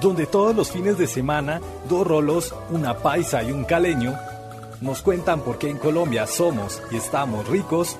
Donde 0.00 0.26
todos 0.26 0.54
los 0.54 0.70
fines 0.70 0.98
de 0.98 1.06
semana, 1.06 1.60
dos 1.88 2.06
rolos, 2.06 2.54
una 2.70 2.98
paisa 2.98 3.42
y 3.42 3.52
un 3.52 3.64
caleño 3.64 4.16
nos 4.80 5.02
cuentan 5.02 5.42
por 5.42 5.58
qué 5.58 5.70
en 5.70 5.78
Colombia 5.78 6.26
somos 6.26 6.82
y 6.90 6.96
estamos 6.96 7.46
ricos, 7.48 7.98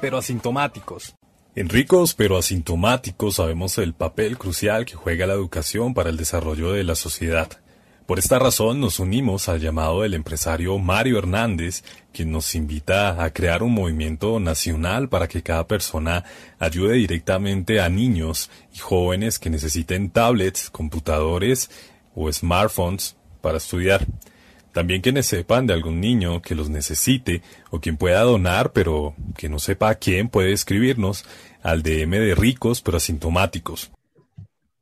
pero 0.00 0.18
asintomáticos. 0.18 1.14
En 1.54 1.68
ricos 1.68 2.14
pero 2.14 2.38
asintomáticos 2.38 3.36
sabemos 3.36 3.76
el 3.78 3.92
papel 3.92 4.38
crucial 4.38 4.86
que 4.86 4.94
juega 4.94 5.26
la 5.26 5.34
educación 5.34 5.92
para 5.92 6.08
el 6.08 6.16
desarrollo 6.16 6.72
de 6.72 6.84
la 6.84 6.94
sociedad. 6.94 7.61
Por 8.06 8.18
esta 8.18 8.40
razón 8.40 8.80
nos 8.80 8.98
unimos 8.98 9.48
al 9.48 9.60
llamado 9.60 10.02
del 10.02 10.14
empresario 10.14 10.76
Mario 10.78 11.18
Hernández, 11.18 11.84
quien 12.12 12.32
nos 12.32 12.54
invita 12.56 13.22
a 13.22 13.32
crear 13.32 13.62
un 13.62 13.72
movimiento 13.72 14.40
nacional 14.40 15.08
para 15.08 15.28
que 15.28 15.42
cada 15.42 15.68
persona 15.68 16.24
ayude 16.58 16.94
directamente 16.94 17.80
a 17.80 17.88
niños 17.88 18.50
y 18.74 18.78
jóvenes 18.78 19.38
que 19.38 19.50
necesiten 19.50 20.10
tablets, 20.10 20.68
computadores 20.68 21.70
o 22.14 22.30
smartphones 22.30 23.16
para 23.40 23.58
estudiar. 23.58 24.04
También 24.72 25.00
quienes 25.00 25.26
sepan 25.26 25.66
de 25.66 25.74
algún 25.74 26.00
niño 26.00 26.42
que 26.42 26.56
los 26.56 26.70
necesite 26.70 27.42
o 27.70 27.80
quien 27.80 27.96
pueda 27.96 28.22
donar 28.22 28.72
pero 28.72 29.14
que 29.36 29.48
no 29.48 29.60
sepa 29.60 29.90
a 29.90 29.94
quién 29.94 30.28
puede 30.28 30.52
escribirnos 30.52 31.24
al 31.62 31.82
DM 31.84 32.10
de 32.10 32.34
ricos 32.34 32.82
pero 32.82 32.96
asintomáticos. 32.96 33.92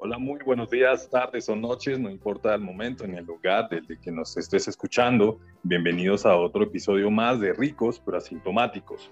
Hola, 0.02 0.16
muy 0.16 0.40
buenos 0.46 0.70
días, 0.70 1.10
tardes 1.10 1.46
o 1.50 1.54
noches, 1.54 1.98
no 1.98 2.08
importa 2.08 2.54
el 2.54 2.62
momento 2.62 3.06
ni 3.06 3.18
el 3.18 3.26
lugar 3.26 3.68
desde 3.68 4.00
que 4.00 4.10
nos 4.10 4.34
estés 4.34 4.66
escuchando. 4.66 5.38
Bienvenidos 5.62 6.24
a 6.24 6.36
otro 6.36 6.62
episodio 6.64 7.10
más 7.10 7.38
de 7.38 7.52
Ricos 7.52 8.00
pero 8.02 8.16
asintomáticos. 8.16 9.10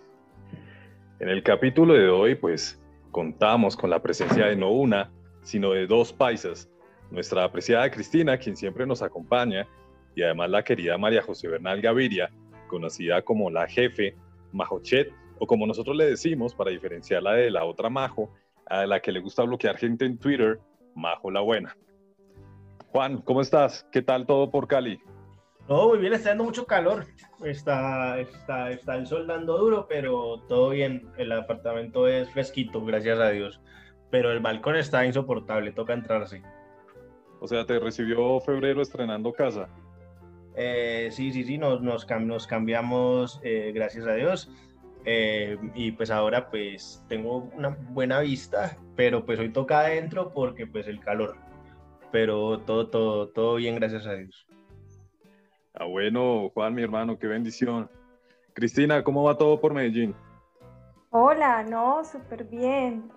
En 1.20 1.28
el 1.28 1.42
capítulo 1.42 1.92
de 1.92 2.08
hoy, 2.08 2.36
pues 2.36 2.80
contamos 3.10 3.76
con 3.76 3.90
la 3.90 4.00
presencia 4.00 4.46
de 4.46 4.56
no 4.56 4.70
una, 4.70 5.12
sino 5.42 5.72
de 5.72 5.86
dos 5.86 6.10
paisas. 6.10 6.70
Nuestra 7.10 7.44
apreciada 7.44 7.90
Cristina, 7.90 8.38
quien 8.38 8.56
siempre 8.56 8.86
nos 8.86 9.02
acompaña, 9.02 9.68
y 10.14 10.22
además 10.22 10.48
la 10.48 10.64
querida 10.64 10.96
María 10.96 11.20
José 11.20 11.48
Bernal 11.48 11.82
Gaviria, 11.82 12.30
conocida 12.66 13.20
como 13.20 13.50
la 13.50 13.68
jefe 13.68 14.16
Majochet, 14.52 15.12
o 15.38 15.46
como 15.46 15.66
nosotros 15.66 15.94
le 15.94 16.06
decimos 16.06 16.54
para 16.54 16.70
diferenciarla 16.70 17.34
de 17.34 17.50
la 17.50 17.66
otra 17.66 17.90
Majo, 17.90 18.32
a 18.64 18.86
la 18.86 19.00
que 19.00 19.12
le 19.12 19.20
gusta 19.20 19.42
bloquear 19.42 19.76
gente 19.76 20.06
en 20.06 20.16
Twitter, 20.16 20.58
Majo 20.98 21.30
la 21.30 21.40
Buena. 21.40 21.76
Juan, 22.88 23.22
¿cómo 23.22 23.40
estás? 23.40 23.86
¿Qué 23.92 24.02
tal 24.02 24.26
todo 24.26 24.50
por 24.50 24.66
Cali? 24.66 25.00
No, 25.68 25.88
muy 25.88 25.98
bien, 25.98 26.14
está 26.14 26.30
dando 26.30 26.44
mucho 26.44 26.66
calor. 26.66 27.06
Está, 27.44 28.18
está, 28.18 28.70
está 28.70 28.96
el 28.96 29.06
sol 29.06 29.26
dando 29.26 29.58
duro, 29.58 29.86
pero 29.88 30.40
todo 30.48 30.70
bien. 30.70 31.08
El 31.16 31.30
apartamento 31.30 32.08
es 32.08 32.30
fresquito, 32.30 32.84
gracias 32.84 33.18
a 33.20 33.30
Dios. 33.30 33.60
Pero 34.10 34.32
el 34.32 34.40
balcón 34.40 34.76
está 34.76 35.04
insoportable, 35.04 35.72
toca 35.72 35.92
entrar 35.92 36.22
así. 36.22 36.42
O 37.40 37.46
sea, 37.46 37.64
te 37.64 37.78
recibió 37.78 38.40
febrero 38.40 38.82
estrenando 38.82 39.32
casa. 39.32 39.68
Eh, 40.56 41.10
sí, 41.12 41.32
sí, 41.32 41.44
sí, 41.44 41.58
nos, 41.58 41.80
nos, 41.82 42.06
cambiamos, 42.46 43.38
eh, 43.44 43.70
gracias 43.72 44.06
a 44.06 44.14
Dios. 44.14 44.50
Eh, 45.10 45.56
y 45.74 45.92
pues 45.92 46.10
ahora 46.10 46.50
pues 46.50 47.02
tengo 47.08 47.48
una 47.56 47.70
buena 47.70 48.20
vista, 48.20 48.76
pero 48.94 49.24
pues 49.24 49.38
hoy 49.38 49.50
toca 49.50 49.80
adentro 49.80 50.34
porque 50.34 50.66
pues 50.66 50.86
el 50.86 51.00
calor. 51.00 51.34
Pero 52.12 52.60
todo, 52.60 52.90
todo, 52.90 53.28
todo 53.30 53.54
bien, 53.54 53.76
gracias 53.76 54.06
a 54.06 54.12
Dios. 54.12 54.46
Ah, 55.72 55.86
bueno, 55.86 56.50
Juan, 56.50 56.74
mi 56.74 56.82
hermano, 56.82 57.18
qué 57.18 57.26
bendición. 57.26 57.88
Cristina, 58.52 59.02
¿cómo 59.02 59.22
va 59.22 59.38
todo 59.38 59.58
por 59.58 59.72
Medellín? 59.72 60.14
Hola, 61.08 61.62
no, 61.62 62.04
súper 62.04 62.44
bien. 62.44 63.10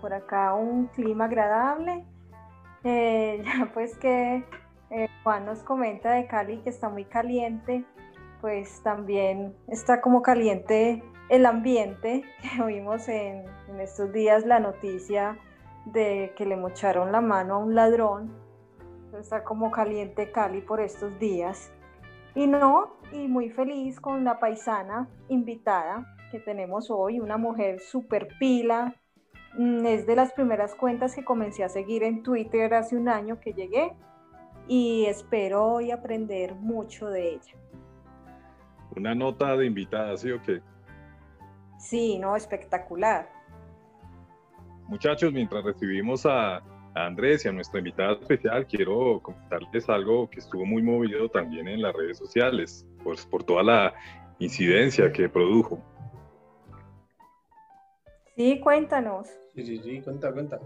por 0.00 0.14
acá 0.14 0.54
un 0.54 0.86
clima 0.86 1.26
agradable. 1.26 2.06
ya 2.84 3.70
pues 3.74 3.98
que 3.98 4.42
eh, 4.88 5.08
Juan 5.22 5.44
nos 5.44 5.62
comenta 5.62 6.12
de 6.12 6.26
Cali 6.26 6.56
que 6.62 6.70
está 6.70 6.88
muy 6.88 7.04
caliente, 7.04 7.84
pues 8.40 8.82
también 8.82 9.54
está 9.68 10.00
como 10.00 10.22
caliente 10.22 11.02
el 11.34 11.46
ambiente, 11.46 12.22
que 12.42 12.62
oímos 12.62 13.08
en, 13.08 13.44
estos 13.80 14.12
días 14.12 14.46
la 14.46 14.60
noticia 14.60 15.36
de 15.86 16.32
que 16.36 16.46
le 16.46 16.56
mocharon 16.56 17.10
la 17.10 17.20
mano 17.20 17.54
a 17.54 17.58
un 17.58 17.74
ladrón, 17.74 18.32
está 19.18 19.44
como 19.44 19.70
caliente 19.70 20.30
Cali 20.30 20.60
por 20.60 20.80
estos 20.80 21.18
días. 21.18 21.72
Y 22.34 22.46
no, 22.46 22.96
y 23.12 23.28
muy 23.28 23.50
feliz 23.50 24.00
con 24.00 24.24
la 24.24 24.38
paisana 24.38 25.08
invitada 25.28 26.16
que 26.30 26.38
tenemos 26.40 26.90
hoy, 26.90 27.20
una 27.20 27.36
mujer 27.36 27.80
súper 27.80 28.28
pila, 28.38 28.94
mm, 29.56 29.86
es 29.86 30.06
de 30.06 30.16
las 30.16 30.32
primeras 30.32 30.74
cuentas 30.74 31.14
que 31.14 31.24
comencé 31.24 31.64
a 31.64 31.68
seguir 31.68 32.02
en 32.02 32.22
Twitter 32.22 32.74
hace 32.74 32.96
un 32.96 33.08
año 33.08 33.38
que 33.40 33.52
llegué 33.52 33.92
y 34.66 35.04
espero 35.06 35.64
hoy 35.64 35.90
aprender 35.90 36.54
mucho 36.54 37.08
de 37.08 37.34
ella. 37.34 37.54
Una 38.96 39.14
nota 39.14 39.56
de 39.56 39.66
invitada, 39.66 40.16
¿sí 40.16 40.30
o 40.30 40.40
qué? 40.40 40.60
Sí, 41.78 42.18
no, 42.18 42.36
espectacular. 42.36 43.28
Muchachos, 44.86 45.32
mientras 45.32 45.64
recibimos 45.64 46.26
a, 46.26 46.62
Andrés 46.96 47.44
y 47.44 47.48
a 47.48 47.52
nuestra 47.52 47.80
invitada 47.80 48.12
especial, 48.12 48.66
quiero 48.68 49.20
comentarles 49.20 49.88
algo 49.88 50.30
que 50.30 50.38
estuvo 50.38 50.64
muy 50.64 50.80
movido 50.80 51.28
también 51.28 51.66
en 51.66 51.82
las 51.82 51.92
redes 51.92 52.18
sociales, 52.18 52.86
pues 53.02 53.26
por 53.26 53.42
toda 53.42 53.64
la 53.64 53.94
incidencia 54.38 55.12
que 55.12 55.28
produjo. 55.28 55.82
Sí, 58.36 58.60
cuéntanos. 58.60 59.28
Sí, 59.56 59.64
sí, 59.64 59.80
sí, 59.82 60.00
cuenta, 60.02 60.32
cuenta. 60.32 60.60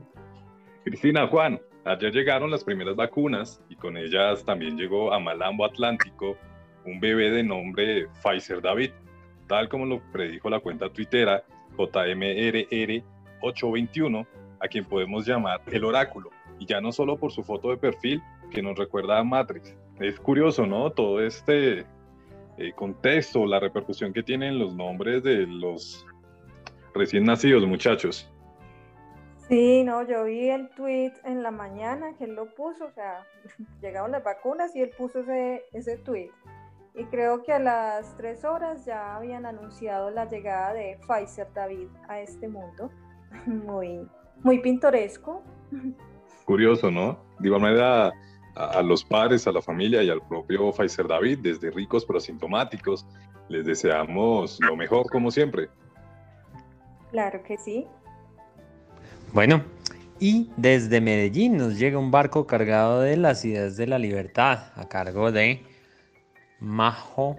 Cristina, 0.84 1.26
Juan, 1.28 1.58
Ayer 1.88 2.12
llegaron 2.12 2.50
las 2.50 2.64
primeras 2.64 2.96
vacunas 2.96 3.62
y 3.70 3.74
con 3.74 3.96
ellas 3.96 4.44
también 4.44 4.76
llegó 4.76 5.10
a 5.10 5.18
Malambo 5.18 5.64
Atlántico 5.64 6.36
un 6.84 7.00
bebé 7.00 7.30
de 7.30 7.42
nombre 7.42 8.08
Pfizer 8.22 8.60
David, 8.60 8.90
tal 9.48 9.68
como 9.68 9.84
lo 9.86 10.00
predijo 10.12 10.48
la 10.48 10.60
cuenta 10.60 10.92
tuitera 10.92 11.42
JMRR821, 11.76 14.26
a 14.60 14.68
quien 14.68 14.84
podemos 14.84 15.26
llamar 15.26 15.60
el 15.66 15.84
oráculo, 15.84 16.30
y 16.58 16.66
ya 16.66 16.80
no 16.80 16.92
solo 16.92 17.16
por 17.16 17.32
su 17.32 17.42
foto 17.42 17.70
de 17.70 17.76
perfil 17.76 18.22
que 18.50 18.62
nos 18.62 18.78
recuerda 18.78 19.18
a 19.18 19.24
Matrix. 19.24 19.74
Es 19.98 20.20
curioso, 20.20 20.64
¿no? 20.66 20.90
Todo 20.90 21.20
este 21.20 21.86
eh, 22.58 22.72
contexto, 22.74 23.46
la 23.46 23.58
repercusión 23.60 24.12
que 24.12 24.22
tienen 24.22 24.58
los 24.58 24.74
nombres 24.74 25.22
de 25.22 25.46
los 25.46 26.04
recién 26.94 27.24
nacidos, 27.24 27.66
muchachos. 27.66 28.30
Sí, 29.48 29.82
no, 29.82 30.06
yo 30.06 30.24
vi 30.24 30.50
el 30.50 30.68
tweet 30.70 31.12
en 31.24 31.42
la 31.42 31.50
mañana 31.50 32.14
que 32.18 32.24
él 32.24 32.34
lo 32.34 32.54
puso, 32.54 32.86
o 32.86 32.90
sea, 32.90 33.24
llegaron 33.80 34.12
las 34.12 34.22
vacunas 34.22 34.76
y 34.76 34.82
él 34.82 34.90
puso 34.90 35.20
ese, 35.20 35.64
ese 35.72 35.96
tweet. 35.98 36.30
Y 36.98 37.04
creo 37.04 37.44
que 37.44 37.52
a 37.52 37.60
las 37.60 38.16
tres 38.16 38.44
horas 38.44 38.84
ya 38.84 39.14
habían 39.14 39.46
anunciado 39.46 40.10
la 40.10 40.28
llegada 40.28 40.74
de 40.74 40.98
Pfizer 41.06 41.46
David 41.54 41.86
a 42.08 42.20
este 42.20 42.48
mundo. 42.48 42.90
Muy, 43.46 44.08
muy 44.42 44.58
pintoresco. 44.60 45.42
Curioso, 46.44 46.90
¿no? 46.90 47.18
De 47.38 47.48
igual 47.48 47.60
manera, 47.60 48.12
a, 48.56 48.64
a 48.78 48.82
los 48.82 49.04
padres, 49.04 49.46
a 49.46 49.52
la 49.52 49.60
familia 49.60 50.02
y 50.02 50.10
al 50.10 50.22
propio 50.22 50.72
Pfizer 50.72 51.06
David, 51.06 51.40
desde 51.42 51.70
ricos 51.70 52.04
pero 52.06 52.18
asintomáticos, 52.18 53.06
les 53.48 53.66
deseamos 53.66 54.58
lo 54.60 54.76
mejor 54.76 55.10
como 55.10 55.30
siempre. 55.30 55.68
Claro 57.10 57.42
que 57.42 57.58
sí. 57.58 57.86
Bueno, 59.32 59.62
y 60.18 60.50
desde 60.56 61.00
Medellín 61.00 61.58
nos 61.58 61.78
llega 61.78 61.98
un 61.98 62.10
barco 62.10 62.46
cargado 62.46 63.02
de 63.02 63.16
las 63.16 63.44
ideas 63.44 63.76
de 63.76 63.86
la 63.86 63.98
libertad 63.98 64.72
a 64.74 64.88
cargo 64.88 65.30
de 65.30 65.62
Majo 66.60 67.36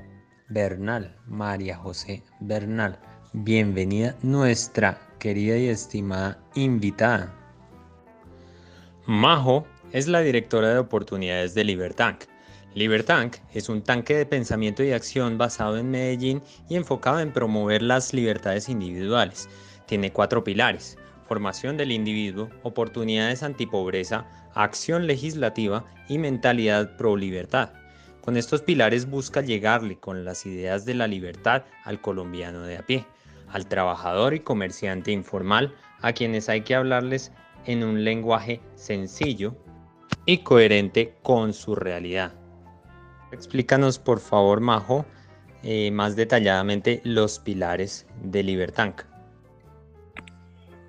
Bernal, 0.48 1.14
María 1.28 1.76
José 1.76 2.24
Bernal. 2.40 2.98
Bienvenida 3.34 4.16
nuestra 4.22 4.98
querida 5.20 5.58
y 5.58 5.68
estimada 5.68 6.42
invitada. 6.56 7.36
Majo 9.06 9.68
es 9.92 10.08
la 10.08 10.22
directora 10.22 10.70
de 10.70 10.80
oportunidades 10.80 11.54
de 11.54 11.66
Libertank. 11.66 12.24
Libertank 12.76 13.36
es 13.54 13.68
un 13.68 13.82
tanque 13.82 14.16
de 14.16 14.26
pensamiento 14.26 14.84
y 14.84 14.94
acción 14.94 15.38
basado 15.38 15.78
en 15.78 15.92
Medellín 15.92 16.42
y 16.70 16.78
enfocado 16.78 17.20
en 17.20 17.34
promover 17.34 17.82
las 17.82 18.14
libertades 18.14 18.70
individuales. 18.70 19.50
Tiene 19.86 20.14
cuatro 20.14 20.46
pilares 20.46 20.98
formación 21.28 21.78
del 21.78 21.92
individuo, 21.92 22.50
oportunidades 22.64 23.44
antipobreza, 23.44 24.26
acción 24.56 25.06
legislativa 25.06 25.86
y 26.08 26.18
mentalidad 26.18 26.98
pro 26.98 27.16
libertad. 27.16 27.70
Con 28.22 28.38
estos 28.38 28.62
pilares 28.62 29.10
busca 29.10 29.42
llegarle 29.42 29.98
con 29.98 30.26
las 30.26 30.46
ideas 30.46 30.86
de 30.86 30.94
la 30.94 31.08
libertad 31.08 31.64
al 31.84 32.02
colombiano 32.02 32.62
de 32.62 32.78
a 32.78 32.86
pie, 32.86 33.06
al 33.48 33.68
trabajador 33.68 34.34
y 34.34 34.42
comerciante 34.42 35.12
informal, 35.12 35.76
a 36.02 36.14
quienes 36.14 36.50
hay 36.50 36.62
que 36.62 36.76
hablarles 36.76 37.32
en 37.66 37.84
un 37.84 38.04
lenguaje 38.04 38.62
sencillo 38.76 39.56
y 40.26 40.40
coherente 40.40 41.16
con 41.24 41.54
su 41.54 41.76
realidad. 41.76 42.34
Explícanos 43.32 44.00
por 44.00 44.20
favor, 44.20 44.60
Majo, 44.60 45.06
eh, 45.64 45.92
más 45.92 46.16
detalladamente 46.16 47.02
los 47.04 47.40
pilares 47.40 48.06
de 48.24 48.44
Libertank. 48.44 49.02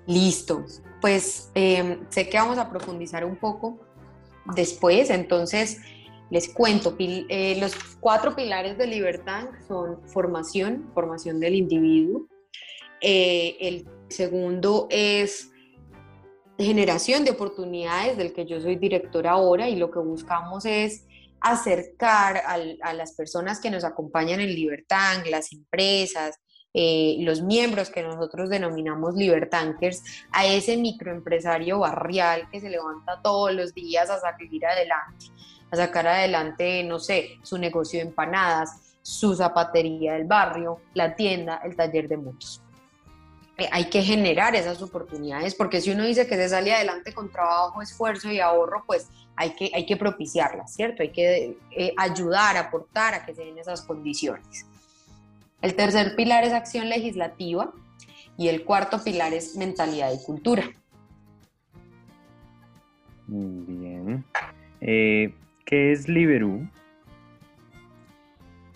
Listo. 0.07 0.65
Pues 1.01 1.49
em, 1.55 1.99
sé 2.09 2.29
que 2.29 2.37
vamos 2.37 2.57
a 2.57 2.69
profundizar 2.69 3.25
un 3.25 3.35
poco 3.35 3.79
después, 4.55 5.09
entonces 5.09 5.81
les 6.31 6.53
cuento, 6.53 6.95
eh, 6.97 7.57
los 7.59 7.75
cuatro 7.99 8.35
pilares 8.35 8.77
de 8.77 8.87
libertad 8.87 9.49
son 9.67 10.01
formación, 10.07 10.89
formación 10.93 11.41
del 11.41 11.55
individuo. 11.55 12.25
Eh, 13.01 13.57
el 13.59 13.85
segundo 14.07 14.87
es 14.89 15.51
generación 16.57 17.25
de 17.25 17.31
oportunidades, 17.31 18.17
del 18.17 18.33
que 18.33 18.45
yo 18.45 18.61
soy 18.61 18.77
directora 18.77 19.31
ahora, 19.31 19.67
y 19.67 19.75
lo 19.75 19.91
que 19.91 19.99
buscamos 19.99 20.65
es 20.65 21.05
acercar 21.41 22.41
a, 22.45 22.93
las 22.93 23.13
personas 23.13 23.59
que 23.59 23.71
nos 23.71 23.83
acompañan 23.83 24.39
en 24.39 24.55
Libertank, 24.55 25.25
las 25.27 25.51
empresas, 25.51 26.39
eh, 26.73 27.17
los 27.19 27.41
miembros 27.41 27.89
que 27.89 28.03
nosotros 28.03 28.49
denominamos 28.49 29.15
Libertankers, 29.15 30.01
a 30.31 30.45
ese 30.45 30.77
microempresario 30.77 31.79
barrial 31.79 32.47
que 32.51 32.61
se 32.61 32.69
levanta 32.69 33.21
todos 33.21 33.53
los 33.53 33.73
días 33.73 34.09
a 34.09 34.19
salir 34.19 34.65
adelante, 34.65 35.25
a 35.71 35.77
sacar 35.77 36.07
adelante, 36.07 36.83
no 36.83 36.99
sé, 36.99 37.39
su 37.41 37.57
negocio 37.57 37.99
de 37.99 38.07
empanadas, 38.07 38.97
su 39.01 39.35
zapatería 39.35 40.13
del 40.13 40.25
barrio, 40.25 40.79
la 40.93 41.15
tienda, 41.15 41.61
el 41.63 41.75
taller 41.75 42.07
de 42.07 42.17
motos. 42.17 42.61
Eh, 43.57 43.67
hay 43.71 43.89
que 43.89 44.01
generar 44.01 44.55
esas 44.55 44.81
oportunidades, 44.81 45.55
porque 45.55 45.81
si 45.81 45.91
uno 45.91 46.03
dice 46.03 46.27
que 46.27 46.35
se 46.35 46.49
sale 46.49 46.73
adelante 46.73 47.13
con 47.13 47.31
trabajo, 47.31 47.81
esfuerzo 47.81 48.31
y 48.31 48.39
ahorro, 48.39 48.83
pues 48.85 49.07
hay 49.35 49.51
que, 49.51 49.71
hay 49.73 49.85
que 49.85 49.97
propiciarlas, 49.97 50.73
¿cierto? 50.73 51.03
Hay 51.03 51.11
que 51.11 51.57
eh, 51.71 51.93
ayudar, 51.97 52.57
aportar 52.57 53.13
a 53.13 53.25
que 53.25 53.33
se 53.33 53.45
den 53.45 53.57
esas 53.57 53.81
condiciones. 53.81 54.65
El 55.61 55.75
tercer 55.75 56.15
pilar 56.15 56.43
es 56.43 56.53
acción 56.53 56.89
legislativa 56.89 57.71
y 58.37 58.47
el 58.47 58.65
cuarto 58.65 59.03
pilar 59.03 59.33
es 59.33 59.55
mentalidad 59.55 60.11
y 60.11 60.23
cultura. 60.23 60.63
Bien. 63.27 64.25
Eh, 64.81 65.33
¿Qué 65.71 65.93
es 65.93 66.09
Liberú? 66.09 66.67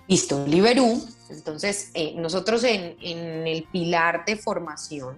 Listo, 0.07 0.47
Liberú. 0.47 1.05
Entonces, 1.29 1.91
eh, 1.93 2.13
nosotros 2.15 2.63
en, 2.63 2.95
el 3.01 3.63
pilar 3.65 4.23
de 4.23 4.37
formación 4.37 5.17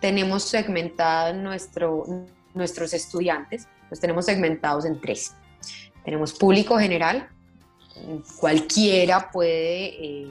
tenemos 0.00 0.42
segmentados 0.42 1.34
nuestro, 1.34 2.26
nuestros 2.52 2.92
estudiantes, 2.92 3.66
los 3.88 4.00
tenemos 4.00 4.26
segmentados 4.26 4.84
en 4.84 5.00
tres. 5.00 5.32
Tenemos 6.04 6.34
público 6.34 6.76
general, 6.78 7.30
cualquiera 8.38 9.30
puede 9.30 9.94
eh, 10.04 10.26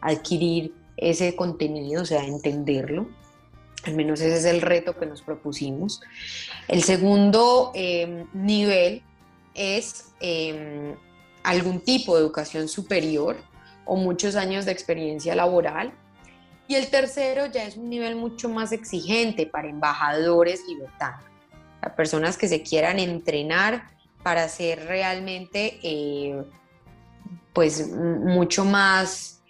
adquirir 0.00 0.72
ese 0.96 1.36
contenido, 1.36 2.00
o 2.00 2.06
sea, 2.06 2.24
entenderlo. 2.24 3.06
Al 3.84 3.94
menos 3.94 4.22
ese 4.22 4.38
es 4.38 4.46
el 4.46 4.62
reto 4.62 4.96
que 4.96 5.04
nos 5.04 5.20
propusimos. 5.20 6.00
El 6.68 6.82
segundo 6.84 7.70
eh, 7.74 8.24
nivel 8.32 9.02
es 9.56 10.12
algún 11.42 11.80
tipo 11.80 12.16
de 12.16 12.22
educación 12.22 12.68
superior 12.68 13.36
o 13.84 13.96
muchos 13.96 14.36
años 14.36 14.64
de 14.64 14.72
experiencia 14.72 15.34
laboral. 15.34 15.92
Y 16.68 16.74
el 16.74 16.88
tercero 16.88 17.46
ya 17.46 17.64
es 17.64 17.76
un 17.76 17.88
nivel 17.88 18.16
mucho 18.16 18.48
más 18.48 18.72
exigente 18.72 19.46
para 19.46 19.68
embajadores 19.68 20.62
libertarios, 20.66 21.30
para 21.80 21.94
personas 21.94 22.36
que 22.36 22.48
se 22.48 22.62
quieran 22.62 22.98
entrenar 22.98 23.96
para 24.24 24.48
ser 24.48 24.86
realmente 24.86 25.78
eh, 25.84 26.42
pues 27.52 27.88
mucho 27.88 28.64
más 28.64 29.40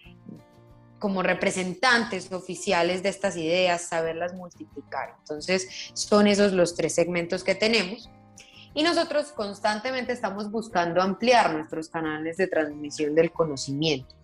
como 0.98 1.22
representantes 1.22 2.30
oficiales 2.30 3.02
de 3.02 3.08
estas 3.08 3.36
ideas, 3.36 3.88
saberlas 3.88 4.34
multiplicar. 4.34 5.14
Entonces, 5.20 5.90
son 5.94 6.26
esos 6.26 6.52
los 6.52 6.74
tres 6.74 6.94
segmentos 6.94 7.42
que 7.42 7.54
tenemos. 7.54 8.10
Y 8.76 8.82
nosotros 8.82 9.32
constantemente 9.32 10.12
estamos 10.12 10.50
buscando 10.50 11.00
ampliar 11.00 11.50
nuestros 11.50 11.88
canales 11.88 12.36
de 12.36 12.46
transmisión 12.46 13.14
del 13.14 13.32
conocimiento, 13.32 14.14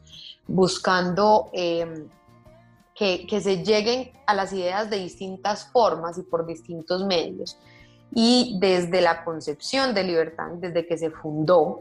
buscando 0.46 1.48
em, 1.54 2.06
que, 2.94 3.40
se 3.40 3.64
lleguen 3.64 4.12
a 4.26 4.34
las 4.34 4.52
ideas 4.52 4.90
de 4.90 4.98
distintas 4.98 5.68
formas 5.72 6.18
y 6.18 6.22
por 6.22 6.44
distintos 6.44 7.06
medios. 7.06 7.58
Y 8.14 8.58
desde 8.60 9.00
la 9.00 9.24
concepción 9.24 9.94
de 9.94 10.04
Libertad, 10.04 10.50
desde 10.58 10.86
que 10.86 10.98
se 10.98 11.10
fundó, 11.10 11.80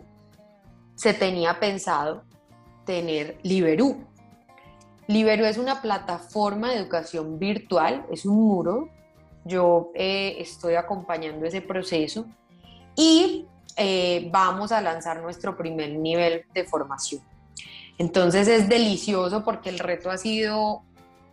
se 0.95 1.13
tenía 1.13 1.59
pensado 1.59 2.23
tener 2.85 3.37
Liberú. 3.43 4.07
Liberú 5.07 5.43
es 5.43 5.57
una 5.57 5.81
plataforma 5.81 6.69
de 6.69 6.77
educación 6.77 7.37
virtual, 7.37 8.05
es 8.09 8.25
un 8.25 8.37
muro. 8.37 8.87
Yo 9.43 9.91
eh, 9.93 10.37
estoy 10.39 10.75
acompañando 10.75 11.45
ese 11.45 11.59
proceso 11.59 12.25
y 12.95 13.45
eh, 13.77 14.29
vamos 14.31 14.71
a 14.71 14.81
lanzar 14.81 15.21
nuestro 15.21 15.57
primer 15.57 15.91
nivel 15.91 16.45
de 16.53 16.63
formación. 16.65 17.21
Entonces 17.97 18.47
es 18.47 18.67
delicioso 18.67 19.43
porque 19.43 19.69
el 19.69 19.79
reto 19.79 20.09
ha 20.09 20.17
sido 20.17 20.83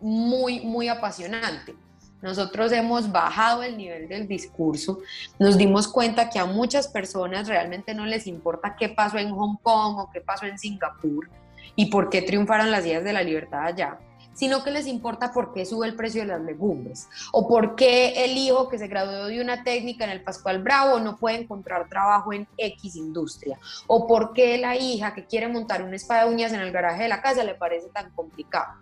muy, 0.01 0.61
muy 0.61 0.87
apasionante. 0.87 1.75
Nosotros 2.21 2.71
hemos 2.73 3.11
bajado 3.11 3.63
el 3.63 3.77
nivel 3.77 4.09
del 4.09 4.27
discurso, 4.27 4.99
nos 5.39 5.57
dimos 5.57 5.87
cuenta 5.87 6.29
que 6.29 6.37
a 6.37 6.45
muchas 6.45 6.89
personas 6.89 7.47
realmente 7.47 7.93
no 7.93 8.05
les 8.05 8.27
importa 8.27 8.75
qué 8.77 8.89
pasó 8.89 9.17
en 9.17 9.31
Hong 9.31 9.55
Kong 9.63 9.97
o 9.99 10.09
qué 10.11 10.19
pasó 10.19 10.45
en 10.45 10.59
Singapur 10.59 11.29
y 11.77 11.85
por 11.85 12.09
qué 12.09 12.21
triunfaron 12.21 12.71
las 12.71 12.85
ideas 12.85 13.05
de 13.05 13.13
la 13.13 13.23
libertad 13.23 13.63
allá, 13.63 13.99
sino 14.39 14.63
que 14.63 14.71
les 14.71 14.87
importa 14.87 15.33
por 15.33 15.51
qué 15.51 15.65
sube 15.65 15.85
el 15.85 15.97
precio 15.97 16.21
de 16.21 16.27
las 16.27 16.41
legumbres 16.41 17.09
o 17.33 17.45
por 17.45 17.75
qué 17.75 18.23
el 18.23 18.37
hijo 18.37 18.69
que 18.69 18.77
se 18.77 18.87
graduó 18.87 19.25
de 19.25 19.41
una 19.41 19.65
técnica 19.65 20.05
en 20.05 20.11
el 20.11 20.23
Pascual 20.23 20.63
Bravo 20.63 20.97
no 21.01 21.17
puede 21.17 21.41
encontrar 21.41 21.89
trabajo 21.89 22.31
en 22.31 22.47
X 22.57 22.95
industria 22.95 23.59
o 23.85 24.07
por 24.07 24.31
qué 24.31 24.57
la 24.57 24.77
hija 24.77 25.13
que 25.13 25.25
quiere 25.25 25.49
montar 25.49 25.83
una 25.83 25.97
espada 25.97 26.23
de 26.23 26.33
uñas 26.33 26.53
en 26.53 26.61
el 26.61 26.71
garaje 26.71 27.03
de 27.03 27.09
la 27.09 27.21
casa 27.21 27.43
le 27.43 27.53
parece 27.53 27.89
tan 27.89 28.11
complicado. 28.11 28.75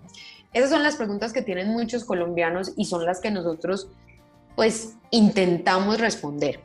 Esas 0.53 0.69
son 0.69 0.83
las 0.83 0.95
preguntas 0.95 1.33
que 1.33 1.41
tienen 1.41 1.69
muchos 1.69 2.05
colombianos 2.05 2.73
y 2.77 2.85
son 2.85 3.03
las 3.03 3.19
que 3.19 3.31
nosotros 3.31 3.89
pues 4.55 4.93
intentamos 5.09 5.99
responder. 5.99 6.59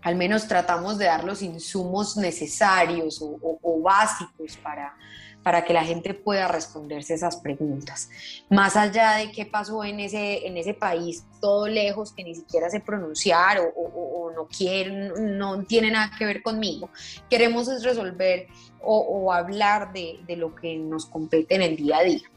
Al 0.00 0.14
menos 0.14 0.46
tratamos 0.46 0.96
de 0.96 1.06
dar 1.06 1.24
los 1.24 1.42
insumos 1.42 2.16
necesarios 2.16 3.20
o, 3.20 3.58
o 3.60 3.80
básicos 3.82 4.56
para, 4.62 4.94
para 5.42 5.64
que 5.64 5.72
la 5.72 5.84
gente 5.84 6.14
pueda 6.14 6.48
responderse 6.48 7.14
esas 7.14 7.36
preguntas. 7.36 8.08
Más 8.48 8.76
allá 8.76 9.16
de 9.16 9.32
qué 9.32 9.44
pasó 9.44 9.82
en 9.84 10.00
ese, 10.00 10.46
en 10.46 10.56
ese 10.56 10.74
país, 10.74 11.24
todo 11.40 11.66
lejos, 11.66 12.12
que 12.12 12.22
ni 12.22 12.34
siquiera 12.34 12.70
sé 12.70 12.80
pronunciar 12.80 13.58
o, 13.76 14.30
no 14.34 14.46
quieren, 14.46 15.38
no 15.38 15.62
tiene 15.64 15.90
nada 15.90 16.10
que 16.16 16.24
ver 16.24 16.42
conmigo, 16.42 16.88
queremos 17.28 17.68
es 17.68 17.84
resolver 17.84 18.46
o, 18.80 19.32
hablar 19.32 19.92
de, 19.92 20.24
lo 20.36 20.54
que 20.54 20.76
nos 20.76 21.06
compete 21.06 21.54
en 21.54 21.62
el 21.62 21.76
día 21.76 21.98
a 21.98 22.02
día. 22.02 22.30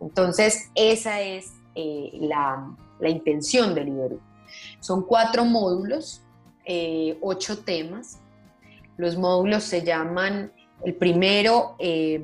Entonces, 0.00 0.70
esa 0.74 1.20
es 1.20 1.52
eh, 1.74 2.10
la, 2.20 2.74
intención 3.02 3.74
del 3.74 3.88
Iberú. 3.88 4.20
Son 4.80 5.02
cuatro 5.02 5.44
módulos, 5.44 6.22
eh, 6.64 7.18
ocho 7.20 7.58
temas. 7.58 8.20
Los 8.96 9.16
módulos 9.16 9.64
se 9.64 9.82
llaman 9.82 10.52
el 10.84 10.94
primero, 10.94 11.74
eh, 11.78 12.20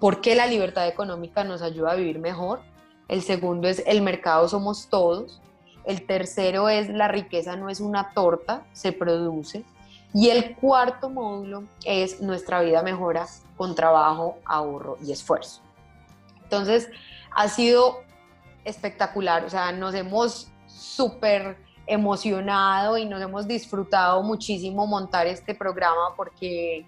¿por 0.00 0.20
qué 0.20 0.34
la 0.34 0.46
libertad 0.46 0.88
económica 0.88 1.44
nos 1.44 1.62
ayuda 1.62 1.92
a 1.92 1.96
vivir 1.96 2.18
mejor? 2.18 2.60
El 3.08 3.22
segundo 3.22 3.68
es 3.68 3.82
el 3.86 4.02
mercado 4.02 4.48
somos 4.48 4.88
todos. 4.88 5.40
El 5.84 6.04
tercero 6.06 6.68
es 6.68 6.88
la 6.88 7.06
riqueza 7.06 7.56
no 7.56 7.68
es 7.68 7.80
una 7.80 8.12
torta, 8.12 8.66
se 8.72 8.92
produce. 8.92 9.64
Y 10.12 10.30
el 10.30 10.56
cuarto 10.56 11.10
módulo 11.10 11.64
es 11.84 12.20
nuestra 12.20 12.62
vida 12.62 12.82
mejora 12.82 13.26
con 13.56 13.74
trabajo, 13.74 14.38
ahorro 14.44 14.96
y 15.04 15.12
esfuerzo. 15.12 15.60
Entonces, 16.42 16.88
ha 17.30 17.48
sido 17.48 18.00
espectacular, 18.64 19.44
o 19.44 19.50
sea, 19.50 19.72
nos 19.72 19.94
hemos 19.94 20.48
súper 20.66 21.58
emocionado 21.86 22.98
y 22.98 23.04
nos 23.04 23.22
hemos 23.22 23.46
disfrutado 23.46 24.22
muchísimo 24.22 24.86
montar 24.86 25.26
este 25.26 25.54
programa 25.54 26.14
porque 26.16 26.84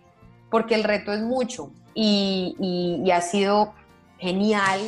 porque 0.51 0.75
el 0.75 0.85
reto 0.85 1.13
es 1.13 1.21
mucho 1.21 1.71
y, 1.95 3.05
ha 3.13 3.21
sido 3.21 3.75
genial 4.19 4.81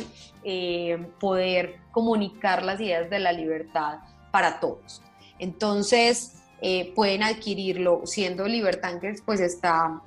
eh, 0.43 1.07
poder 1.19 1.79
comunicar 1.91 2.63
las 2.63 2.79
ideas 2.79 3.09
de 3.09 3.19
la 3.19 3.31
libertad 3.31 3.99
para 4.31 4.59
todos. 4.59 5.01
Entonces, 5.39 6.41
eh, 6.61 6.93
pueden 6.95 7.23
adquirirlo 7.23 8.01
siendo 8.05 8.47
Libertankers, 8.47 9.21
pues 9.21 9.39
está 9.39 10.01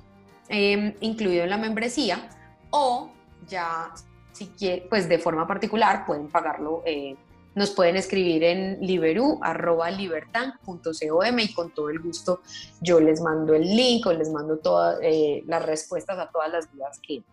em, 0.47 0.93
incluido 1.01 1.43
en 1.43 1.49
la 1.49 1.57
membresía 1.57 2.29
o 2.69 3.11
ya, 3.47 3.91
si 4.31 4.47
quieren, 4.47 4.85
pues 4.89 5.09
de 5.09 5.19
forma 5.19 5.45
particular 5.45 6.05
pueden 6.05 6.29
pagarlo 6.29 6.81
eh, 6.85 7.15
nos 7.55 7.71
pueden 7.71 7.95
escribir 7.95 8.43
en 8.43 8.79
liberu.libertan.com 8.81 11.39
y 11.39 11.53
con 11.53 11.73
todo 11.73 11.89
el 11.89 11.99
gusto 11.99 12.41
yo 12.81 12.99
les 12.99 13.21
mando 13.21 13.55
el 13.55 13.63
link 13.63 14.05
o 14.05 14.13
les 14.13 14.29
mando 14.29 14.59
todas 14.59 14.99
eh, 15.01 15.41
las 15.47 15.65
respuestas 15.65 16.19
a 16.19 16.29
todas 16.29 16.51
las 16.51 16.71
dudas 16.71 16.99
que, 16.99 17.23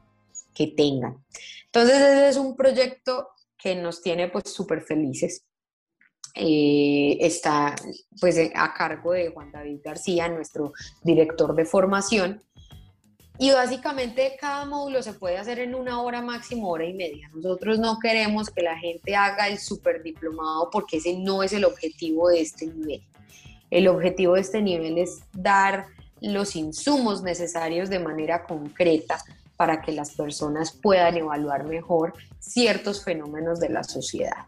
que 0.55 0.69
tengan. 0.69 1.23
Entonces 1.67 1.97
ese 1.97 2.29
es 2.29 2.37
un 2.37 2.57
proyecto 2.57 3.29
que 3.59 3.75
nos 3.75 4.00
tiene 4.00 4.29
pues 4.29 4.45
súper 4.50 4.83
felices. 4.83 5.45
eh, 6.35 7.19
está 7.21 7.75
pues 8.21 8.38
a 8.55 8.75
cargo 8.75 9.12
de 9.12 9.31
Juan 9.31 9.52
David 9.52 9.81
García, 9.85 10.29
nuestro 10.29 10.73
director 11.02 11.55
de 11.55 11.64
formación. 11.64 12.43
Y 13.38 13.50
básicamente 13.50 14.36
cada 14.40 14.66
módulo 14.66 15.02
se 15.02 15.14
puede 15.14 15.38
hacer 15.38 15.58
en 15.58 15.74
una 15.74 16.00
hora 16.02 16.22
máximo, 16.22 16.68
hora 16.68 16.84
y 16.84 16.92
media. 16.92 17.30
Nosotros 17.34 17.78
no 17.78 17.98
queremos 17.98 18.50
que 18.50 18.62
la 18.62 18.78
gente 18.78 19.16
haga 19.16 19.48
el 19.48 19.58
superdiplomado 19.58 20.70
porque 20.70 20.98
ese 20.98 21.16
no 21.16 21.42
es 21.42 21.52
el 21.52 21.64
objetivo 21.64 22.28
de 22.28 22.42
este 22.42 22.66
nivel. 22.66 23.02
El 23.70 23.88
objetivo 23.88 24.34
de 24.34 24.42
este 24.42 24.60
nivel 24.60 24.98
es 24.98 25.22
dar 25.32 25.86
los 26.20 26.54
insumos 26.56 27.22
necesarios 27.22 27.88
de 27.88 27.98
manera 27.98 28.44
concreta 28.44 29.18
para 29.56 29.80
que 29.80 29.92
las 29.92 30.10
personas 30.10 30.72
puedan 30.72 31.16
evaluar 31.16 31.64
mejor 31.64 32.14
ciertos 32.38 33.02
fenómenos 33.02 33.60
de 33.60 33.70
la 33.70 33.82
sociedad. 33.82 34.46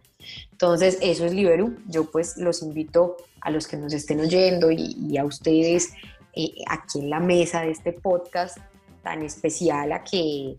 Entonces, 0.52 0.98
eso 1.00 1.24
es 1.24 1.32
Liberu. 1.32 1.76
Yo 1.88 2.10
pues 2.10 2.36
los 2.36 2.62
invito 2.62 3.16
a 3.40 3.50
los 3.50 3.66
que 3.66 3.76
nos 3.76 3.92
estén 3.92 4.20
oyendo 4.20 4.70
y, 4.70 5.16
a 5.18 5.24
ustedes 5.24 5.92
eh, 6.34 6.54
aquí 6.68 7.00
en 7.00 7.10
la 7.10 7.20
mesa 7.20 7.62
de 7.62 7.70
este 7.70 7.92
podcast 7.92 8.58
tan 9.04 9.22
especial 9.22 9.92
a 9.92 10.02
que 10.02 10.56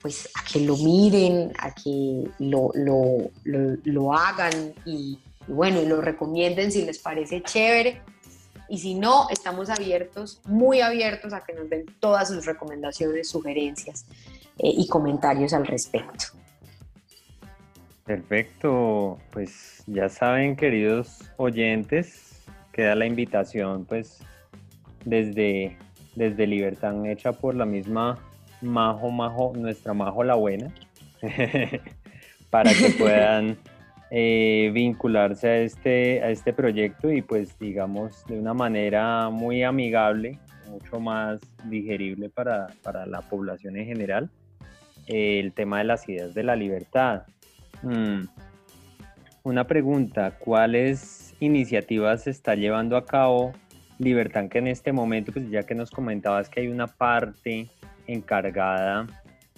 pues 0.00 0.28
a 0.34 0.44
que 0.44 0.60
lo 0.60 0.76
miren, 0.76 1.52
a 1.58 1.74
que 1.74 2.28
lo, 2.38 2.70
lo, 2.74 3.30
lo, 3.44 4.12
hagan 4.14 4.72
y, 4.84 5.18
y 5.48 5.52
bueno, 5.52 5.82
lo 5.82 6.00
recomienden 6.00 6.70
si 6.70 6.84
les 6.84 6.98
parece 6.98 7.42
chévere. 7.42 8.00
Y 8.68 8.78
si 8.78 8.94
no, 8.94 9.28
estamos 9.30 9.70
abiertos, 9.70 10.40
muy 10.44 10.80
abiertos 10.80 11.32
a 11.32 11.42
que 11.42 11.54
nos 11.54 11.70
den 11.70 11.86
todas 12.00 12.28
sus 12.28 12.44
recomendaciones, 12.44 13.28
sugerencias 13.28 14.04
eh, 14.58 14.70
y 14.76 14.86
comentarios 14.88 15.54
al 15.54 15.66
respecto. 15.66 16.26
Perfecto, 18.04 19.18
pues 19.30 19.82
ya 19.86 20.08
saben, 20.08 20.56
queridos 20.56 21.30
oyentes, 21.36 22.42
queda 22.72 22.94
la 22.94 23.06
invitación, 23.06 23.84
pues 23.84 24.18
desde, 25.04 25.78
desde 26.18 26.46
Libertad 26.46 27.06
hecha 27.06 27.32
por 27.32 27.54
la 27.54 27.64
misma 27.64 28.18
Majo, 28.60 29.10
Majo, 29.10 29.52
nuestra 29.56 29.94
Majo 29.94 30.24
la 30.24 30.34
Buena, 30.34 30.70
para 32.50 32.74
que 32.74 32.90
puedan 32.98 33.56
eh, 34.10 34.70
vincularse 34.74 35.48
a 35.48 35.56
este, 35.58 36.22
a 36.22 36.30
este 36.30 36.52
proyecto 36.52 37.10
y 37.10 37.22
pues 37.22 37.56
digamos 37.58 38.26
de 38.26 38.38
una 38.38 38.52
manera 38.52 39.30
muy 39.30 39.62
amigable, 39.62 40.38
mucho 40.68 40.98
más 40.98 41.40
digerible 41.64 42.28
para, 42.28 42.68
la 43.06 43.20
población 43.22 43.76
en 43.76 43.86
general, 43.86 44.30
eh, 45.06 45.38
el 45.38 45.52
tema 45.52 45.78
de 45.78 45.84
las 45.84 46.08
ideas 46.08 46.34
de 46.34 46.42
la 46.42 46.56
libertad. 46.56 47.22
Mm. 47.82 48.22
Una 49.44 49.66
pregunta, 49.68 50.32
¿cuáles 50.38 51.34
iniciativas 51.38 52.24
se 52.24 52.30
está 52.30 52.56
llevando 52.56 52.96
a 52.96 53.06
cabo 53.06 53.52
Libertad 53.98 54.48
que 54.48 54.58
en 54.58 54.68
este 54.68 54.92
momento, 54.92 55.32
pues 55.32 55.50
ya 55.50 55.64
que 55.64 55.74
nos 55.74 55.90
comentabas 55.90 56.48
que 56.48 56.60
hay 56.60 56.68
una 56.68 56.86
parte 56.86 57.68
encargada 58.06 59.06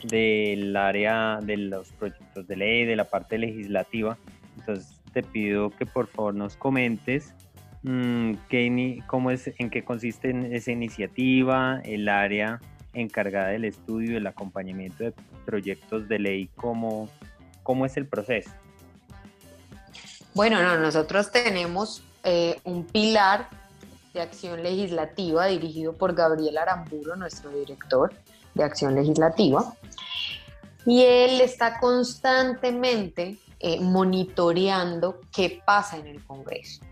del 0.03 0.75
área 0.77 1.39
de 1.43 1.57
los 1.57 1.93
proyectos 1.93 2.47
de 2.47 2.57
ley, 2.57 2.85
de 2.87 2.97
la 2.97 3.05
parte 3.05 3.39
legislativa, 3.39 4.17
entonces 4.59 5.01
te 5.13 5.23
pido 5.23 5.71
que 5.71 5.85
por 5.85 6.07
favor 6.07 6.35
nos 6.35 6.57
comentes 6.57 7.35
mm, 7.83 8.33
qué, 8.49 9.03
cómo 9.07 9.31
es, 9.31 9.51
en 9.59 9.69
qué 9.69 9.85
consiste 9.85 10.57
esa 10.57 10.73
iniciativa, 10.73 11.81
el 11.85 12.09
área 12.09 12.61
encargada 12.95 13.49
del 13.49 13.67
estudio, 13.67 14.17
el 14.17 14.27
acompañamiento 14.27 15.05
de 15.05 15.13
proyectos 15.45 16.09
de 16.09 16.19
ley, 16.19 16.51
cómo, 16.57 17.09
¿Cómo 17.63 17.87
es 17.87 17.97
el 17.97 18.07
proceso? 18.07 18.51
Bueno, 20.35 20.63
no, 20.63 20.79
nosotros 20.79 21.31
tenemos 21.31 22.03
eh, 22.25 22.59
un 22.65 22.85
pilar 22.85 23.49
de 24.13 24.21
acción 24.21 24.63
legislativa 24.63 25.47
dirigido 25.47 25.93
por 25.93 26.15
Gabriel 26.15 26.59
Aramburo, 26.59 27.17
nuestro 27.17 27.51
director 27.51 28.13
de 28.55 28.65
acción 28.65 28.95
legislativa. 28.95 29.75
Y 30.87 31.03
él 31.03 31.41
está 31.41 31.79
constantemente 31.79 33.39
eh, 33.59 33.81
monitoreando 33.81 35.21
qué 35.33 35.61
pasa 35.65 35.99
en 35.99 36.07
el 36.07 36.25
Congreso, 36.25 36.83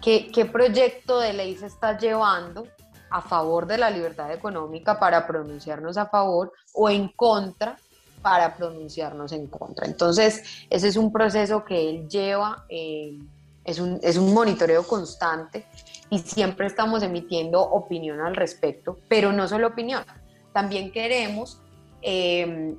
qué, 0.00 0.30
qué 0.32 0.44
proyecto 0.44 1.18
de 1.18 1.32
ley 1.32 1.56
se 1.56 1.66
está 1.66 1.98
llevando 1.98 2.66
a 3.10 3.20
favor 3.20 3.66
de 3.66 3.78
la 3.78 3.90
libertad 3.90 4.32
económica 4.32 4.98
para 4.98 5.26
pronunciarnos 5.26 5.96
a 5.96 6.06
favor 6.06 6.52
o 6.74 6.88
en 6.88 7.08
contra 7.08 7.76
para 8.22 8.56
pronunciarnos 8.56 9.32
en 9.32 9.48
contra. 9.48 9.86
Entonces, 9.86 10.42
ese 10.70 10.88
es 10.88 10.96
un 10.96 11.12
proceso 11.12 11.64
que 11.64 11.90
él 11.90 12.08
lleva, 12.08 12.64
eh, 12.68 13.18
es, 13.64 13.78
un, 13.80 13.98
es 14.02 14.16
un 14.16 14.32
monitoreo 14.32 14.86
constante 14.86 15.66
y 16.12 16.18
siempre 16.18 16.66
estamos 16.66 17.02
emitiendo 17.02 17.62
opinión 17.62 18.20
al 18.20 18.36
respecto, 18.36 18.98
pero 19.08 19.32
no 19.32 19.48
solo 19.48 19.68
opinión, 19.68 20.04
también 20.52 20.92
queremos 20.92 21.58
eh, 22.02 22.74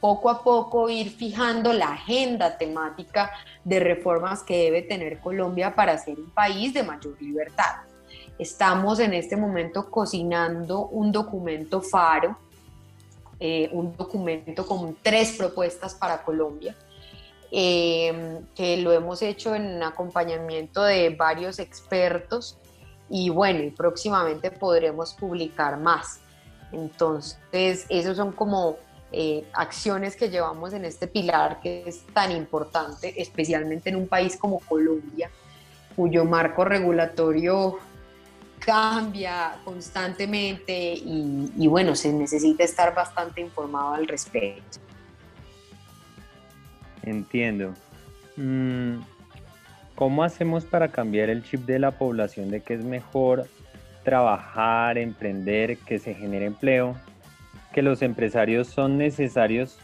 poco 0.00 0.30
a 0.30 0.42
poco 0.42 0.88
ir 0.88 1.10
fijando 1.10 1.74
la 1.74 1.92
agenda 1.92 2.56
temática 2.56 3.30
de 3.62 3.78
reformas 3.78 4.42
que 4.42 4.56
debe 4.56 4.80
tener 4.80 5.20
Colombia 5.20 5.74
para 5.74 5.98
ser 5.98 6.18
un 6.18 6.30
país 6.30 6.72
de 6.72 6.82
mayor 6.82 7.20
libertad. 7.20 7.82
Estamos 8.38 9.00
en 9.00 9.12
este 9.12 9.36
momento 9.36 9.90
cocinando 9.90 10.86
un 10.86 11.12
documento 11.12 11.82
faro 11.82 12.38
eh, 13.38 13.68
un 13.70 13.94
documento 13.96 14.66
con 14.66 14.96
tres 15.02 15.36
propuestas 15.36 15.94
para 15.94 16.22
Colombia, 16.22 16.74
eh, 17.52 18.40
que 18.56 18.78
lo 18.78 18.92
hemos 18.92 19.20
hecho 19.20 19.54
en 19.54 19.82
acompañamiento 19.82 20.82
de 20.82 21.10
varios 21.10 21.58
expertos 21.58 22.58
y 23.10 23.30
bueno, 23.30 23.62
y 23.62 23.70
próximamente 23.70 24.50
podremos 24.50 25.14
publicar 25.14 25.78
más. 25.78 26.20
Entonces, 26.72 27.86
esos 27.88 28.16
son 28.16 28.32
como 28.32 28.76
eh, 29.10 29.46
acciones 29.54 30.16
que 30.16 30.28
llevamos 30.28 30.74
en 30.74 30.84
este 30.84 31.06
pilar 31.06 31.60
que 31.62 31.84
es 31.86 32.06
tan 32.12 32.30
importante, 32.30 33.20
especialmente 33.20 33.88
en 33.88 33.96
un 33.96 34.06
país 34.06 34.36
como 34.36 34.60
Colombia, 34.60 35.30
cuyo 35.96 36.24
marco 36.24 36.64
regulatorio 36.64 37.78
cambia 38.58 39.56
constantemente 39.64 40.92
y, 40.94 41.66
bueno, 41.68 41.96
se 41.96 42.12
necesita 42.12 42.64
estar 42.64 42.94
bastante 42.94 43.40
informado 43.40 43.94
al 43.94 44.06
respecto. 44.06 44.78
Entiendo. 47.02 47.72
Mm, 48.36 48.98
¿Cómo 49.98 50.22
hacemos 50.22 50.64
para 50.64 50.92
cambiar 50.92 51.28
el 51.28 51.42
chip 51.42 51.66
de 51.66 51.80
la 51.80 51.90
población 51.90 52.52
de 52.52 52.60
que 52.60 52.74
es 52.74 52.84
mejor 52.84 53.48
trabajar, 54.04 54.96
emprender, 54.96 55.76
que 55.78 55.98
se 55.98 56.14
genere 56.14 56.46
empleo, 56.46 56.94
que 57.72 57.82
los 57.82 58.00
empresarios 58.02 58.68
son 58.68 58.96
necesarios 58.96 59.76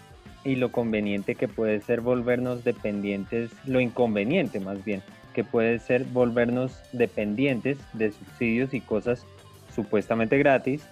y 0.44 0.54
lo 0.54 0.70
conveniente 0.70 1.34
que 1.34 1.48
puede 1.48 1.80
ser 1.80 2.00
volvernos 2.00 2.62
dependientes, 2.62 3.50
lo 3.66 3.80
inconveniente 3.80 4.60
más 4.60 4.84
bien, 4.84 5.02
que 5.34 5.42
puede 5.42 5.80
ser 5.80 6.04
volvernos 6.04 6.80
dependientes 6.92 7.78
de 7.92 8.12
subsidios 8.12 8.72
y 8.72 8.80
cosas 8.80 9.26
supuestamente 9.74 10.38
gratis 10.38 10.86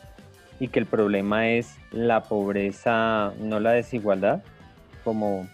y 0.59 0.67
que 0.67 0.81
el 0.81 0.87
problema 0.87 1.49
es 1.49 1.76
la 1.93 2.25
pobreza, 2.25 3.35
no 3.38 3.61
la 3.61 3.71
desigualdad, 3.71 4.43
como, 5.05 5.47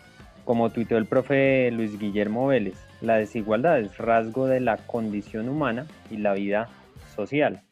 como 0.46 0.70
tuiteó 0.70 0.96
el 0.96 1.04
profe 1.04 1.70
Luis 1.70 1.98
Guillermo 1.98 2.46
Vélez. 2.46 2.87
La 3.00 3.16
desigualdad 3.16 3.80
es 3.80 3.96
rasgo 3.96 4.46
de 4.46 4.60
la 4.60 4.76
condición 4.76 5.48
humana 5.48 5.86
y 6.10 6.16
la 6.16 6.34
vida 6.34 6.68
social. 7.14 7.62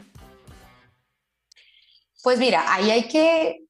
Pues 2.23 2.38
mira, 2.38 2.64
ahí 2.73 2.90
hay 2.90 3.09
que, 3.09 3.66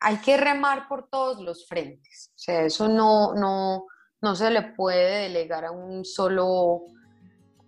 hay 0.00 0.16
que 0.18 0.36
remar 0.36 0.88
por 0.88 1.08
todos 1.08 1.40
los 1.40 1.66
frentes. 1.68 2.32
O 2.34 2.38
sea, 2.38 2.62
eso 2.62 2.88
no, 2.88 3.34
no, 3.34 3.86
no 4.20 4.34
se 4.34 4.50
le 4.50 4.62
puede 4.62 5.22
delegar 5.22 5.64
a 5.64 5.70
un 5.70 6.04
solo, 6.04 6.82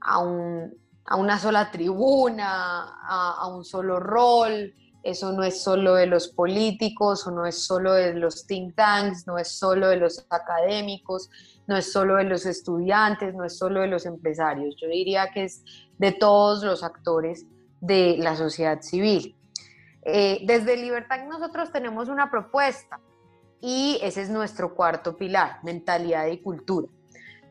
a, 0.01 0.19
una 0.19 1.39
sola 1.39 1.71
tribuna, 1.71 2.99
a, 3.07 3.47
un 3.49 3.65
solo 3.65 4.01
rol. 4.01 4.75
Eso 5.03 5.33
no 5.33 5.45
es 5.45 5.63
solo 5.63 5.95
de 5.95 6.07
los 6.07 6.29
políticos, 6.29 7.27
o 7.27 7.31
no 7.31 7.47
es 7.47 7.65
solo 7.65 7.93
de 7.93 8.15
los 8.15 8.47
think 8.47 8.75
tanks, 8.75 9.27
no 9.27 9.39
es 9.39 9.49
solo 9.49 9.89
de 9.89 9.97
los 9.97 10.27
académicos, 10.31 11.31
no 11.69 11.77
es 11.77 11.93
solo 11.93 12.17
de 12.17 12.25
los 12.25 12.47
estudiantes, 12.47 13.35
no 13.35 13.45
es 13.45 13.57
solo 13.57 13.83
de 13.83 13.87
los 13.87 14.07
empresarios. 14.07 14.75
Yo 14.81 14.89
diría 14.89 15.31
que 15.31 15.45
es 15.45 15.63
de 15.99 16.13
todos 16.13 16.65
los 16.65 16.83
actores 16.83 17.47
de 17.81 18.17
la 18.19 18.35
sociedad 18.35 18.81
civil. 18.81 19.37
Eh, 20.03 20.41
desde 20.47 20.77
Libertad 20.79 21.27
nosotros 21.29 21.71
tenemos 21.71 22.09
una 22.09 22.31
propuesta 22.31 22.99
y 23.61 23.99
ese 24.03 24.23
es 24.23 24.31
nuestro 24.31 24.75
cuarto 24.75 25.17
pilar, 25.17 25.59
mentalidad 25.63 26.27
y 26.29 26.41
cultura. 26.41 26.89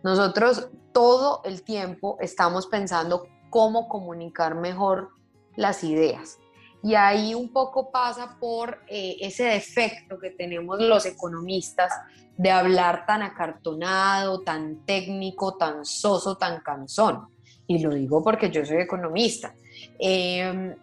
Nosotros 0.03 0.69
todo 0.93 1.41
el 1.45 1.62
tiempo 1.62 2.17
estamos 2.19 2.65
pensando 2.65 3.27
cómo 3.51 3.88
comunicar 3.88 4.55
mejor 4.55 5.12
las 5.55 5.83
ideas. 5.83 6.39
Y 6.84 6.96
ahí 6.96 7.34
un 7.34 7.51
poco 7.51 7.91
pasa 7.91 8.38
por 8.39 8.79
eh, 8.88 9.17
ese 9.19 9.46
defecto 9.46 10.19
que 10.19 10.31
tenemos 10.31 10.79
los 10.79 11.05
economistas 11.05 11.91
de 12.38 12.51
hablar 12.51 13.05
tan 13.05 13.24
acartonado, 13.24 14.41
tan 14.41 14.86
técnico, 14.86 15.57
tan 15.57 15.84
soso, 15.86 16.38
tan 16.38 16.62
cansón. 16.62 17.27
Y 17.65 17.79
lo 17.79 17.93
digo 17.93 18.24
porque 18.24 18.50
yo 18.50 18.65
soy 18.65 18.77
economista. 18.77 19.53
Em, 20.00 20.75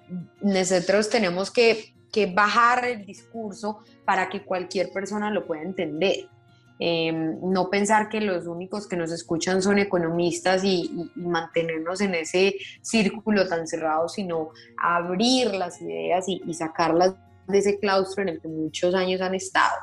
nosotros 0.42 1.08
tenemos 1.08 1.50
que, 1.50 1.94
que 2.12 2.26
bajar 2.26 2.84
el 2.84 3.06
discurso 3.06 3.78
para 4.04 4.28
que 4.28 4.44
cualquier 4.44 4.90
persona 4.92 5.30
lo 5.30 5.46
pueda 5.46 5.62
entender. 5.62 6.28
Em, 6.78 7.38
no 7.40 7.70
pensar 7.70 8.08
que 8.08 8.20
los 8.20 8.46
únicos 8.46 8.88
que 8.88 8.96
nos 8.96 9.12
escuchan 9.12 9.62
son 9.62 9.78
economistas 9.78 10.64
y, 10.64 11.10
mantenernos 11.14 12.00
en 12.00 12.14
ese 12.14 12.56
círculo 12.82 13.48
tan 13.48 13.66
cerrado, 13.66 14.08
sino 14.08 14.50
abrir 14.76 15.54
las 15.54 15.80
ideas 15.80 16.28
y, 16.28 16.42
y 16.46 16.54
sacarlas 16.54 17.14
de 17.46 17.58
ese 17.58 17.78
claustro 17.78 18.22
en 18.22 18.30
el 18.30 18.40
que 18.40 18.48
muchos 18.48 18.94
años 18.94 19.20
han 19.20 19.34
estado. 19.34 19.76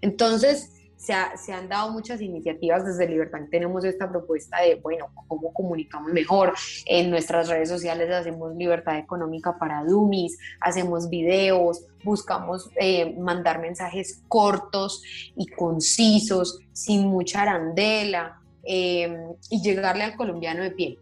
Entonces, 0.00 0.75
se, 1.06 1.52
han 1.52 1.68
dado 1.68 1.92
muchas 1.92 2.20
iniciativas 2.20 2.84
desde 2.84 3.08
Libertad. 3.08 3.38
Tenemos 3.50 3.84
esta 3.84 4.10
propuesta 4.10 4.60
de, 4.60 4.74
bueno, 4.76 5.06
cómo 5.28 5.52
comunicamos 5.52 6.12
mejor. 6.12 6.52
En 6.84 7.10
nuestras 7.10 7.48
redes 7.48 7.68
sociales 7.68 8.10
hacemos 8.10 8.56
libertad 8.56 8.98
económica 8.98 9.56
para 9.58 9.84
Dummies, 9.84 10.36
hacemos 10.60 11.08
videos, 11.08 11.84
buscamos 12.02 12.68
eh, 12.80 13.14
mandar 13.18 13.60
mensajes 13.60 14.22
cortos 14.26 15.02
y 15.36 15.46
concisos, 15.46 16.58
sin 16.72 17.06
mucha 17.06 17.42
arandela, 17.42 18.40
em, 18.64 19.32
y 19.48 19.62
llegarle 19.62 20.02
al 20.02 20.16
colombiano 20.16 20.64
de 20.64 20.72
pie. 20.72 20.98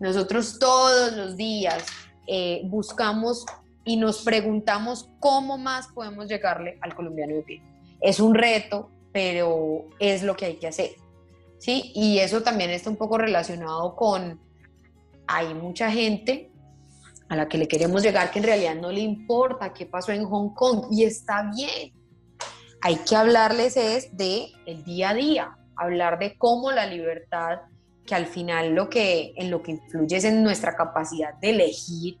Nosotros 0.00 0.58
todos 0.58 1.12
los 1.12 1.36
días 1.36 1.84
eh, 2.26 2.62
buscamos 2.64 3.44
y 3.84 3.98
nos 3.98 4.22
preguntamos 4.22 5.10
cómo 5.20 5.58
más 5.58 5.88
podemos 5.88 6.28
llegarle 6.28 6.78
al 6.80 6.94
colombiano 6.94 7.34
de 7.34 7.42
pie. 7.42 7.62
Es 8.00 8.20
un 8.20 8.34
reto, 8.34 8.90
pero 9.14 9.84
es 10.00 10.24
lo 10.24 10.34
que 10.34 10.46
hay 10.46 10.56
que 10.56 10.66
hacer. 10.66 10.96
¿sí? 11.58 11.92
Y 11.94 12.18
eso 12.18 12.42
también 12.42 12.70
está 12.70 12.90
un 12.90 12.96
poco 12.96 13.16
relacionado 13.16 13.94
con, 13.94 14.40
hay 15.28 15.54
mucha 15.54 15.88
gente 15.88 16.50
a 17.28 17.36
la 17.36 17.48
que 17.48 17.56
le 17.56 17.68
queremos 17.68 18.02
llegar 18.02 18.32
que 18.32 18.40
en 18.40 18.44
realidad 18.44 18.74
no 18.74 18.90
le 18.90 19.00
importa 19.00 19.72
qué 19.72 19.86
pasó 19.86 20.10
en 20.10 20.24
Hong 20.24 20.52
Kong 20.52 20.88
y 20.90 21.04
está 21.04 21.48
bien. 21.54 21.92
Hay 22.82 22.96
que 22.96 23.14
hablarles 23.14 23.76
es 23.76 24.14
de 24.16 24.48
el 24.66 24.84
día 24.84 25.10
a 25.10 25.14
día, 25.14 25.56
hablar 25.76 26.18
de 26.18 26.36
cómo 26.36 26.72
la 26.72 26.84
libertad, 26.84 27.60
que 28.04 28.16
al 28.16 28.26
final 28.26 28.74
lo 28.74 28.90
que 28.90 29.32
en 29.36 29.48
lo 29.48 29.62
que 29.62 29.70
influye 29.70 30.16
es 30.16 30.24
en 30.24 30.42
nuestra 30.42 30.74
capacidad 30.74 31.34
de 31.34 31.50
elegir, 31.50 32.18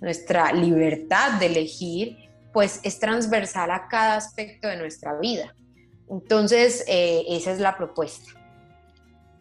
nuestra 0.00 0.52
libertad 0.52 1.40
de 1.40 1.46
elegir, 1.46 2.18
pues 2.52 2.78
es 2.82 3.00
transversal 3.00 3.70
a 3.70 3.88
cada 3.88 4.16
aspecto 4.16 4.68
de 4.68 4.76
nuestra 4.76 5.18
vida. 5.18 5.54
Entonces, 6.10 6.84
eh, 6.88 7.24
esa 7.28 7.52
es 7.52 7.60
la 7.60 7.76
propuesta. 7.76 8.32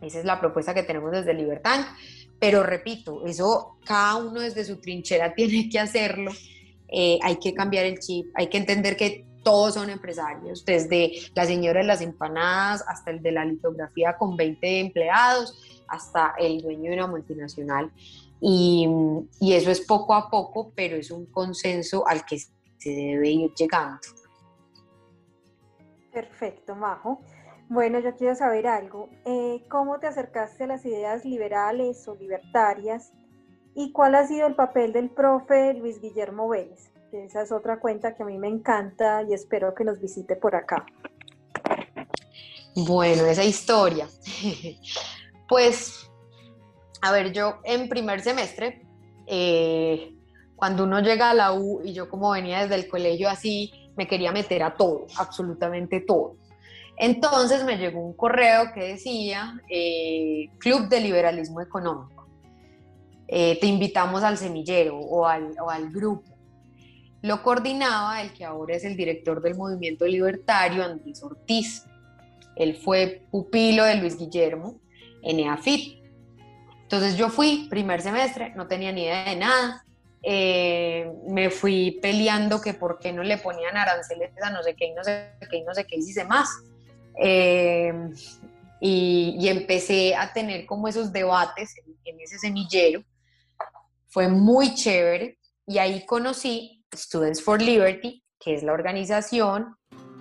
Esa 0.02 0.20
es 0.20 0.26
la 0.26 0.40
propuesta 0.40 0.74
que 0.74 0.84
tenemos 0.84 1.12
desde 1.12 1.34
Libertad. 1.34 1.86
Pero 2.40 2.64
repito, 2.64 3.26
eso 3.26 3.78
cada 3.84 4.16
uno 4.18 4.40
desde 4.40 4.64
su 4.64 4.78
trinchera 4.80 5.34
tiene 5.36 5.68
que 5.70 5.80
hacerlo. 5.80 6.32
Eh, 6.88 7.20
hay 7.22 7.38
que 7.38 7.54
cambiar 7.54 7.86
el 7.86 8.00
chip, 8.00 8.28
hay 8.34 8.48
que 8.48 8.58
entender 8.58 8.96
que 8.98 9.26
todos 9.44 9.76
son 9.76 9.90
empresarios, 9.90 10.66
desde 10.66 11.12
la 11.36 11.46
señora 11.46 11.82
de 11.82 11.86
las 11.86 12.02
empanadas 12.02 12.84
hasta 12.88 13.12
el 13.12 13.22
de 13.22 13.32
la 13.32 13.46
litografía 13.46 14.18
con 14.18 14.36
20 14.36 14.80
empleados, 14.80 15.56
hasta 15.88 16.34
el 16.40 16.62
dueño 16.62 16.90
de 16.90 16.98
una 16.98 17.08
multinacional. 17.08 17.92
Y, 18.42 18.88
y 19.40 19.54
eso 19.54 19.70
es 19.70 19.82
poco 19.82 20.14
a 20.14 20.30
poco, 20.30 20.72
pero 20.76 20.96
es 20.98 21.12
un 21.12 21.26
consenso 21.28 22.08
al 22.08 22.26
que 22.26 22.40
se 22.40 22.90
debe 22.90 23.30
ir 23.30 23.52
llegando. 23.54 24.00
Perfecto, 26.12 26.75
Majo. 26.75 27.22
Bueno, 27.70 28.00
yo 28.00 28.16
quiero 28.16 28.36
saber 28.36 28.68
algo. 28.68 29.10
Eh, 29.25 29.63
¿Cómo 29.70 30.00
te 30.00 30.08
acercaste 30.08 30.63
a 30.63 30.68
las 30.68 30.86
ideas 30.86 31.24
liberales 31.24 32.08
o 32.08 32.16
libertarias? 32.16 33.13
¿Y 33.75 33.92
cuál 33.92 34.16
ha 34.16 34.25
sido 34.25 34.48
el 34.48 34.56
papel 34.56 34.92
del 34.92 35.10
profe 35.12 35.74
Luis 35.75 36.01
Guillermo 36.01 36.50
Vélez? 36.50 36.92
esa 37.12 37.42
es 37.42 37.51
otra 37.51 37.79
cuenta 37.79 38.16
que 38.16 38.22
a 38.22 38.25
mí 38.25 38.38
me 38.38 38.48
encanta 38.48 39.24
y 39.27 39.33
espero 39.33 39.74
que 39.74 39.83
nos 39.83 40.00
visite 40.00 40.36
por 40.36 40.55
acá. 40.55 40.86
Bueno, 42.75 43.25
esa 43.25 43.44
historia. 43.44 44.07
pues, 45.50 46.10
a 47.01 47.12
ver, 47.12 47.31
yo 47.33 47.60
en 47.64 47.90
primer 47.90 48.22
semestre, 48.22 48.86
eh, 49.25 50.16
cuando 50.55 50.83
uno 50.83 51.00
llega 51.01 51.31
a 51.31 51.33
la 51.33 51.53
U 51.53 51.81
y 51.83 51.94
yo 51.94 52.10
como 52.10 52.31
venía 52.31 52.62
desde 52.62 52.75
el 52.75 52.88
colegio 52.88 53.29
así, 53.29 53.72
me 54.00 54.07
quería 54.07 54.31
meter 54.31 54.64
a 54.64 54.77
todo, 54.77 55.07
absolutamente 55.18 56.00
todo. 56.00 56.38
Entonces 56.96 57.66
me 57.66 57.77
llegó 57.77 58.00
un 58.00 58.14
correo 58.14 58.72
que 58.74 58.79
decía 58.79 59.62
eh, 59.70 60.48
Club 60.57 60.88
de 60.88 61.01
Liberalismo 61.01 61.59
Económico. 61.59 62.29
Eh, 63.27 63.57
te 63.59 63.68
invitamos 63.68 64.24
al 64.24 64.38
semillero 64.38 64.98
o 64.98 65.25
al, 65.25 65.53
o 65.62 65.70
al 65.70 65.92
grupo. 65.92 66.31
Lo 67.22 67.44
coordinaba 67.44 68.22
el 68.22 68.31
que 68.31 68.46
ahora 68.46 68.77
es 68.77 68.85
el 68.85 68.96
director 68.96 69.42
del 69.42 69.55
movimiento 69.55 70.07
libertario, 70.07 70.81
Andrés 70.85 71.22
Ortiz. 71.22 71.85
Él 72.55 72.77
fue 72.77 73.25
pupilo 73.29 73.83
de 73.83 73.96
Luis 73.96 74.18
Guillermo 74.18 74.79
en 75.24 75.42
EAFIT. 75.42 76.01
Entonces 76.83 77.18
yo 77.18 77.27
fui, 77.27 77.68
primer 77.70 78.01
semestre, 78.01 78.53
no 78.55 78.66
tenía 78.68 78.94
ni 78.94 79.01
idea 79.01 79.25
de 79.25 79.35
nada. 79.35 79.85
Eh, 80.22 81.10
me 81.27 81.50
fui 81.50 81.98
peleando 82.01 82.60
que 82.62 82.74
por 82.74 83.00
qué 83.00 83.14
no 83.14 83.24
le 83.24 83.38
ponían 83.38 83.77
aranceles 83.77 84.32
a 84.42 84.50
no 84.50 84.62
sé 84.64 84.75
qué 84.75 84.88
y 84.88 84.94
no 84.94 85.03
sé 85.03 85.32
qué 85.50 85.58
y 85.58 85.64
no 85.64 85.74
sé 85.74 85.86
qué 85.86 85.96
hice 85.96 86.25
más. 86.25 86.50
Eh, 87.22 87.94
y, 88.82 89.48
empecé 89.48 90.16
a 90.16 90.32
tener 90.32 90.66
como 90.66 90.88
esos 90.88 91.12
debates 91.12 91.75
en, 92.05 92.20
ese 92.20 92.38
semillero. 92.40 93.03
Fue 94.08 94.27
muy 94.27 94.74
chévere 94.74 95.38
y 95.68 95.77
ahí 95.77 96.05
conocí 96.05 96.84
Students 96.94 97.42
for 97.44 97.62
Liberty, 97.62 98.24
que 98.40 98.55
es 98.55 98.64
la 98.64 98.74
organización 98.74 99.75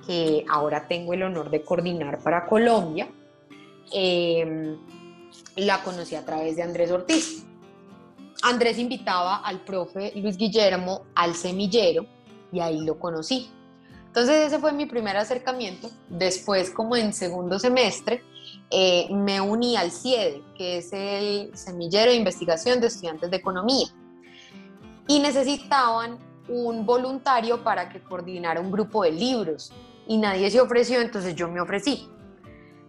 que 0.06 0.44
ahora 0.48 0.86
tengo 0.88 1.14
el 1.14 1.22
honor 1.22 1.50
de 1.50 1.62
coordinar 1.62 2.22
para 2.22 2.46
Colombia. 2.46 3.08
Eh, 3.92 4.76
la 5.56 5.82
conocí 5.82 6.14
a 6.14 6.24
través 6.24 6.56
de 6.56 6.62
Andrés 6.62 6.90
Ortiz. 6.90 7.47
Andrés 8.42 8.78
invitaba 8.78 9.36
al 9.36 9.60
profe 9.60 10.12
Luis 10.16 10.36
Guillermo 10.36 11.06
al 11.14 11.34
semillero 11.34 12.06
y 12.52 12.60
ahí 12.60 12.84
lo 12.84 12.98
conocí. 12.98 13.50
Entonces 14.06 14.46
ese 14.46 14.58
fue 14.58 14.72
mi 14.72 14.86
primer 14.86 15.16
acercamiento. 15.16 15.90
Después, 16.08 16.70
como 16.70 16.96
en 16.96 17.12
segundo 17.12 17.58
semestre, 17.58 18.22
eh, 18.70 19.06
me 19.10 19.40
uní 19.40 19.76
al 19.76 19.90
CIEDE, 19.90 20.42
que 20.56 20.78
es 20.78 20.92
el 20.92 21.56
Semillero 21.56 22.10
de 22.10 22.16
Investigación 22.16 22.80
de 22.80 22.88
Estudiantes 22.88 23.30
de 23.30 23.36
Economía. 23.36 23.86
Y 25.06 25.20
necesitaban 25.20 26.18
un 26.48 26.86
voluntario 26.86 27.62
para 27.62 27.88
que 27.88 28.00
coordinara 28.00 28.60
un 28.60 28.70
grupo 28.70 29.04
de 29.04 29.12
libros. 29.12 29.72
Y 30.06 30.16
nadie 30.16 30.50
se 30.50 30.60
ofreció, 30.60 31.00
entonces 31.00 31.34
yo 31.34 31.48
me 31.48 31.60
ofrecí. 31.60 32.08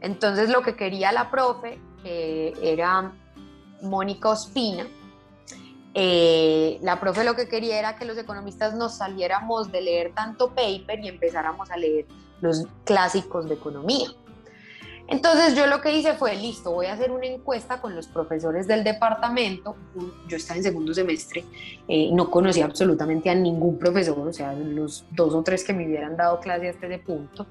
Entonces 0.02 0.50
lo 0.50 0.62
que 0.62 0.76
quería 0.76 1.12
la 1.12 1.30
profe, 1.30 1.80
que 2.02 2.54
era 2.62 3.14
Mónica 3.82 4.30
Ospina, 4.30 4.88
eh, 5.94 6.78
la 6.82 7.00
profe 7.00 7.24
lo 7.24 7.36
que 7.36 7.48
quería 7.48 7.80
era 7.80 7.96
que 7.96 8.06
los 8.06 8.18
economistas 8.18 8.76
nos 8.76 8.96
saliéramos 8.98 9.72
de 9.72 9.82
leer 9.82 10.14
tanto 10.14 10.50
paper 10.50 11.00
y 11.00 11.08
empezáramos 11.08 11.72
a 11.72 11.78
leer 11.78 12.06
los 12.42 12.68
clásicos 12.86 13.48
de 13.50 13.56
economía. 13.56 14.10
Entonces 15.08 15.56
yo 15.56 15.66
lo 15.66 15.82
que 15.82 15.92
hice 15.92 16.14
fue, 16.14 16.36
listo, 16.36 16.72
voy 16.72 16.86
a 16.86 16.94
hacer 16.94 17.10
una 17.10 17.26
encuesta 17.26 17.82
con 17.82 17.96
los 17.96 18.08
profesores 18.08 18.68
del 18.68 18.84
departamento. 18.84 19.76
Yo 20.28 20.38
estaba 20.38 20.58
en 20.58 20.64
segundo 20.64 20.94
semestre, 20.94 21.46
eh, 21.88 22.12
no 22.14 22.30
conocía 22.30 22.66
absolutamente 22.66 23.28
a 23.32 23.36
ningún 23.36 23.80
profesor, 23.80 24.28
o 24.28 24.32
sea, 24.32 24.54
los 24.54 25.06
dos 25.10 25.34
o 25.34 25.42
tres 25.42 25.64
que 25.64 25.74
me 25.74 25.88
hubieran 25.88 26.16
dado 26.16 26.40
clase 26.40 26.70
hasta 26.70 26.86
ese 26.86 27.00
punto. 27.00 27.48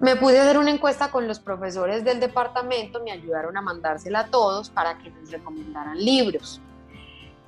Me 0.00 0.16
pude 0.16 0.40
hacer 0.40 0.56
una 0.56 0.70
encuesta 0.70 1.10
con 1.10 1.28
los 1.28 1.38
profesores 1.38 2.02
del 2.02 2.18
departamento, 2.18 3.02
me 3.04 3.12
ayudaron 3.12 3.54
a 3.58 3.60
mandársela 3.60 4.20
a 4.20 4.26
todos 4.28 4.70
para 4.70 4.96
que 4.96 5.10
nos 5.10 5.30
recomendaran 5.30 5.98
libros. 5.98 6.62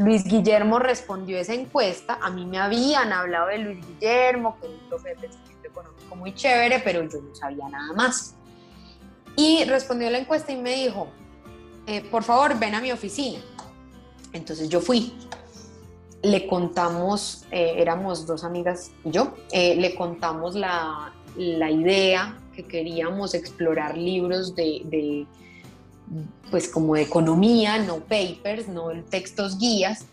Luis 0.01 0.25
Guillermo 0.25 0.79
respondió 0.79 1.37
esa 1.37 1.53
encuesta. 1.53 2.19
A 2.23 2.31
mí 2.31 2.47
me 2.47 2.59
habían 2.59 3.13
hablado 3.13 3.49
de 3.49 3.59
Luis 3.59 3.87
Guillermo, 3.87 4.57
que 4.59 4.67
es 4.67 4.73
un 4.73 4.89
profe 4.89 5.11
de 5.11 5.17
pensamiento 5.17 5.69
económico 5.69 6.17
muy 6.17 6.35
chévere, 6.35 6.81
pero 6.83 7.07
yo 7.07 7.21
no 7.21 7.35
sabía 7.35 7.69
nada 7.69 7.93
más. 7.93 8.35
Y 9.37 9.63
respondió 9.65 10.09
la 10.09 10.17
encuesta 10.17 10.53
y 10.53 10.57
me 10.57 10.75
dijo, 10.75 11.09
eh, 11.87 12.01
por 12.11 12.23
favor, 12.23 12.59
ven 12.59 12.75
a 12.75 12.81
mi 12.81 12.91
oficina. 12.91 13.41
Entonces 14.33 14.71
yo 14.71 14.81
fui. 14.81 15.13
Le 16.23 16.47
contamos, 16.47 17.45
eh, 17.51 17.75
éramos 17.77 18.27
dos 18.27 18.43
amigas 18.43 18.93
y 19.05 19.11
yo, 19.11 19.35
eh, 19.53 19.77
le 19.77 19.95
contamos 19.95 20.55
la, 20.55 21.13
la, 21.37 21.71
idea 21.71 22.39
que 22.55 22.65
queríamos 22.65 23.35
explorar 23.35 23.99
libros 23.99 24.55
de, 24.55 24.81
de 24.85 25.27
pues 26.51 26.68
como 26.68 26.94
de 26.94 27.03
economía, 27.03 27.79
no 27.79 27.99
papers, 28.01 28.68
no 28.68 28.90
textos 29.09 29.59
guías. 29.59 30.07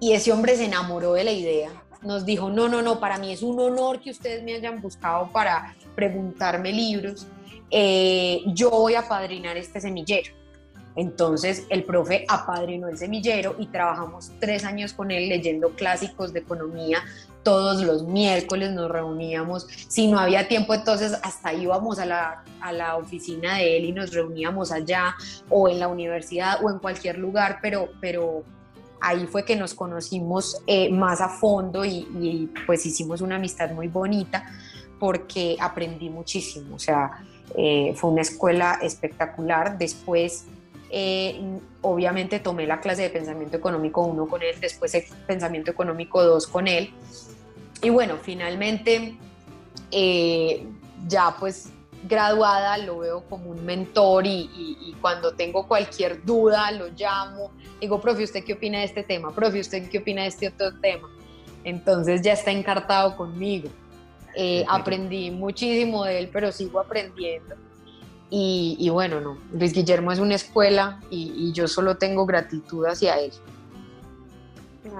Y 0.00 0.12
ese 0.12 0.32
hombre 0.32 0.56
se 0.56 0.66
enamoró 0.66 1.14
de 1.14 1.24
la 1.24 1.32
idea. 1.32 1.70
Nos 2.02 2.26
dijo, 2.26 2.50
no, 2.50 2.68
no, 2.68 2.82
no, 2.82 3.00
para 3.00 3.18
mí 3.18 3.32
es 3.32 3.42
un 3.42 3.58
honor 3.58 4.00
que 4.00 4.10
ustedes 4.10 4.42
me 4.42 4.54
hayan 4.54 4.82
buscado 4.82 5.30
para 5.32 5.74
preguntarme 5.94 6.72
libros. 6.72 7.26
Eh, 7.70 8.42
yo 8.48 8.70
voy 8.70 8.94
a 8.94 9.08
padrinar 9.08 9.56
este 9.56 9.80
semillero. 9.80 10.32
Entonces 10.96 11.66
el 11.70 11.84
profe 11.84 12.24
apadrinó 12.28 12.88
el 12.88 12.98
semillero 12.98 13.56
y 13.58 13.66
trabajamos 13.66 14.32
tres 14.38 14.64
años 14.64 14.92
con 14.92 15.10
él 15.10 15.28
leyendo 15.28 15.70
clásicos 15.70 16.32
de 16.32 16.40
economía. 16.40 17.02
Todos 17.44 17.82
los 17.82 18.02
miércoles 18.02 18.72
nos 18.72 18.90
reuníamos. 18.90 19.68
Si 19.88 20.08
no 20.08 20.18
había 20.18 20.48
tiempo, 20.48 20.74
entonces 20.74 21.16
hasta 21.22 21.52
íbamos 21.52 21.98
a 21.98 22.06
la, 22.06 22.44
a 22.60 22.72
la 22.72 22.96
oficina 22.96 23.58
de 23.58 23.76
él 23.76 23.84
y 23.84 23.92
nos 23.92 24.12
reuníamos 24.12 24.72
allá 24.72 25.14
o 25.48 25.68
en 25.68 25.78
la 25.78 25.88
universidad 25.88 26.64
o 26.64 26.70
en 26.70 26.78
cualquier 26.78 27.18
lugar, 27.18 27.58
pero, 27.62 27.90
pero 28.00 28.42
ahí 29.04 29.26
fue 29.26 29.44
que 29.44 29.54
nos 29.54 29.74
conocimos 29.74 30.62
eh, 30.66 30.90
más 30.90 31.20
a 31.20 31.28
fondo 31.28 31.84
y, 31.84 32.50
pues 32.66 32.86
hicimos 32.86 33.20
una 33.20 33.36
amistad 33.36 33.70
muy 33.70 33.88
bonita 33.88 34.46
porque 34.98 35.56
aprendí 35.60 36.08
muchísimo. 36.08 36.76
O 36.76 36.78
sea, 36.78 37.22
eh, 37.54 37.92
fue 37.96 38.10
una 38.10 38.22
escuela 38.22 38.78
espectacular. 38.80 39.76
Después, 39.76 40.46
eh, 40.90 41.38
obviamente, 41.82 42.40
tomé 42.40 42.66
la 42.66 42.80
clase 42.80 43.02
de 43.02 43.10
pensamiento 43.10 43.58
económico 43.58 44.02
1 44.02 44.26
con 44.26 44.42
él, 44.42 44.56
después 44.58 44.96
pensamiento 45.26 45.70
económico 45.70 46.22
2 46.22 46.46
con 46.46 46.66
él. 46.66 46.90
Y 47.84 47.90
bueno, 47.90 48.16
finalmente, 48.16 49.14
eh, 49.90 50.66
ya 51.06 51.36
pues 51.38 51.70
graduada 52.08 52.78
lo 52.78 53.00
veo 53.00 53.24
como 53.28 53.50
un 53.50 53.62
mentor 53.66 54.26
y, 54.26 54.50
y, 54.56 54.96
cuando 55.02 55.34
tengo 55.34 55.68
cualquier 55.68 56.24
duda 56.24 56.70
lo 56.70 56.88
llamo, 56.88 57.50
digo, 57.82 58.00
profe, 58.00 58.24
¿usted 58.24 58.42
qué 58.42 58.54
opina 58.54 58.78
de 58.78 58.86
este 58.86 59.02
tema? 59.02 59.34
Profe, 59.34 59.60
¿usted 59.60 59.90
qué 59.90 59.98
opina 59.98 60.22
de 60.22 60.28
este 60.28 60.48
otro 60.48 60.80
tema? 60.80 61.10
Entonces 61.62 62.22
ya 62.22 62.32
está 62.32 62.50
encartado 62.50 63.18
conmigo. 63.18 63.68
Eh, 64.34 64.64
aprendí 64.66 65.30
muchísimo 65.30 66.04
de 66.04 66.20
él, 66.20 66.30
pero 66.32 66.52
sigo 66.52 66.80
aprendiendo. 66.80 67.54
Y, 68.30 68.76
y, 68.80 68.88
bueno, 68.88 69.20
no, 69.20 69.36
Luis 69.52 69.74
Guillermo 69.74 70.10
es 70.10 70.20
una 70.20 70.36
escuela 70.36 71.00
y, 71.10 71.34
y, 71.36 71.52
yo 71.52 71.68
solo 71.68 71.98
tengo 71.98 72.24
gratitud 72.24 72.86
hacia 72.86 73.20
él. 73.20 73.32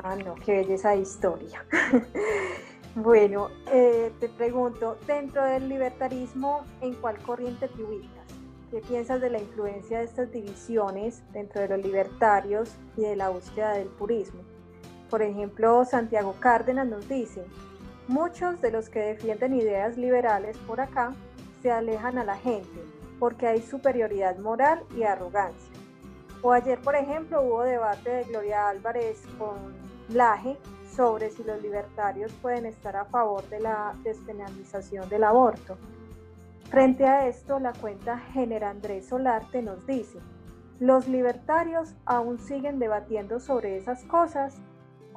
Ah, 0.02 0.16
no, 0.16 0.34
qué 0.34 0.52
belleza 0.58 0.90
de 0.90 1.00
historia. 1.00 1.64
bueno, 2.96 3.48
eh, 3.72 4.12
te 4.20 4.28
pregunto, 4.28 4.96
dentro 5.06 5.44
del 5.44 5.68
libertarismo, 5.68 6.64
¿en 6.80 6.94
cuál 6.94 7.18
corriente 7.18 7.68
te 7.68 7.82
ubicas? 7.82 8.24
¿Qué 8.70 8.80
piensas 8.80 9.20
de 9.20 9.30
la 9.30 9.40
influencia 9.40 9.98
de 9.98 10.04
estas 10.04 10.30
divisiones 10.30 11.22
dentro 11.32 11.60
de 11.60 11.68
los 11.68 11.84
libertarios 11.84 12.70
y 12.96 13.02
de 13.02 13.16
la 13.16 13.30
búsqueda 13.30 13.72
del 13.72 13.88
purismo? 13.88 14.42
Por 15.10 15.22
ejemplo, 15.22 15.84
Santiago 15.84 16.34
Cárdenas 16.40 16.86
nos 16.86 17.08
dice, 17.08 17.44
Muchos 18.06 18.60
de 18.60 18.70
los 18.70 18.90
que 18.90 18.98
defienden 18.98 19.54
ideas 19.54 19.96
liberales 19.96 20.58
por 20.58 20.78
acá 20.78 21.14
se 21.62 21.70
alejan 21.70 22.18
a 22.18 22.24
la 22.24 22.36
gente 22.36 22.84
porque 23.18 23.46
hay 23.46 23.62
superioridad 23.62 24.36
moral 24.38 24.82
y 24.94 25.04
arrogancia. 25.04 25.72
O 26.42 26.52
ayer, 26.52 26.78
por 26.80 26.96
ejemplo, 26.96 27.40
hubo 27.40 27.62
debate 27.62 28.10
de 28.10 28.24
Gloria 28.24 28.68
Álvarez 28.68 29.22
con 29.38 29.56
Laje 30.10 30.58
sobre 30.94 31.30
si 31.30 31.44
los 31.44 31.60
libertarios 31.62 32.32
pueden 32.42 32.66
estar 32.66 32.96
a 32.96 33.04
favor 33.04 33.48
de 33.48 33.60
la 33.60 33.94
despenalización 34.02 35.08
del 35.08 35.24
aborto. 35.24 35.76
Frente 36.70 37.04
a 37.06 37.26
esto, 37.28 37.58
la 37.58 37.72
cuenta 37.72 38.18
Gener 38.18 38.64
Andrés 38.64 39.06
Solarte 39.08 39.62
nos 39.62 39.86
dice, 39.86 40.18
los 40.80 41.08
libertarios 41.08 41.94
aún 42.04 42.38
siguen 42.38 42.78
debatiendo 42.78 43.38
sobre 43.38 43.76
esas 43.76 44.02
cosas 44.04 44.60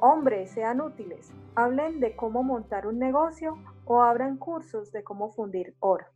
Hombres, 0.00 0.52
sean 0.52 0.80
útiles, 0.80 1.32
hablen 1.56 1.98
de 1.98 2.14
cómo 2.14 2.44
montar 2.44 2.86
un 2.86 3.00
negocio 3.00 3.58
o 3.84 4.00
abran 4.00 4.36
cursos 4.36 4.92
de 4.92 5.02
cómo 5.02 5.32
fundir 5.32 5.74
oro. 5.80 6.06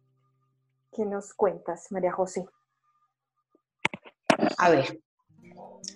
¿Qué 0.92 1.04
nos 1.04 1.34
cuentas, 1.34 1.90
María 1.90 2.12
José? 2.12 2.46
A 4.58 4.70
ver, 4.70 5.00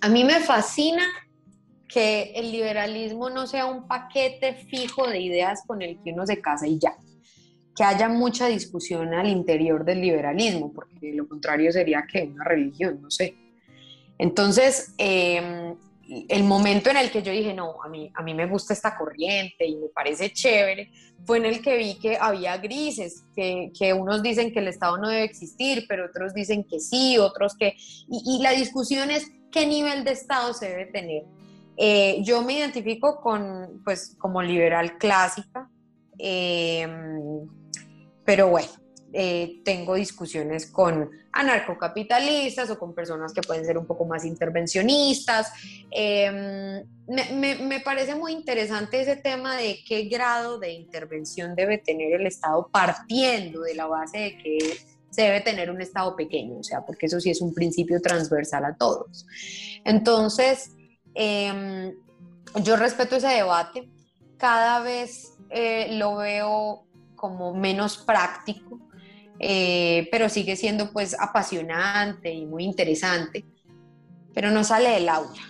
a 0.01 0.09
mí 0.09 0.25
me 0.25 0.41
fascina 0.41 1.03
que 1.87 2.33
el 2.35 2.51
liberalismo 2.51 3.29
no 3.29 3.47
sea 3.47 3.65
un 3.65 3.87
paquete 3.87 4.53
fijo 4.53 5.07
de 5.07 5.19
ideas 5.21 5.63
con 5.65 5.81
el 5.81 6.01
que 6.03 6.11
uno 6.11 6.25
se 6.25 6.41
casa 6.41 6.67
y 6.67 6.79
ya. 6.79 6.97
Que 7.75 7.83
haya 7.83 8.09
mucha 8.09 8.47
discusión 8.47 9.13
al 9.13 9.27
interior 9.27 9.85
del 9.85 10.01
liberalismo, 10.01 10.73
porque 10.73 11.13
lo 11.13 11.27
contrario 11.27 11.71
sería 11.71 12.05
que 12.11 12.23
una 12.23 12.43
religión, 12.43 12.99
no 13.01 13.09
sé. 13.09 13.35
Entonces, 14.17 14.93
eh, 14.97 15.75
el 16.29 16.43
momento 16.43 16.89
en 16.89 16.97
el 16.97 17.11
que 17.11 17.21
yo 17.21 17.31
dije, 17.31 17.53
no, 17.53 17.81
a 17.83 17.89
mí, 17.89 18.11
a 18.15 18.23
mí 18.23 18.33
me 18.33 18.47
gusta 18.47 18.73
esta 18.73 18.97
corriente 18.97 19.65
y 19.65 19.75
me 19.75 19.87
parece 19.89 20.31
chévere, 20.31 20.89
fue 21.25 21.37
en 21.37 21.45
el 21.45 21.61
que 21.61 21.77
vi 21.77 21.99
que 21.99 22.17
había 22.19 22.57
grises, 22.57 23.23
que, 23.35 23.71
que 23.77 23.93
unos 23.93 24.23
dicen 24.23 24.51
que 24.51 24.59
el 24.59 24.69
Estado 24.69 24.97
no 24.97 25.09
debe 25.09 25.23
existir, 25.23 25.85
pero 25.87 26.05
otros 26.05 26.33
dicen 26.33 26.63
que 26.63 26.79
sí, 26.79 27.17
otros 27.17 27.55
que... 27.57 27.75
Y 28.07 28.39
la 28.41 28.51
discusión 28.51 29.11
es 29.11 29.29
qué 29.51 29.65
nivel 29.65 30.03
de 30.03 30.11
Estado 30.11 30.53
se 30.53 30.69
debe 30.69 30.85
tener. 30.85 31.23
Eh, 31.77 32.21
yo 32.23 32.41
me 32.41 32.53
identifico 32.53 33.21
con, 33.21 33.81
pues, 33.83 34.15
como 34.17 34.41
liberal 34.41 34.97
clásica, 34.97 35.69
eh, 36.17 36.87
pero 38.25 38.49
bueno, 38.49 38.69
eh, 39.13 39.61
tengo 39.63 39.95
discusiones 39.95 40.65
con 40.65 41.09
anarcocapitalistas 41.31 42.69
o 42.69 42.77
con 42.77 42.93
personas 42.93 43.31
que 43.31 43.41
pueden 43.41 43.65
ser 43.65 43.77
un 43.77 43.85
poco 43.85 44.03
más 44.05 44.25
intervencionistas. 44.25 45.51
Eh, 45.89 46.83
me, 47.07 47.55
me, 47.55 47.79
parece 47.79 48.15
muy 48.15 48.33
interesante 48.33 48.99
ese 48.99 49.15
tema 49.15 49.55
de 49.55 49.79
qué 49.87 50.03
grado 50.03 50.59
de 50.59 50.71
intervención 50.73 51.55
debe 51.55 51.77
tener 51.77 52.19
el 52.19 52.27
Estado 52.27 52.67
partiendo 52.69 53.61
de 53.61 53.75
la 53.75 53.87
base 53.87 54.19
de 54.19 54.37
que 54.37 54.77
se 55.09 55.21
debe 55.21 55.39
tener 55.39 55.71
un 55.71 55.81
Estado 55.81 56.15
pequeño, 56.15 56.57
o 56.59 56.63
sea, 56.63 56.85
porque 56.85 57.05
eso 57.05 57.21
sí 57.21 57.29
es 57.29 57.39
un 57.39 57.53
principio 57.53 58.01
transversal 58.01 58.65
a 58.65 58.75
todos. 58.75 59.25
Entonces, 59.85 60.71
eh, 61.17 61.93
yo 62.63 62.75
respeto 62.75 63.15
ese 63.17 63.27
debate, 63.27 63.89
cada 64.37 64.79
vez 64.81 65.33
lo 65.91 66.17
veo 66.17 66.85
como 67.15 67.53
menos 67.53 67.97
práctico 67.97 68.87
eh, 69.39 70.07
pero 70.11 70.29
sigue 70.29 70.55
siendo 70.55 70.91
pues 70.91 71.15
apasionante 71.19 72.33
y 72.33 72.45
muy 72.45 72.63
interesante, 72.63 73.45
pero 74.33 74.49
no 74.49 74.63
sale 74.63 74.89
del 74.89 75.09
aula, 75.09 75.41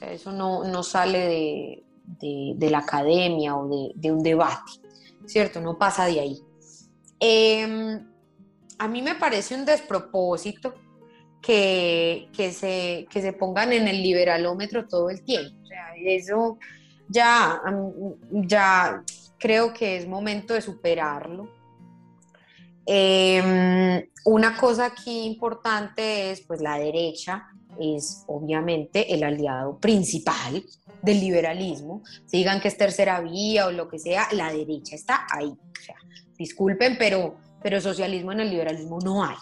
eso 0.00 0.30
no, 0.30 0.62
no 0.64 0.82
sale 0.84 1.82
de, 2.20 2.54
de, 2.56 2.70
la 2.70 2.78
academia 2.78 3.56
o 3.56 3.68
de, 3.68 3.92
de, 3.96 4.12
un 4.12 4.22
debate, 4.22 4.72
¿cierto? 5.26 5.60
No 5.60 5.76
pasa 5.76 6.06
de 6.06 6.20
ahí. 6.20 6.40
Eh, 7.18 8.00
a 8.78 8.88
mí 8.88 9.02
me 9.02 9.16
parece 9.16 9.56
un 9.56 9.64
despropósito 9.64 10.74
que, 11.42 12.28
que, 12.34 12.52
se, 12.52 13.06
que 13.10 13.20
se 13.20 13.32
pongan 13.32 13.72
en 13.72 13.88
el 13.88 14.02
liberalómetro 14.02 14.86
todo 14.86 15.10
el 15.10 15.22
tiempo, 15.24 15.56
eso 16.04 16.58
ya, 17.08 17.60
ya 18.30 19.02
creo 19.38 19.72
que 19.74 19.96
es 19.96 20.06
momento 20.06 20.54
de 20.54 20.62
superarlo 20.62 21.48
eh, 22.86 24.08
una 24.24 24.56
cosa 24.56 24.86
aquí 24.86 25.24
importante 25.24 26.30
es, 26.30 26.40
pues 26.42 26.60
la 26.60 26.78
derecha 26.78 27.46
es 27.78 28.24
obviamente 28.26 29.14
el 29.14 29.22
aliado 29.22 29.78
principal 29.78 30.64
del 31.02 31.20
liberalismo. 31.20 32.02
Si 32.26 32.38
digan 32.38 32.60
que 32.60 32.68
es 32.68 32.76
tercera 32.76 33.20
vía 33.20 33.66
o 33.66 33.72
lo 33.72 33.88
que 33.88 33.98
sea, 33.98 34.28
la 34.32 34.52
derecha 34.52 34.94
está 34.94 35.26
ahí. 35.30 35.48
O 35.48 36.36
disculpen, 36.36 36.96
pero, 36.98 37.36
pero 37.62 37.80
socialismo 37.80 38.32
en 38.32 38.40
el 38.40 38.50
liberalismo 38.50 38.98
no 39.00 39.24
hay. 39.24 39.36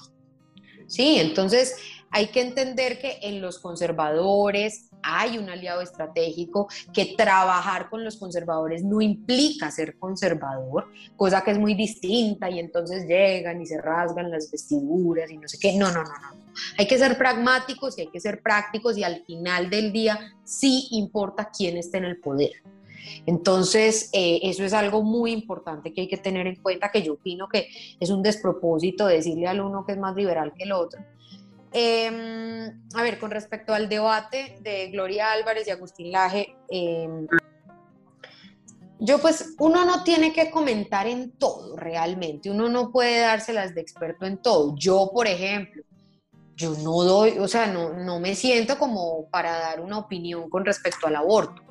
Sí, 0.91 1.19
entonces 1.21 1.77
hay 2.11 2.27
que 2.27 2.41
entender 2.41 2.99
que 2.99 3.21
en 3.23 3.41
los 3.41 3.61
conservadores 3.61 4.91
hay 5.05 5.39
un 5.39 5.49
aliado 5.49 5.83
estratégico, 5.83 6.69
que 6.93 7.15
trabajar 7.17 7.89
con 7.89 8.03
los 8.03 8.17
conservadores 8.17 8.83
no 8.83 9.01
implica 9.01 9.71
ser 9.71 9.97
conservador, 10.01 10.91
cosa 11.15 11.43
que 11.43 11.53
es 11.53 11.59
muy 11.59 11.75
distinta 11.75 12.51
y 12.51 12.59
entonces 12.59 13.07
llegan 13.07 13.63
y 13.63 13.67
se 13.67 13.81
rasgan 13.81 14.33
las 14.33 14.51
vestiduras 14.51 15.31
y 15.31 15.39
no 15.39 15.47
sé 15.47 15.59
qué. 15.61 15.75
No, 15.75 15.93
no, 15.93 16.03
no, 16.03 16.11
no. 16.11 16.41
Hay 16.77 16.89
que 16.89 16.99
ser 16.99 17.17
pragmáticos 17.17 17.97
y 17.97 18.03
hay 18.03 18.09
que 18.09 18.19
ser 18.19 18.43
prácticos 18.43 18.99
y 18.99 19.05
al 19.05 19.25
final 19.25 19.71
del 19.71 19.93
día 19.93 20.19
sí 20.43 20.89
importa 20.91 21.53
quién 21.57 21.77
esté 21.77 21.99
en 21.99 22.05
el 22.05 22.19
poder. 22.19 22.51
Entonces, 23.27 24.11
eh, 24.13 24.41
eso 24.43 24.65
es 24.65 24.73
algo 24.73 25.03
muy 25.03 25.33
importante 25.33 25.93
que 25.93 26.03
hay 26.03 26.09
que 26.09 26.17
tener 26.17 26.47
en 26.47 26.57
cuenta, 26.57 26.91
que 26.91 27.03
yo 27.03 27.15
opino 27.15 27.49
que 27.49 27.69
es 27.99 28.11
un 28.11 28.23
despropósito 28.23 29.07
decirle 29.07 29.47
al 29.47 29.61
uno 29.61 29.85
que 29.85 29.93
es 29.93 29.99
más 29.99 30.15
liberal 30.17 30.53
que 30.57 30.65
el 30.65 30.73
otro, 30.73 31.01
eh, 31.73 32.71
a 32.95 33.03
ver, 33.03 33.19
con 33.19 33.31
respecto 33.31 33.73
al 33.73 33.89
debate 33.89 34.59
de 34.61 34.89
Gloria 34.89 35.33
Álvarez 35.33 35.69
y 35.69 35.71
Agustín 35.71 36.11
Laje, 36.11 36.57
eh, 36.69 37.09
yo 38.99 39.19
pues 39.19 39.55
uno 39.59 39.85
no 39.85 40.05
tiene 40.05 40.33
que 40.33 40.51
comentar 40.51 41.07
en 41.07 41.33
todo 41.33 41.77
realmente, 41.77 42.51
uno 42.51 42.69
no 42.69 42.91
puede 42.91 43.21
dárselas 43.21 43.75
de 43.75 43.81
experto 43.81 44.27
en 44.27 44.39
todo. 44.39 44.75
Yo, 44.77 45.11
por 45.15 45.27
ejemplo, 45.27 45.83
yo 46.57 46.75
no 46.83 47.03
doy, 47.03 47.39
o 47.39 47.49
sea, 47.49 47.67
no, 47.67 47.95
no 47.95 48.21
me 48.21 48.35
siento 48.35 48.79
como 48.79 49.31
para 49.31 49.59
dar 49.59 49.81
una 49.81 49.99
opinión 49.99 50.51
con 50.51 50.65
respecto 50.67 51.07
al 51.07 51.17
aborto. 51.17 51.63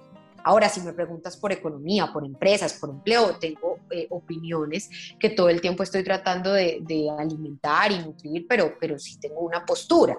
Ahora, 0.49 0.67
si 0.67 0.81
me 0.81 0.93
preguntas 0.93 1.37
por 1.37 1.51
economía, 1.51 2.09
por 2.11 2.25
empresas, 2.25 2.73
por 2.73 2.89
empleo, 2.89 3.37
tengo 3.37 3.77
eh, 3.91 4.07
opiniones 4.09 4.89
que 5.19 5.29
todo 5.29 5.47
el 5.47 5.61
tiempo 5.61 5.83
estoy 5.83 6.03
tratando 6.03 6.51
de, 6.53 6.81
alimentar 7.19 7.91
y 7.91 7.99
nutrir, 7.99 8.47
pero, 8.49 8.73
pero 8.79 8.97
sí 8.97 9.19
tengo 9.19 9.41
una 9.41 9.63
postura. 9.63 10.17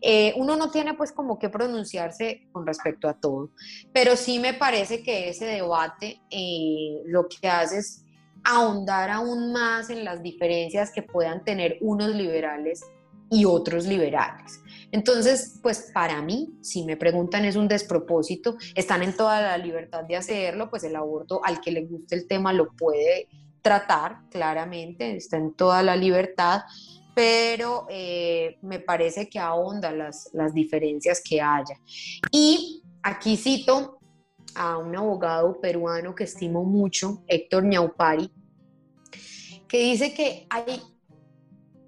Eh, 0.00 0.32
uno 0.36 0.54
no 0.54 0.70
tiene 0.70 0.94
pues 0.94 1.10
como 1.10 1.40
que 1.40 1.48
pronunciarse 1.48 2.46
con 2.52 2.64
respecto 2.64 3.08
a 3.08 3.14
todo, 3.14 3.50
pero 3.92 4.14
sí 4.14 4.38
me 4.38 4.54
parece 4.54 5.02
que 5.02 5.28
ese 5.28 5.46
debate 5.46 6.20
eh, 6.30 7.02
lo 7.06 7.26
que 7.26 7.48
hace 7.48 7.78
es 7.78 8.04
ahondar 8.44 9.10
aún 9.10 9.52
más 9.52 9.90
en 9.90 10.04
las 10.04 10.22
diferencias 10.22 10.92
que 10.92 11.02
puedan 11.02 11.42
tener 11.42 11.78
unos 11.80 12.14
liberales 12.14 12.80
y 13.28 13.44
otros 13.44 13.86
liberales. 13.86 14.60
Entonces, 14.94 15.58
pues 15.60 15.90
para 15.92 16.22
mí, 16.22 16.56
si 16.60 16.84
me 16.84 16.96
preguntan, 16.96 17.44
es 17.44 17.56
un 17.56 17.66
despropósito, 17.66 18.56
están 18.76 19.02
en 19.02 19.16
toda 19.16 19.42
la 19.42 19.58
libertad 19.58 20.04
de 20.04 20.14
hacerlo, 20.14 20.70
pues 20.70 20.84
el 20.84 20.94
aborto 20.94 21.44
al 21.44 21.60
que 21.60 21.72
le 21.72 21.84
guste 21.84 22.14
el 22.14 22.28
tema 22.28 22.52
lo 22.52 22.70
puede 22.70 23.26
tratar, 23.60 24.20
claramente, 24.30 25.16
está 25.16 25.36
en 25.36 25.52
toda 25.54 25.82
la 25.82 25.96
libertad, 25.96 26.60
pero 27.12 27.88
eh, 27.90 28.56
me 28.62 28.78
parece 28.78 29.28
que 29.28 29.40
ahonda 29.40 29.90
las, 29.90 30.30
las 30.32 30.54
diferencias 30.54 31.20
que 31.28 31.40
haya. 31.40 31.76
Y 32.30 32.84
aquí 33.02 33.36
cito 33.36 33.98
a 34.54 34.78
un 34.78 34.94
abogado 34.94 35.60
peruano 35.60 36.14
que 36.14 36.22
estimo 36.22 36.62
mucho, 36.62 37.24
Héctor 37.26 37.64
Ñaupari, 37.64 38.30
que 39.66 39.78
dice 39.78 40.14
que 40.14 40.46
hay, 40.48 40.80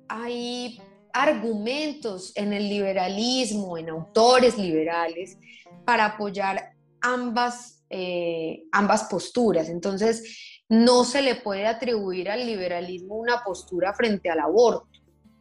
hay 0.09 0.81
argumentos 1.22 2.33
en 2.35 2.52
el 2.52 2.68
liberalismo, 2.68 3.79
en 3.79 3.90
autores 3.90 4.59
liberales, 4.59 5.38
para 5.85 6.07
apoyar 6.07 6.72
ambas, 7.00 7.83
eh, 7.90 8.64
ambas 8.72 9.05
posturas. 9.05 9.68
Entonces, 9.68 10.62
no 10.68 11.05
se 11.05 11.22
le 11.22 11.37
puede 11.37 11.66
atribuir 11.66 12.31
al 12.31 12.44
liberalismo 12.44 13.16
una 13.16 13.42
postura 13.44 13.94
frente 13.94 14.29
al 14.31 14.40
aborto. 14.40 14.88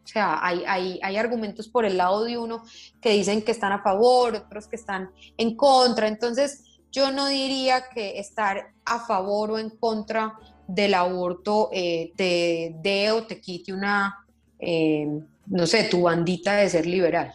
O 0.03 0.07
sea, 0.07 0.39
hay, 0.41 0.63
hay, 0.67 0.99
hay, 1.01 1.17
argumentos 1.17 1.67
por 1.67 1.83
el 1.83 1.97
lado 1.97 2.23
de 2.25 2.37
uno 2.37 2.63
que 3.01 3.09
dicen 3.09 3.41
que 3.41 3.51
están 3.51 3.71
a 3.71 3.81
favor, 3.81 4.35
otros 4.35 4.67
que 4.67 4.75
están 4.75 5.09
en 5.35 5.55
contra. 5.55 6.07
Entonces, 6.07 6.79
yo 6.91 7.11
no 7.11 7.25
diría 7.27 7.89
que 7.93 8.19
estar 8.19 8.71
a 8.85 8.99
favor 8.99 9.51
o 9.51 9.59
en 9.59 9.71
contra 9.71 10.37
del 10.67 10.93
aborto 10.93 11.69
eh, 11.73 12.13
te 12.15 12.75
dé 12.81 13.11
o 13.11 13.25
te 13.25 13.41
quite 13.41 13.73
una, 13.73 14.25
eh, 14.59 15.07
no 15.47 15.67
sé, 15.67 15.83
tu 15.85 16.03
bandita 16.03 16.55
de 16.55 16.69
ser 16.69 16.85
liberal, 16.85 17.33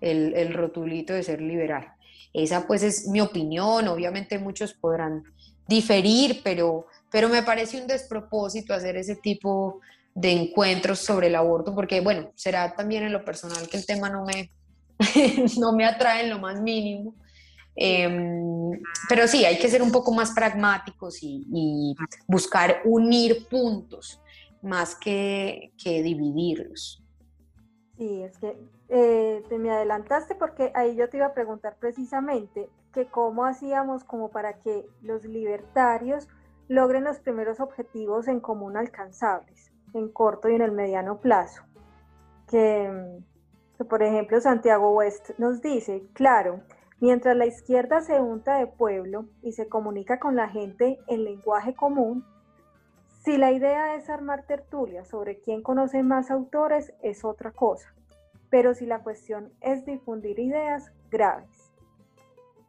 el, 0.00 0.34
el, 0.34 0.54
rotulito 0.54 1.12
de 1.12 1.22
ser 1.22 1.40
liberal. 1.40 1.92
Esa 2.32 2.66
pues 2.66 2.82
es 2.82 3.08
mi 3.08 3.20
opinión, 3.20 3.88
obviamente 3.88 4.38
muchos 4.38 4.72
podrán 4.72 5.24
diferir, 5.68 6.40
pero, 6.42 6.86
pero 7.10 7.28
me 7.28 7.42
parece 7.42 7.80
un 7.80 7.86
despropósito 7.86 8.74
hacer 8.74 8.96
ese 8.96 9.16
tipo 9.16 9.80
de 10.14 10.32
encuentros 10.32 10.98
sobre 10.98 11.28
el 11.28 11.36
aborto, 11.36 11.74
porque 11.74 12.00
bueno, 12.00 12.30
será 12.34 12.74
también 12.74 13.04
en 13.04 13.12
lo 13.12 13.24
personal 13.24 13.68
que 13.68 13.76
el 13.76 13.86
tema 13.86 14.10
no 14.10 14.24
me, 14.24 14.50
no 15.58 15.72
me 15.72 15.84
atrae 15.84 16.24
en 16.24 16.30
lo 16.30 16.38
más 16.38 16.60
mínimo. 16.60 17.14
Em, 17.76 18.72
pero 19.08 19.26
sí, 19.28 19.44
hay 19.44 19.58
que 19.58 19.68
ser 19.68 19.80
un 19.80 19.92
poco 19.92 20.12
más 20.12 20.32
pragmáticos 20.32 21.22
y, 21.22 21.46
y 21.52 21.94
buscar 22.26 22.82
unir 22.84 23.46
puntos 23.48 24.20
más 24.62 24.94
que, 24.94 25.72
que 25.82 26.02
dividirlos. 26.02 27.02
Sí, 28.00 28.22
es 28.22 28.38
que 28.38 28.56
eh, 28.88 29.44
te 29.50 29.58
me 29.58 29.70
adelantaste 29.70 30.34
porque 30.34 30.72
ahí 30.74 30.96
yo 30.96 31.10
te 31.10 31.18
iba 31.18 31.26
a 31.26 31.34
preguntar 31.34 31.76
precisamente 31.78 32.70
que 32.94 33.04
cómo 33.04 33.44
hacíamos 33.44 34.04
como 34.04 34.30
para 34.30 34.54
que 34.54 34.86
los 35.02 35.26
libertarios 35.26 36.26
logren 36.66 37.04
los 37.04 37.20
primeros 37.20 37.60
objetivos 37.60 38.26
en 38.26 38.40
común 38.40 38.78
alcanzables, 38.78 39.70
en 39.92 40.08
corto 40.08 40.48
y 40.48 40.54
en 40.54 40.62
el 40.62 40.72
mediano 40.72 41.20
plazo. 41.20 41.62
Que, 42.48 43.20
que 43.76 43.84
por 43.84 44.02
ejemplo 44.02 44.40
Santiago 44.40 44.92
West 44.92 45.32
nos 45.36 45.60
dice, 45.60 46.02
claro, 46.14 46.62
mientras 47.00 47.36
la 47.36 47.44
izquierda 47.44 48.00
se 48.00 48.18
unta 48.18 48.56
de 48.56 48.66
pueblo 48.66 49.26
y 49.42 49.52
se 49.52 49.68
comunica 49.68 50.18
con 50.18 50.36
la 50.36 50.48
gente 50.48 50.98
en 51.06 51.24
lenguaje 51.24 51.74
común, 51.74 52.24
si 53.24 53.36
la 53.36 53.52
idea 53.52 53.96
es 53.96 54.08
armar 54.08 54.46
tertulias 54.46 55.08
sobre 55.08 55.40
quién 55.40 55.62
conoce 55.62 56.02
más 56.02 56.30
autores, 56.30 56.94
es 57.02 57.22
otra 57.22 57.52
cosa. 57.52 57.94
Pero 58.48 58.74
si 58.74 58.86
la 58.86 59.02
cuestión 59.02 59.52
es 59.60 59.84
difundir 59.84 60.38
ideas 60.38 60.90
graves. 61.10 61.70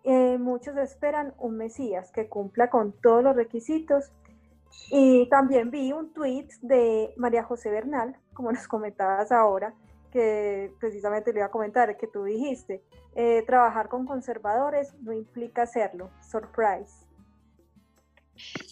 Eh, 0.03 0.37
muchos 0.37 0.75
esperan 0.77 1.33
un 1.37 1.57
Mesías 1.57 2.11
que 2.11 2.27
cumpla 2.27 2.69
con 2.69 2.91
todos 2.91 3.23
los 3.23 3.35
requisitos. 3.35 4.11
Y 4.89 5.29
también 5.29 5.71
vi 5.71 5.93
un 5.93 6.11
tweet 6.13 6.47
de 6.61 7.13
María 7.15 7.43
José 7.43 7.69
Bernal, 7.69 8.17
como 8.33 8.51
nos 8.51 8.67
comentabas 8.67 9.31
ahora, 9.31 9.73
que 10.11 10.73
precisamente 10.81 11.31
le 11.31 11.39
iba 11.39 11.47
a 11.47 11.51
comentar, 11.51 11.95
que 11.95 12.07
tú 12.07 12.25
dijiste, 12.25 12.83
eh, 13.15 13.43
trabajar 13.47 13.87
con 13.87 14.05
conservadores 14.05 14.93
no 15.01 15.13
implica 15.13 15.61
hacerlo. 15.61 16.09
Surprise. 16.21 17.05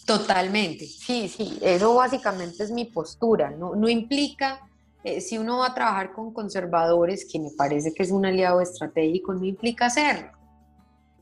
Totalmente, 0.04 0.86
sí, 0.86 1.28
sí, 1.28 1.58
eso 1.62 1.94
básicamente 1.94 2.64
es 2.64 2.70
mi 2.70 2.84
postura, 2.86 3.50
no, 3.50 3.74
no 3.76 3.88
implica, 3.88 4.60
eh, 5.04 5.20
si 5.20 5.38
uno 5.38 5.58
va 5.58 5.68
a 5.68 5.74
trabajar 5.74 6.12
con 6.12 6.32
conservadores, 6.32 7.24
que 7.30 7.38
me 7.38 7.50
parece 7.56 7.94
que 7.94 8.02
es 8.02 8.10
un 8.10 8.26
aliado 8.26 8.60
estratégico, 8.60 9.32
no 9.32 9.44
implica 9.44 9.86
hacerlo. 9.86 10.32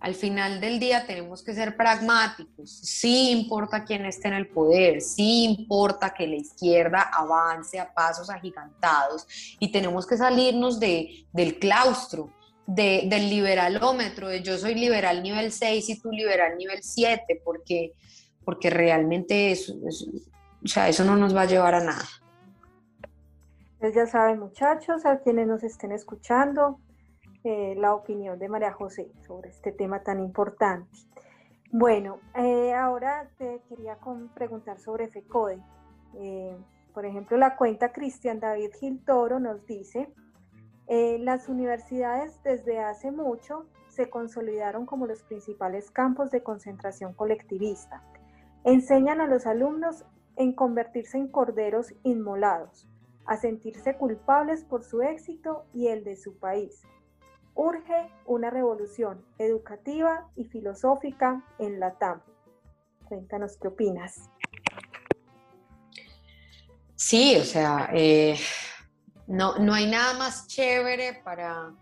Al 0.00 0.14
final 0.14 0.60
del 0.60 0.78
día 0.78 1.06
tenemos 1.06 1.42
que 1.42 1.54
ser 1.54 1.76
pragmáticos, 1.76 2.70
sí 2.70 3.30
importa 3.30 3.84
quién 3.84 4.06
esté 4.06 4.28
en 4.28 4.34
el 4.34 4.48
poder, 4.48 5.00
sí 5.00 5.44
importa 5.44 6.14
que 6.14 6.26
la 6.26 6.36
izquierda 6.36 7.10
avance 7.12 7.80
a 7.80 7.92
pasos 7.92 8.30
agigantados 8.30 9.26
y 9.58 9.72
tenemos 9.72 10.06
que 10.06 10.16
salirnos 10.16 10.78
de, 10.78 11.26
del 11.32 11.58
claustro, 11.58 12.32
de, 12.64 13.06
del 13.06 13.28
liberalómetro, 13.28 14.28
de 14.28 14.40
yo 14.40 14.56
soy 14.56 14.76
liberal 14.76 15.20
nivel 15.20 15.50
6 15.50 15.88
y 15.88 16.00
tú 16.00 16.12
liberal 16.12 16.56
nivel 16.56 16.82
7, 16.82 17.42
porque 17.44 17.92
porque 18.48 18.70
realmente 18.70 19.52
eso, 19.52 19.74
o 20.64 20.66
sea, 20.66 20.88
eso 20.88 21.04
no 21.04 21.16
nos 21.16 21.36
va 21.36 21.42
a 21.42 21.44
llevar 21.44 21.74
a 21.74 21.84
nada. 21.84 22.02
Pues 23.78 23.94
ya 23.94 24.06
saben 24.06 24.38
muchachos, 24.38 25.04
a 25.04 25.18
quienes 25.18 25.46
nos 25.46 25.62
estén 25.62 25.92
escuchando, 25.92 26.80
eh, 27.44 27.74
la 27.76 27.92
opinión 27.92 28.38
de 28.38 28.48
María 28.48 28.72
José 28.72 29.12
sobre 29.26 29.50
este 29.50 29.70
tema 29.72 30.02
tan 30.02 30.20
importante. 30.20 30.88
Bueno, 31.72 32.20
eh, 32.36 32.72
ahora 32.72 33.28
te 33.36 33.60
quería 33.68 33.98
preguntar 34.34 34.80
sobre 34.80 35.08
FECODE. 35.08 35.62
Eh, 36.14 36.56
por 36.94 37.04
ejemplo, 37.04 37.36
la 37.36 37.54
cuenta 37.54 37.92
Cristian 37.92 38.40
David 38.40 38.70
Gil 38.80 39.04
Toro 39.04 39.40
nos 39.40 39.66
dice, 39.66 40.10
las 40.88 41.50
universidades 41.50 42.42
desde 42.44 42.78
hace 42.78 43.10
mucho 43.10 43.66
se 43.90 44.08
consolidaron 44.08 44.86
como 44.86 45.06
los 45.06 45.22
principales 45.22 45.90
campos 45.90 46.30
de 46.30 46.42
concentración 46.42 47.12
colectivista 47.12 48.02
Enseñan 48.64 49.20
a 49.20 49.26
los 49.26 49.46
alumnos 49.46 50.04
en 50.36 50.52
convertirse 50.52 51.18
en 51.18 51.28
corderos 51.28 51.94
inmolados, 52.04 52.86
a 53.26 53.36
sentirse 53.36 53.96
culpables 53.96 54.64
por 54.64 54.84
su 54.84 55.02
éxito 55.02 55.66
y 55.74 55.88
el 55.88 56.04
de 56.04 56.16
su 56.16 56.38
país. 56.38 56.82
Urge 57.54 58.10
una 58.24 58.50
revolución 58.50 59.24
educativa 59.38 60.30
y 60.36 60.44
filosófica 60.44 61.44
en 61.58 61.80
la 61.80 61.94
TAM. 61.98 62.22
Cuéntanos 63.04 63.56
qué 63.60 63.68
opinas. 63.68 64.30
Sí, 66.94 67.36
o 67.36 67.44
sea, 67.44 67.90
eh, 67.92 68.36
no, 69.26 69.58
no 69.58 69.74
hay 69.74 69.90
nada 69.90 70.18
más 70.18 70.46
chévere 70.46 71.20
para, 71.24 71.74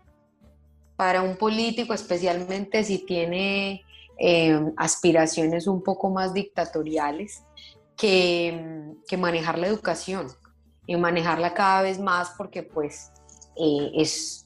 para 0.95 1.21
un 1.21 1.37
político, 1.37 1.93
especialmente 1.93 2.83
si 2.83 3.05
tiene 3.05 3.83
eh, 4.19 4.59
aspiraciones 4.77 5.67
un 5.67 5.83
poco 5.83 6.09
más 6.09 6.33
dictatoriales 6.33 7.43
que, 7.95 8.95
manejar 9.17 9.57
la 9.57 9.67
educación 9.67 10.27
y 10.85 10.95
manejarla 10.95 11.53
cada 11.53 11.81
vez 11.81 11.99
más 11.99 12.31
porque 12.37 12.63
pues 12.63 13.11
eh, 13.55 13.91
es, 13.95 14.45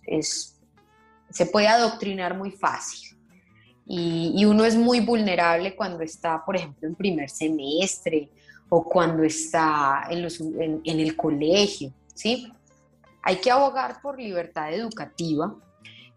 se 1.30 1.46
puede 1.46 1.68
adoctrinar 1.68 2.38
muy 2.38 2.52
fácil. 2.52 3.18
Y, 3.86 4.46
uno 4.46 4.64
es 4.64 4.76
muy 4.76 5.02
vulnerable 5.02 5.76
cuando 5.76 6.02
está, 6.02 6.46
por 6.46 6.56
ejemplo, 6.56 6.88
en 6.88 6.96
primer 6.96 7.30
semestre 7.30 8.30
o 8.70 8.84
cuando 8.84 9.24
está 9.24 10.04
en, 10.10 10.82
en 10.86 11.00
el 11.00 11.18
colegio, 11.18 11.92
¿sí? 12.14 12.54
Hay 13.24 13.38
que 13.38 13.52
abogar 13.52 14.02
por 14.02 14.20
libertad 14.20 14.74
educativa. 14.74 15.54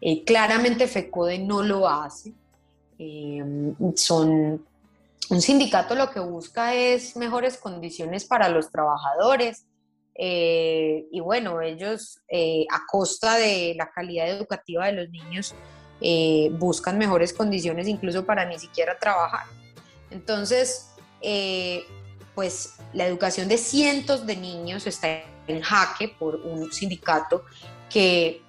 Eh, 0.01 0.23
claramente 0.23 0.87
FECODE 0.87 1.39
no 1.39 1.63
lo 1.63 1.87
hace. 1.87 2.33
Em, 2.97 3.75
son 3.95 4.65
un 5.29 5.41
sindicato 5.41 5.95
lo 5.95 6.11
que 6.11 6.19
busca 6.19 6.73
es 6.75 7.15
mejores 7.17 7.57
condiciones 7.57 8.25
para 8.25 8.47
los 8.47 8.71
trabajadores 8.71 9.65
eh, 10.17 11.07
y 11.11 11.19
bueno, 11.19 11.61
ellos 11.61 12.19
eh, 12.29 12.65
a 12.71 12.85
costa 12.85 13.35
de 13.35 13.73
la 13.77 13.89
calidad 13.91 14.29
educativa 14.29 14.85
de 14.85 14.93
los 14.93 15.09
niños 15.09 15.53
eh, 15.99 16.49
buscan 16.53 16.97
mejores 16.97 17.33
condiciones 17.33 17.87
incluso 17.87 18.25
para 18.25 18.45
ni 18.45 18.59
siquiera 18.59 18.97
trabajar. 18.97 19.45
Entonces, 20.11 20.91
eh, 21.21 21.83
pues 22.33 22.75
la 22.93 23.05
educación 23.05 23.47
de 23.47 23.57
cientos 23.57 24.25
de 24.25 24.35
niños 24.35 24.87
está 24.87 25.23
en 25.47 25.61
jaque 25.61 26.09
por 26.09 26.35
un 26.35 26.71
sindicato 26.71 27.43
que 27.89 28.41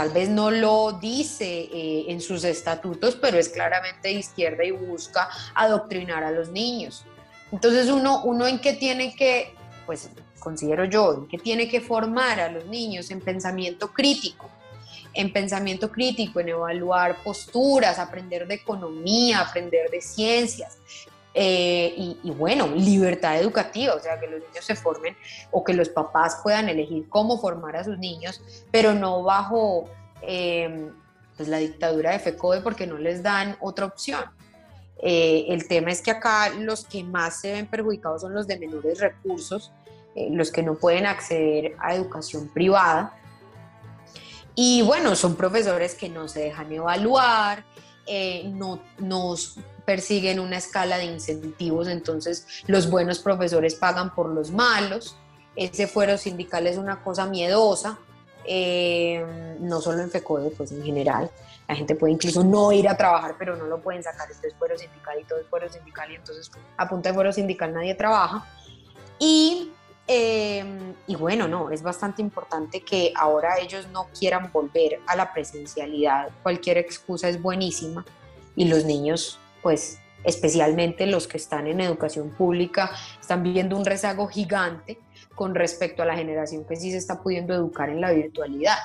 tal 0.00 0.08
vez 0.08 0.30
no 0.30 0.50
lo 0.50 0.92
dice 0.92 1.68
eh, 1.70 2.06
en 2.08 2.22
sus 2.22 2.44
estatutos, 2.44 3.16
pero 3.16 3.36
es 3.36 3.50
claramente 3.50 4.08
de 4.08 4.14
izquierda 4.14 4.64
y 4.64 4.70
busca 4.70 5.28
adoctrinar 5.54 6.24
a 6.24 6.30
los 6.30 6.48
niños. 6.48 7.04
Entonces 7.52 7.90
uno, 7.90 8.22
uno 8.24 8.46
en 8.46 8.60
qué 8.60 8.72
tiene 8.72 9.14
que, 9.14 9.54
pues 9.84 10.08
considero 10.38 10.86
yo, 10.86 11.12
en 11.12 11.28
qué 11.28 11.36
tiene 11.36 11.68
que 11.68 11.82
formar 11.82 12.40
a 12.40 12.50
los 12.50 12.64
niños 12.64 13.10
en 13.10 13.20
pensamiento 13.20 13.92
crítico, 13.92 14.48
en 15.12 15.34
pensamiento 15.34 15.92
crítico, 15.92 16.40
en 16.40 16.48
evaluar 16.48 17.22
posturas, 17.22 17.98
aprender 17.98 18.48
de 18.48 18.54
economía, 18.54 19.40
aprender 19.40 19.90
de 19.90 20.00
ciencias, 20.00 20.78
eh, 21.32 21.94
y, 21.96 22.30
bueno, 22.32 22.66
libertad 22.66 23.38
educativa, 23.38 23.94
o 23.94 24.00
sea, 24.00 24.18
que 24.18 24.26
los 24.26 24.40
niños 24.40 24.64
se 24.64 24.74
formen 24.74 25.16
o 25.52 25.62
que 25.62 25.72
los 25.74 25.88
papás 25.88 26.40
puedan 26.42 26.68
elegir 26.68 27.08
cómo 27.08 27.38
formar 27.38 27.76
a 27.76 27.84
sus 27.84 27.98
niños, 27.98 28.42
pero 28.72 28.94
no 28.94 29.22
bajo 29.22 29.88
em, 30.22 30.90
pues 31.36 31.48
la 31.48 31.58
dictadura 31.58 32.10
de 32.10 32.18
FECODE 32.18 32.62
porque 32.62 32.86
no 32.86 32.98
les 32.98 33.22
dan 33.22 33.56
otra 33.60 33.86
opción. 33.86 34.24
Eh, 35.02 35.46
el 35.48 35.68
tema 35.68 35.92
es 35.92 36.02
que 36.02 36.10
acá 36.10 36.50
los 36.50 36.84
que 36.84 37.04
más 37.04 37.40
se 37.40 37.52
ven 37.52 37.66
perjudicados 37.66 38.22
son 38.22 38.34
los 38.34 38.46
de 38.46 38.58
menores 38.58 38.98
recursos, 38.98 39.72
eh, 40.16 40.28
los 40.32 40.50
que 40.50 40.62
no 40.62 40.74
pueden 40.74 41.06
acceder 41.06 41.76
a 41.78 41.94
educación 41.94 42.48
privada. 42.48 43.16
Y 44.56 44.82
bueno, 44.82 45.14
son 45.14 45.36
profesores 45.36 45.94
que 45.94 46.08
no 46.08 46.26
se 46.26 46.40
dejan 46.40 46.72
evaluar, 46.72 47.64
no, 48.44 48.80
nos 48.98 49.60
persiguen 49.84 50.40
una 50.40 50.58
escala 50.58 50.98
de 50.98 51.04
incentivos, 51.04 51.88
entonces 51.88 52.46
los 52.66 52.90
buenos 52.90 53.18
profesores 53.18 53.74
pagan 53.74 54.14
por 54.14 54.28
los 54.28 54.50
malos, 54.50 55.16
ese 55.56 55.86
fuero 55.86 56.16
sindical 56.16 56.66
es 56.66 56.78
una 56.78 57.02
cosa 57.02 57.26
miedosa, 57.26 57.98
eh, 58.44 59.24
no 59.60 59.80
solo 59.80 60.02
en 60.02 60.10
FECODE, 60.10 60.50
pues 60.50 60.72
en 60.72 60.82
general, 60.82 61.30
la 61.68 61.74
gente 61.76 61.94
puede 61.94 62.14
incluso 62.14 62.42
no 62.42 62.72
ir 62.72 62.88
a 62.88 62.96
trabajar, 62.96 63.36
pero 63.38 63.56
no 63.56 63.66
lo 63.66 63.80
pueden 63.80 64.02
sacar, 64.02 64.30
esto 64.30 64.46
es 64.46 64.54
fuero 64.54 64.76
sindical 64.76 65.20
y 65.20 65.24
todo 65.24 65.38
es 65.38 65.46
fuero 65.46 65.68
sindical 65.68 66.10
y 66.10 66.16
entonces 66.16 66.50
a 66.76 66.88
punta 66.88 67.10
de 67.10 67.14
fuero 67.14 67.32
sindical 67.32 67.72
nadie 67.72 67.94
trabaja. 67.94 68.44
Y, 69.18 69.70
eh, 70.06 70.94
y 71.06 71.14
bueno, 71.14 71.46
no, 71.46 71.70
es 71.70 71.82
bastante 71.82 72.22
importante 72.22 72.80
que 72.80 73.12
ahora 73.14 73.58
ellos 73.58 73.86
no 73.92 74.08
quieran 74.18 74.50
volver 74.52 74.98
a 75.06 75.14
la 75.14 75.32
presencialidad, 75.32 76.30
cualquier 76.42 76.78
excusa 76.78 77.28
es 77.28 77.40
buenísima 77.40 78.04
y 78.56 78.64
los 78.64 78.84
niños 78.84 79.38
pues 79.62 80.00
especialmente 80.24 81.06
los 81.06 81.26
que 81.26 81.36
están 81.36 81.66
en 81.66 81.80
educación 81.80 82.30
pública, 82.30 82.90
están 83.20 83.42
viviendo 83.42 83.76
un 83.76 83.84
rezago 83.84 84.26
gigante 84.28 84.98
con 85.34 85.54
respecto 85.54 86.02
a 86.02 86.06
la 86.06 86.16
generación 86.16 86.64
que 86.64 86.76
sí 86.76 86.90
se 86.90 86.98
está 86.98 87.22
pudiendo 87.22 87.54
educar 87.54 87.88
en 87.88 88.00
la 88.00 88.12
virtualidad. 88.12 88.76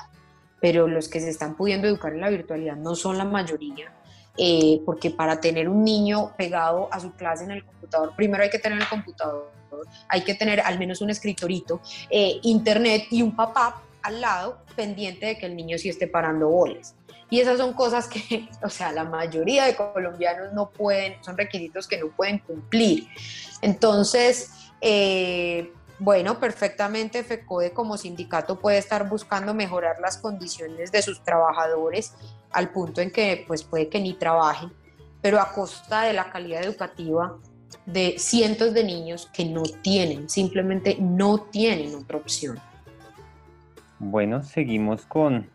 Pero 0.60 0.88
los 0.88 1.08
que 1.08 1.20
se 1.20 1.28
están 1.28 1.54
pudiendo 1.54 1.86
educar 1.86 2.14
en 2.14 2.20
la 2.20 2.30
virtualidad 2.30 2.76
no 2.76 2.94
son 2.94 3.18
la 3.18 3.24
mayoría, 3.24 3.92
eh, 4.38 4.80
porque 4.86 5.10
para 5.10 5.38
tener 5.38 5.68
un 5.68 5.84
niño 5.84 6.34
pegado 6.36 6.88
a 6.90 6.98
su 6.98 7.12
clase 7.12 7.44
en 7.44 7.50
el 7.50 7.64
computador, 7.64 8.14
primero 8.16 8.42
hay 8.42 8.50
que 8.50 8.58
tener 8.58 8.78
el 8.78 8.88
computador, 8.88 9.52
hay 10.08 10.22
que 10.22 10.34
tener 10.34 10.60
al 10.60 10.78
menos 10.78 11.02
un 11.02 11.10
escritorito, 11.10 11.80
eh, 12.08 12.40
internet 12.42 13.04
y 13.10 13.20
un 13.20 13.36
papá 13.36 13.82
al 14.02 14.20
lado 14.20 14.58
pendiente 14.74 15.26
de 15.26 15.38
que 15.38 15.46
el 15.46 15.56
niño 15.56 15.76
sí 15.76 15.90
esté 15.90 16.06
parando 16.06 16.48
boles. 16.48 16.94
Y 17.28 17.40
esas 17.40 17.58
son 17.58 17.72
cosas 17.72 18.08
que, 18.08 18.48
o 18.62 18.68
sea, 18.68 18.92
la 18.92 19.04
mayoría 19.04 19.64
de 19.64 19.76
colombianos 19.76 20.52
no 20.52 20.70
pueden, 20.70 21.22
son 21.22 21.36
requisitos 21.36 21.86
que 21.86 21.98
no 21.98 22.08
pueden 22.08 22.38
cumplir. 22.38 23.08
Entonces, 23.62 24.50
eh, 24.80 25.72
bueno, 25.98 26.38
perfectamente 26.38 27.24
FECODE 27.24 27.72
como 27.72 27.96
sindicato 27.96 28.60
puede 28.60 28.78
estar 28.78 29.08
buscando 29.08 29.54
mejorar 29.54 29.96
las 30.00 30.18
condiciones 30.18 30.92
de 30.92 31.00
sus 31.02 31.22
trabajadores 31.22 32.14
al 32.50 32.70
punto 32.70 33.00
en 33.00 33.10
que 33.10 33.44
pues 33.46 33.62
puede 33.62 33.88
que 33.88 34.00
ni 34.00 34.12
trabajen, 34.12 34.72
pero 35.22 35.40
a 35.40 35.52
costa 35.52 36.02
de 36.02 36.12
la 36.12 36.30
calidad 36.30 36.62
educativa 36.62 37.38
de 37.86 38.16
cientos 38.18 38.74
de 38.74 38.84
niños 38.84 39.30
que 39.32 39.44
no 39.44 39.62
tienen, 39.62 40.28
simplemente 40.28 40.96
no 41.00 41.38
tienen 41.38 41.94
otra 41.94 42.18
opción. 42.18 42.60
Bueno, 43.98 44.42
seguimos 44.42 45.06
con 45.06 45.48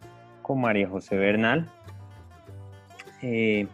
María 0.50 0.88
José 0.88 1.16
Bernal. 1.16 1.70
Eh, 3.22 3.68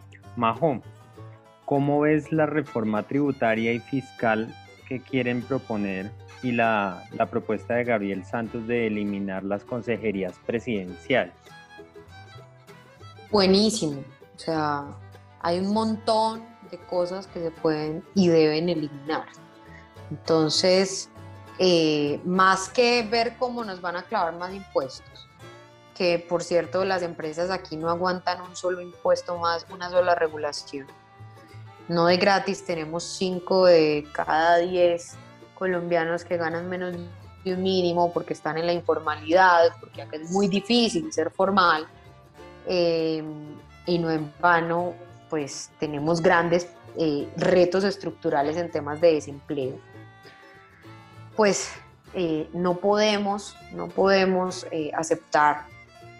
¿cómo 1.64 2.00
ves 2.00 2.32
la 2.32 2.46
reforma 2.46 3.02
tributaria 3.02 3.72
y 3.72 3.80
fiscal 3.80 4.54
que 4.86 5.00
quieren 5.00 5.42
proponer 5.42 6.10
y 6.42 6.52
la, 6.52 7.04
la 7.12 7.26
propuesta 7.26 7.74
de 7.74 7.84
Gabriel 7.84 8.24
Santos 8.24 8.66
de 8.66 8.86
eliminar 8.86 9.42
las 9.44 9.64
consejerías 9.64 10.34
presidenciales? 10.46 11.34
Buenísimo. 13.30 14.02
O 14.36 14.38
sea, 14.38 14.86
hay 15.40 15.58
un 15.58 15.72
montón 15.72 16.44
de 16.70 16.78
cosas 16.78 17.26
que 17.26 17.40
se 17.40 17.50
pueden 17.50 18.04
y 18.14 18.28
deben 18.28 18.68
eliminar. 18.68 19.26
Entonces, 20.10 21.10
eh, 21.58 22.20
más 22.24 22.68
que 22.68 23.02
ver 23.02 23.36
cómo 23.36 23.64
nos 23.64 23.80
van 23.80 23.96
a 23.96 24.02
clavar 24.02 24.36
más 24.36 24.54
impuestos, 24.54 25.28
que 25.98 26.20
por 26.20 26.44
cierto 26.44 26.84
las 26.84 27.02
empresas 27.02 27.50
aquí 27.50 27.76
no 27.76 27.90
aguantan 27.90 28.40
un 28.40 28.54
solo 28.54 28.80
impuesto 28.80 29.36
más, 29.36 29.66
una 29.68 29.90
sola 29.90 30.14
regulación. 30.14 30.86
No 31.88 32.06
de 32.06 32.16
gratis, 32.18 32.64
tenemos 32.64 33.02
5 33.02 33.66
de 33.66 34.06
cada 34.12 34.58
10 34.58 35.16
colombianos 35.56 36.24
que 36.24 36.36
ganan 36.36 36.68
menos 36.68 36.94
de 37.44 37.54
un 37.54 37.62
mínimo 37.62 38.12
porque 38.12 38.32
están 38.32 38.58
en 38.58 38.66
la 38.66 38.72
informalidad, 38.72 39.72
porque 39.80 40.02
acá 40.02 40.16
es 40.16 40.30
muy 40.30 40.46
difícil 40.46 41.12
ser 41.12 41.32
formal. 41.32 41.88
Eh, 42.66 43.24
y 43.86 43.98
no 43.98 44.10
en 44.12 44.32
vano, 44.40 44.94
pues 45.28 45.70
tenemos 45.80 46.22
grandes 46.22 46.68
eh, 46.96 47.28
retos 47.36 47.82
estructurales 47.82 48.56
en 48.56 48.70
temas 48.70 49.00
de 49.00 49.14
desempleo. 49.14 49.80
Pues 51.34 51.72
eh, 52.14 52.48
no 52.52 52.76
podemos, 52.76 53.56
no 53.72 53.88
podemos 53.88 54.64
aceptar 54.94 55.77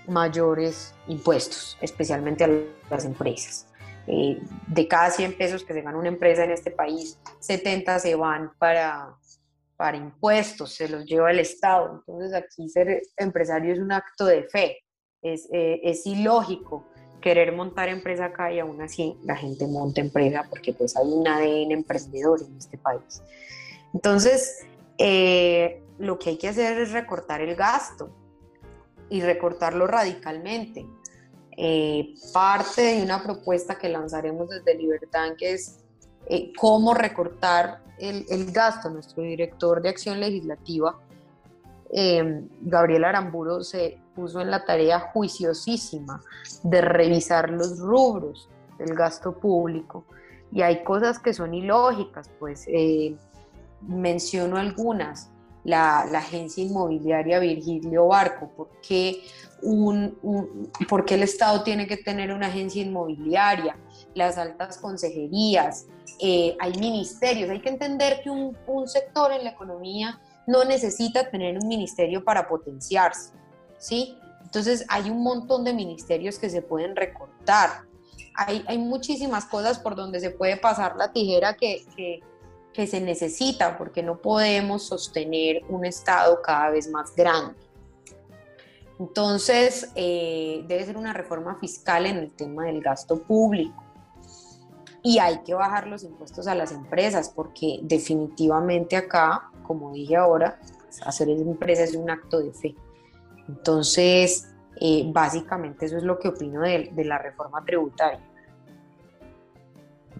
mayores 0.09 0.95
impuestos, 1.07 1.77
especialmente 1.81 2.45
a 2.45 2.51
las 2.91 3.05
empresas. 3.05 3.67
Eh, 4.07 4.41
de 4.69 4.89
cada 4.89 5.11
100 5.11 5.37
pesos 5.37 5.65
que 5.65 5.75
se 5.75 5.83
gana 5.83 5.99
una 5.99 6.09
empresa 6.09 6.45
en 6.45 6.51
este 6.51 6.71
país, 6.71 7.19
70 7.41 7.99
se 7.99 8.15
van 8.15 8.53
para, 8.59 9.15
para 9.77 9.97
impuestos, 9.97 10.73
se 10.75 10.89
los 10.89 11.05
lleva 11.05 11.31
el 11.31 11.41
Estado. 11.41 12.03
Entonces 12.07 12.35
aquí 12.35 12.69
ser 12.69 13.03
empresario 13.17 13.73
es 13.75 13.79
un 13.79 13.93
acto 13.93 14.25
de 14.25 14.45
fe, 14.45 14.79
es, 15.21 15.49
eh, 15.53 15.81
es 15.83 16.07
ilógico 16.07 16.87
querer 17.21 17.53
montar 17.53 17.89
empresa 17.89 18.27
acá 18.27 18.53
y 18.53 18.61
aún 18.61 18.81
así 18.81 19.17
la 19.25 19.37
gente 19.37 19.67
monta 19.67 20.01
empresa 20.01 20.47
porque 20.49 20.73
pues 20.73 20.97
hay 20.97 21.07
un 21.07 21.27
ADN 21.27 21.73
emprendedor 21.73 22.41
en 22.43 22.57
este 22.57 22.79
país. 22.79 23.23
Entonces, 23.93 24.65
eh, 24.99 25.83
lo 25.99 26.19
que 26.19 26.31
hay 26.31 26.39
que 26.39 26.49
hacer 26.49 26.79
es 26.79 26.93
recortar 26.93 27.41
el 27.41 27.55
gasto, 27.57 28.11
y 29.11 29.21
recortarlo 29.23 29.87
radicalmente. 29.87 30.87
Eh, 31.57 32.15
parte 32.33 32.83
de 32.83 33.03
una 33.03 33.23
propuesta 33.23 33.77
que 33.77 33.89
lanzaremos 33.89 34.49
desde 34.49 34.77
Libertad, 34.77 35.35
que 35.37 35.55
es 35.55 35.81
eh, 36.27 36.53
cómo 36.57 36.95
recortar 36.95 37.83
el, 37.99 38.25
el, 38.29 38.53
gasto. 38.53 38.91
Nuestro 38.91 39.25
director 39.25 39.83
de 39.83 39.89
acción 39.89 40.21
legislativa, 40.21 40.99
eh, 41.93 42.45
Gabriel 42.61 43.05
Aramburo, 43.05 43.65
se 43.65 43.99
puso 44.15 44.41
en 44.41 44.51
la 44.51 44.65
tarea 44.65 45.01
juiciosísima 45.01 46.23
de 46.63 46.81
revisar 46.81 47.51
los 47.51 47.79
rubros 47.79 48.49
del 48.79 48.95
gasto 48.95 49.33
público. 49.33 50.05
Y 50.53 50.63
hay 50.63 50.85
cosas 50.85 51.19
que 51.19 51.35
son 51.35 51.55
ilógicas, 51.55 52.31
pues 52.39 52.67
menciono 53.83 54.57
algunas 54.57 55.31
la, 55.65 56.01
agencia 56.01 56.65
inmobiliaria 56.65 57.39
Virgilio 57.39 58.07
Barco? 58.07 58.51
¿Por 58.57 58.69
qué, 58.81 59.23
un, 59.63 60.17
el 61.09 61.23
Estado 61.23 61.63
tiene 61.63 61.87
que 61.87 61.97
tener 61.97 62.33
una 62.33 62.47
agencia 62.47 62.83
inmobiliaria? 62.83 63.77
Las 64.15 64.39
altas 64.39 64.79
consejerías, 64.79 65.87
eh, 66.21 66.57
hay 66.59 66.73
ministerios, 66.79 67.51
hay 67.51 67.61
que 67.61 67.69
entender 67.69 68.21
que 68.23 68.31
un, 68.31 68.57
sector 68.87 69.33
en 69.33 69.45
la 69.45 69.51
economía 69.51 70.21
no 70.47 70.65
necesita 70.65 71.31
tener 71.31 71.59
un 71.59 71.69
ministerio 71.69 72.25
para 72.25 72.49
potenciarse, 72.49 73.33
¿sí? 73.77 74.17
Entonces 74.43 74.85
hay 74.89 75.11
un 75.11 75.23
montón 75.23 75.65
de 75.65 75.75
ministerios 75.75 76.39
que 76.39 76.49
se 76.49 76.63
pueden 76.63 76.97
recortar. 76.97 77.83
Hay, 78.35 78.65
hay 78.67 78.79
muchísimas 78.79 79.45
cosas 79.45 79.79
por 79.79 79.95
donde 79.95 80.21
se 80.21 80.31
puede 80.31 80.57
pasar 80.57 80.97
la 80.97 81.13
tijera 81.13 81.55
que, 81.55 82.23
que 82.73 82.87
se 82.87 83.01
necesita 83.01 83.77
porque 83.77 84.03
no 84.03 84.19
podemos 84.19 84.85
sostener 84.85 85.63
un 85.69 85.85
Estado 85.85 86.41
cada 86.43 86.71
vez 86.71 86.89
más 86.89 87.15
grande. 87.15 87.55
Entonces, 88.99 89.91
eh, 89.95 90.65
debe 90.67 90.85
ser 90.85 90.97
una 90.97 91.13
reforma 91.13 91.57
fiscal 91.57 92.07
en 92.07 92.17
el 92.17 92.33
tema 92.33 92.65
del 92.65 92.81
gasto 92.81 93.23
público. 93.23 93.85
Y 95.03 95.19
hay 95.21 95.39
que 95.43 95.55
bajar 95.55 95.87
los 95.87 96.03
impuestos 96.03 96.49
a 96.49 96.55
las 96.55 96.73
empresas, 96.73 97.31
porque 97.31 97.79
definitivamente 97.83 98.97
acá, 98.97 99.51
como 99.63 99.93
dije 99.93 100.17
ahora, 100.17 100.59
hacer 101.05 101.29
empresas 101.29 101.91
es 101.91 101.97
un 101.97 102.11
acto 102.11 102.41
de 102.41 102.53
fe. 102.53 102.75
Entonces, 103.49 104.53
eh, 104.81 105.05
básicamente 105.07 105.87
eso 105.87 105.97
es 105.97 106.03
lo 106.03 106.19
que 106.19 106.29
opino 106.29 106.61
de, 106.63 106.91
de 106.93 107.05
la 107.05 107.19
reforma 107.19 107.65
tributaria. 107.65 108.21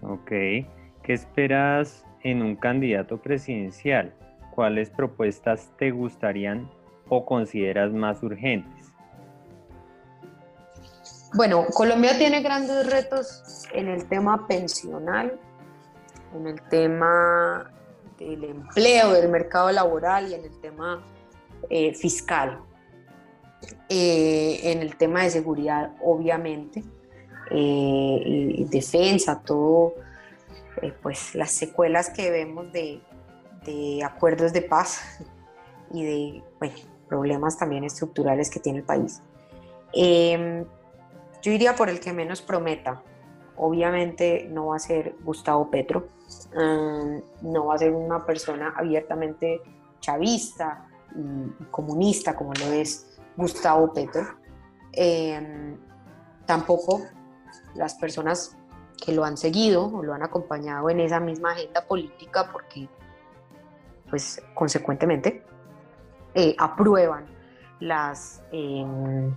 Ok. 0.01 0.29
¿Qué 0.29 1.13
esperas 1.13 2.05
en 2.23 2.41
un 2.41 2.55
candidato 2.55 3.17
presidencial? 3.17 4.13
¿Cuáles 4.51 4.89
propuestas 4.89 5.69
te 5.77 5.91
gustarían 5.91 6.69
o 7.07 7.25
consideras 7.25 7.91
más 7.91 8.21
urgentes? 8.23 8.91
Bueno, 11.33 11.65
Colombia 11.73 12.17
tiene 12.17 12.41
grandes 12.41 12.89
retos 12.89 13.67
en 13.73 13.87
el 13.87 14.05
tema 14.05 14.47
pensional, 14.47 15.39
en 16.35 16.47
el 16.47 16.61
tema 16.69 17.71
del 18.17 18.43
empleo, 18.43 19.13
del 19.13 19.29
mercado 19.29 19.71
laboral 19.71 20.31
y 20.31 20.33
en 20.33 20.45
el 20.45 20.59
tema 20.59 21.03
eh, 21.69 21.93
fiscal. 21.93 22.59
Eh, 23.89 24.71
en 24.71 24.81
el 24.81 24.95
tema 24.95 25.23
de 25.23 25.29
seguridad, 25.29 25.91
obviamente, 26.01 26.83
eh, 27.51 28.21
y 28.25 28.63
defensa, 28.65 29.41
todo, 29.43 29.95
pues 31.01 31.35
las 31.35 31.51
secuelas 31.51 32.09
que 32.09 32.31
vemos 32.31 32.71
de, 32.71 33.01
de 33.65 34.03
acuerdos 34.03 34.53
de 34.53 34.61
paz 34.61 35.01
y 35.91 36.03
de 36.03 36.43
bueno, 36.59 36.75
problemas 37.07 37.57
también 37.57 37.83
estructurales 37.83 38.49
que 38.49 38.59
tiene 38.59 38.79
el 38.79 38.85
país. 38.85 39.21
Em, 39.93 40.65
yo 41.41 41.51
iría 41.51 41.75
por 41.75 41.89
el 41.89 41.99
que 41.99 42.13
menos 42.13 42.41
prometa. 42.41 43.01
Obviamente 43.57 44.47
no 44.49 44.67
va 44.67 44.77
a 44.77 44.79
ser 44.79 45.15
Gustavo 45.23 45.69
Petro, 45.69 46.07
em, 46.53 47.21
no 47.41 47.65
va 47.65 47.75
a 47.75 47.77
ser 47.77 47.91
una 47.91 48.25
persona 48.25 48.73
abiertamente 48.77 49.61
chavista 49.99 50.87
y 51.15 51.63
comunista 51.71 52.35
como 52.35 52.53
lo 52.53 52.71
es 52.71 53.19
Gustavo 53.35 53.91
Petro. 53.91 54.25
Em, 54.93 55.77
tampoco 56.45 57.01
las 57.75 57.95
personas 57.95 58.57
que 58.99 59.13
lo 59.13 59.23
han 59.23 59.37
seguido 59.37 59.85
o 59.85 60.03
lo 60.03 60.13
han 60.13 60.23
acompañado 60.23 60.89
en 60.89 60.99
esa 60.99 61.19
misma 61.19 61.51
agenda 61.51 61.85
política 61.85 62.49
porque 62.51 62.87
pues 64.09 64.41
consecuentemente 64.53 65.43
eh, 66.33 66.55
aprueban 66.57 67.25
las 67.79 68.41
em, 68.51 69.35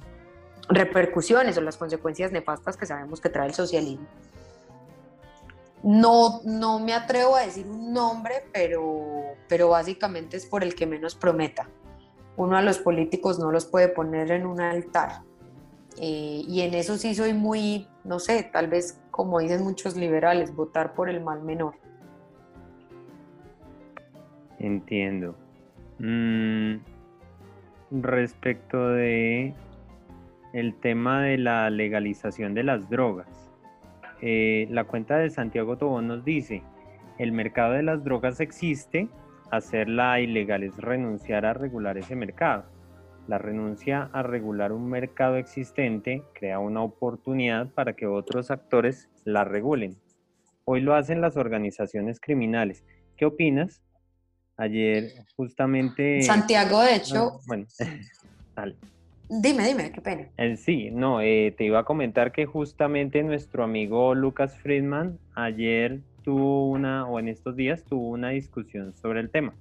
repercusiones 0.69 1.57
o 1.59 1.61
las 1.61 1.77
consecuencias 1.77 2.33
nefastas 2.33 2.77
que 2.77 2.87
sabemos 2.87 3.21
que 3.21 3.29
trae 3.29 3.49
el 3.49 3.55
socialismo. 3.55 4.07
No, 5.83 6.41
no 6.45 6.79
me 6.79 6.95
atrevo 6.95 7.35
a 7.35 7.41
decir 7.41 7.67
un 7.67 7.93
nombre, 7.93 8.45
pero, 8.53 9.35
pero 9.49 9.69
básicamente 9.71 10.37
es 10.37 10.47
por 10.47 10.63
el 10.63 10.75
que 10.75 10.87
menos 10.87 11.15
prometa. 11.17 11.69
Uno 12.37 12.57
a 12.57 12.63
los 12.63 12.79
políticos 12.79 13.39
no 13.39 13.51
los 13.51 13.67
puede 13.67 13.89
poner 13.89 14.31
en 14.31 14.47
un 14.47 14.61
altar. 14.61 15.23
Eh, 16.01 16.43
y 16.47 16.61
en 16.63 16.75
eso 16.75 16.97
sí 16.97 17.15
soy 17.15 17.35
muy, 17.35 17.87
no 18.05 18.19
sé, 18.19 18.49
tal 18.53 18.69
vez 18.69 19.01
como 19.11 19.41
dicen 19.41 19.63
muchos 19.63 19.97
liberales, 19.97 20.55
votar 20.55 20.95
por 20.95 21.09
el 21.09 21.23
mal 21.23 21.43
menor. 21.43 21.75
Entiendo. 24.59 25.37
Mm, 25.99 26.77
respecto 27.91 28.89
de 28.89 29.55
el 30.53 30.75
tema 30.75 31.23
de 31.23 31.39
la 31.39 31.71
legalización 31.71 32.55
de 32.55 32.63
las 32.63 32.89
drogas. 32.89 33.51
Eh, 34.21 34.69
la 34.71 34.85
cuenta 34.85 35.19
de 35.19 35.31
Santiago 35.31 35.77
Tobón 35.77 36.09
nos 36.09 36.25
dice, 36.25 36.63
el 37.19 37.33
mercado 37.33 37.73
de 37.73 37.83
las 37.83 38.05
drogas 38.05 38.41
existe, 38.41 39.09
hacerla 39.51 40.21
ilegal 40.21 40.63
es 40.63 40.77
renunciar 40.77 41.45
a 41.45 41.55
regular 41.55 41.99
ese 41.99 42.17
mercado. 42.17 42.65
La 43.29 43.39
renuncia 43.39 44.11
a 44.13 44.23
regular 44.23 44.73
un 44.73 44.89
mercado 44.89 45.37
existente 45.37 46.23
crea 46.35 46.59
una 46.59 46.83
oportunidad 46.83 47.69
para 47.69 47.95
que 47.95 48.07
otros 48.07 48.51
actores 48.51 49.09
la 49.25 49.45
regulen. 49.45 49.97
Hoy 50.65 50.81
lo 50.81 50.95
hacen 50.95 51.21
las 51.21 51.37
organizaciones 51.37 52.21
criminales. 52.21 52.85
¿Qué 53.17 53.25
opinas? 53.25 53.83
Ayer 54.57 55.13
justamente... 55.37 56.23
Santiago, 56.23 56.83
de 56.83 56.97
hecho... 56.97 57.41
bueno, 57.47 57.67
Dime, 59.35 59.67
dime, 59.67 59.91
qué 59.93 60.03
pena. 60.03 60.29
Eh, 60.37 60.59
sí, 60.59 60.91
no, 60.91 61.23
eh, 61.23 61.55
te 61.57 61.65
iba 61.65 61.79
a 61.79 61.85
comentar 61.85 62.33
que 62.33 62.45
justamente 62.45 63.23
nuestro 63.23 63.65
amigo 63.65 64.15
Lucas 64.15 64.59
Friedman 64.59 65.19
ayer 65.35 66.01
tuvo 66.23 66.69
una, 66.69 67.07
o 67.07 67.19
en 67.19 67.29
estos 67.29 67.57
días 67.57 67.83
tuvo 67.85 68.11
una 68.11 68.29
discusión 68.29 68.95
sobre 68.95 69.21
el 69.21 69.31
tema. 69.31 69.55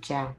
Ya. 0.00 0.34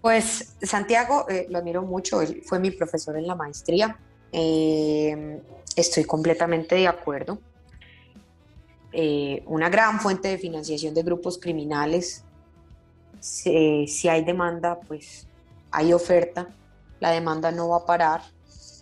Pues 0.00 0.54
Santiago, 0.62 1.26
eh, 1.28 1.46
lo 1.50 1.58
admiro 1.58 1.82
mucho, 1.82 2.22
él 2.22 2.42
fue 2.44 2.58
mi 2.58 2.70
profesor 2.70 3.16
en 3.16 3.26
la 3.26 3.34
maestría. 3.34 3.98
estoy 4.32 6.04
completamente 6.04 6.76
de 6.76 6.88
acuerdo. 6.88 7.38
una 9.46 9.68
gran 9.68 10.00
fuente 10.00 10.28
de 10.28 10.38
financiación 10.38 10.94
de 10.94 11.02
grupos 11.02 11.38
criminales 11.38 12.24
si, 13.20 14.08
hay 14.08 14.24
demanda, 14.24 14.80
pues 14.80 15.26
hay 15.70 15.92
oferta, 15.92 16.48
la 16.98 17.10
demanda 17.10 17.52
no 17.52 17.68
va 17.68 17.78
a 17.78 17.86
parar, 17.86 18.22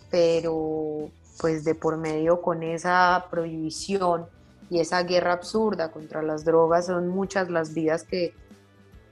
pero 0.09 1.11
pues 1.39 1.63
de 1.63 1.75
por 1.75 1.97
medio 1.97 2.41
con 2.41 2.63
esa 2.63 3.27
prohibición 3.29 4.27
y 4.69 4.79
esa 4.79 5.03
guerra 5.03 5.33
absurda 5.33 5.91
contra 5.91 6.21
las 6.21 6.43
drogas 6.43 6.87
son 6.87 7.07
muchas 7.07 7.49
las 7.49 7.73
vidas 7.73 8.03
que, 8.03 8.33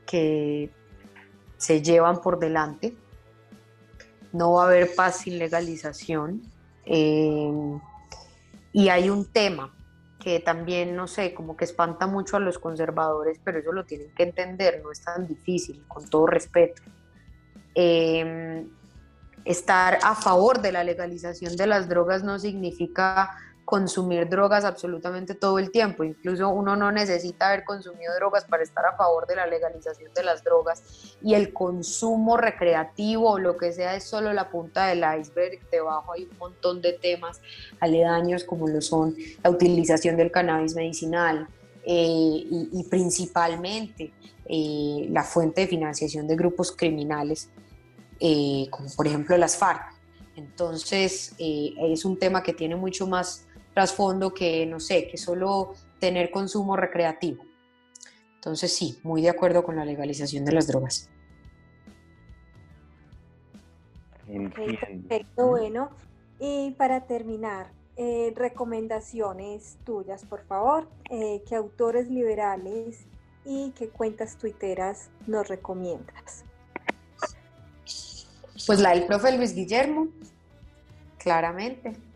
que 0.06 0.70
se 1.58 1.82
llevan 1.82 2.22
por 2.22 2.40
delante. 2.40 2.96
No 4.32 4.54
va 4.54 4.64
a 4.64 4.68
haber 4.68 4.94
paz 4.96 5.20
sin 5.22 5.38
legalización. 5.38 6.42
Eh, 6.86 7.80
y 8.74 8.90
hay 8.90 9.10
un 9.10 9.26
tema 9.26 9.74
que 10.20 10.40
también, 10.40 10.96
no 10.96 11.08
sé, 11.08 11.34
como 11.34 11.56
que 11.56 11.66
espanta 11.66 12.08
mucho 12.08 12.38
a 12.38 12.40
los 12.40 12.60
conservadores, 12.60 13.40
pero 13.44 13.60
eso 13.60 13.72
lo 13.72 13.86
tienen 13.86 14.14
que 14.14 14.24
entender, 14.24 14.82
no 14.84 14.92
es 14.92 15.02
tan 15.02 15.28
difícil, 15.28 15.84
con 15.88 16.10
todo 16.10 16.28
respeto. 16.28 16.82
Em, 17.74 18.70
estar 19.46 20.00
a 20.04 20.16
favor 20.16 20.62
de 20.62 20.72
la 20.72 20.84
legalización 20.84 21.56
de 21.56 21.68
las 21.68 21.88
drogas 21.88 22.24
no 22.24 22.40
significa 22.40 23.38
consumir 23.68 24.30
drogas 24.30 24.64
absolutamente 24.64 25.36
todo 25.36 25.60
el 25.60 25.72
tiempo. 25.72 26.06
Incluso 26.06 26.48
uno 26.48 26.78
no 26.78 26.90
necesita 26.90 27.50
haber 27.50 27.66
consumido 27.66 28.16
drogas 28.16 28.46
para 28.46 28.64
estar 28.64 28.86
a 28.86 28.96
favor 28.96 29.28
de 29.28 29.36
la 29.36 29.46
legalización 29.46 30.10
de 30.14 30.24
las 30.24 30.42
drogas. 30.42 31.18
Y 31.22 31.34
el 31.34 31.52
consumo 31.52 32.38
recreativo 32.38 33.32
o 33.32 33.40
lo 33.40 33.58
que 33.58 33.74
sea 33.74 33.94
es 33.96 34.06
solo 34.06 34.32
la 34.32 34.50
punta 34.50 34.86
del 34.86 35.04
iceberg. 35.20 35.70
Debajo 35.70 36.14
hay 36.14 36.24
un 36.32 36.38
montón 36.38 36.82
de 36.82 36.94
temas 36.94 37.42
aledaños 37.82 38.46
como 38.46 38.70
lo 38.70 38.80
son 38.80 39.18
la 39.44 39.50
utilización 39.50 40.16
del 40.16 40.32
cannabis 40.32 40.74
medicinal 40.74 41.50
eh, 41.84 42.48
y, 42.72 42.86
principalmente 42.90 44.14
eh, 44.46 45.10
la 45.10 45.26
fuente 45.26 45.60
de 45.60 45.68
financiación 45.68 46.26
de 46.26 46.38
grupos 46.38 46.72
criminales, 46.72 47.50
eh, 48.22 48.68
como 48.70 48.88
por 48.96 49.08
ejemplo 49.08 49.36
las 49.36 49.58
FARC. 49.58 49.94
Entonces, 50.38 51.34
es 51.40 52.06
un 52.06 52.20
tema 52.20 52.44
que 52.44 52.54
tiene 52.54 52.76
mucho 52.76 53.08
más 53.08 53.47
trasfondo 53.78 54.34
que, 54.34 54.66
no 54.66 54.80
sé, 54.80 55.08
que 55.08 55.18
solo 55.18 55.74
tener 56.00 56.32
consumo 56.32 56.76
recreativo. 56.76 57.44
Entonces 58.34 58.76
sí, 58.76 58.98
muy 59.04 59.22
de 59.22 59.30
acuerdo 59.30 59.64
con 59.64 59.76
la 59.76 59.86
legalización 59.86 60.46
de 60.46 60.52
las 60.52 60.66
drogas. 60.66 61.12
perfecto, 64.26 65.46
bueno. 65.46 65.92
Y 66.40 66.72
para 66.72 67.06
terminar, 67.06 67.68
eh, 67.98 68.34
recomendaciones 68.36 69.78
tuyas, 69.86 70.26
por 70.26 70.44
favor. 70.48 70.90
Eh, 71.12 71.44
¿Qué 71.48 71.56
autores 71.56 72.10
liberales 72.10 73.06
y 73.46 73.74
qué 73.78 73.90
cuentas 73.90 74.40
tuiteras 74.40 75.12
nos 75.28 75.50
recomiendas? 75.50 76.44
Pues 78.66 78.80
la 78.80 78.96
del 78.96 79.06
profe 79.06 79.38
Luis 79.38 79.54
Guillermo, 79.54 80.08
claramente. 81.20 82.07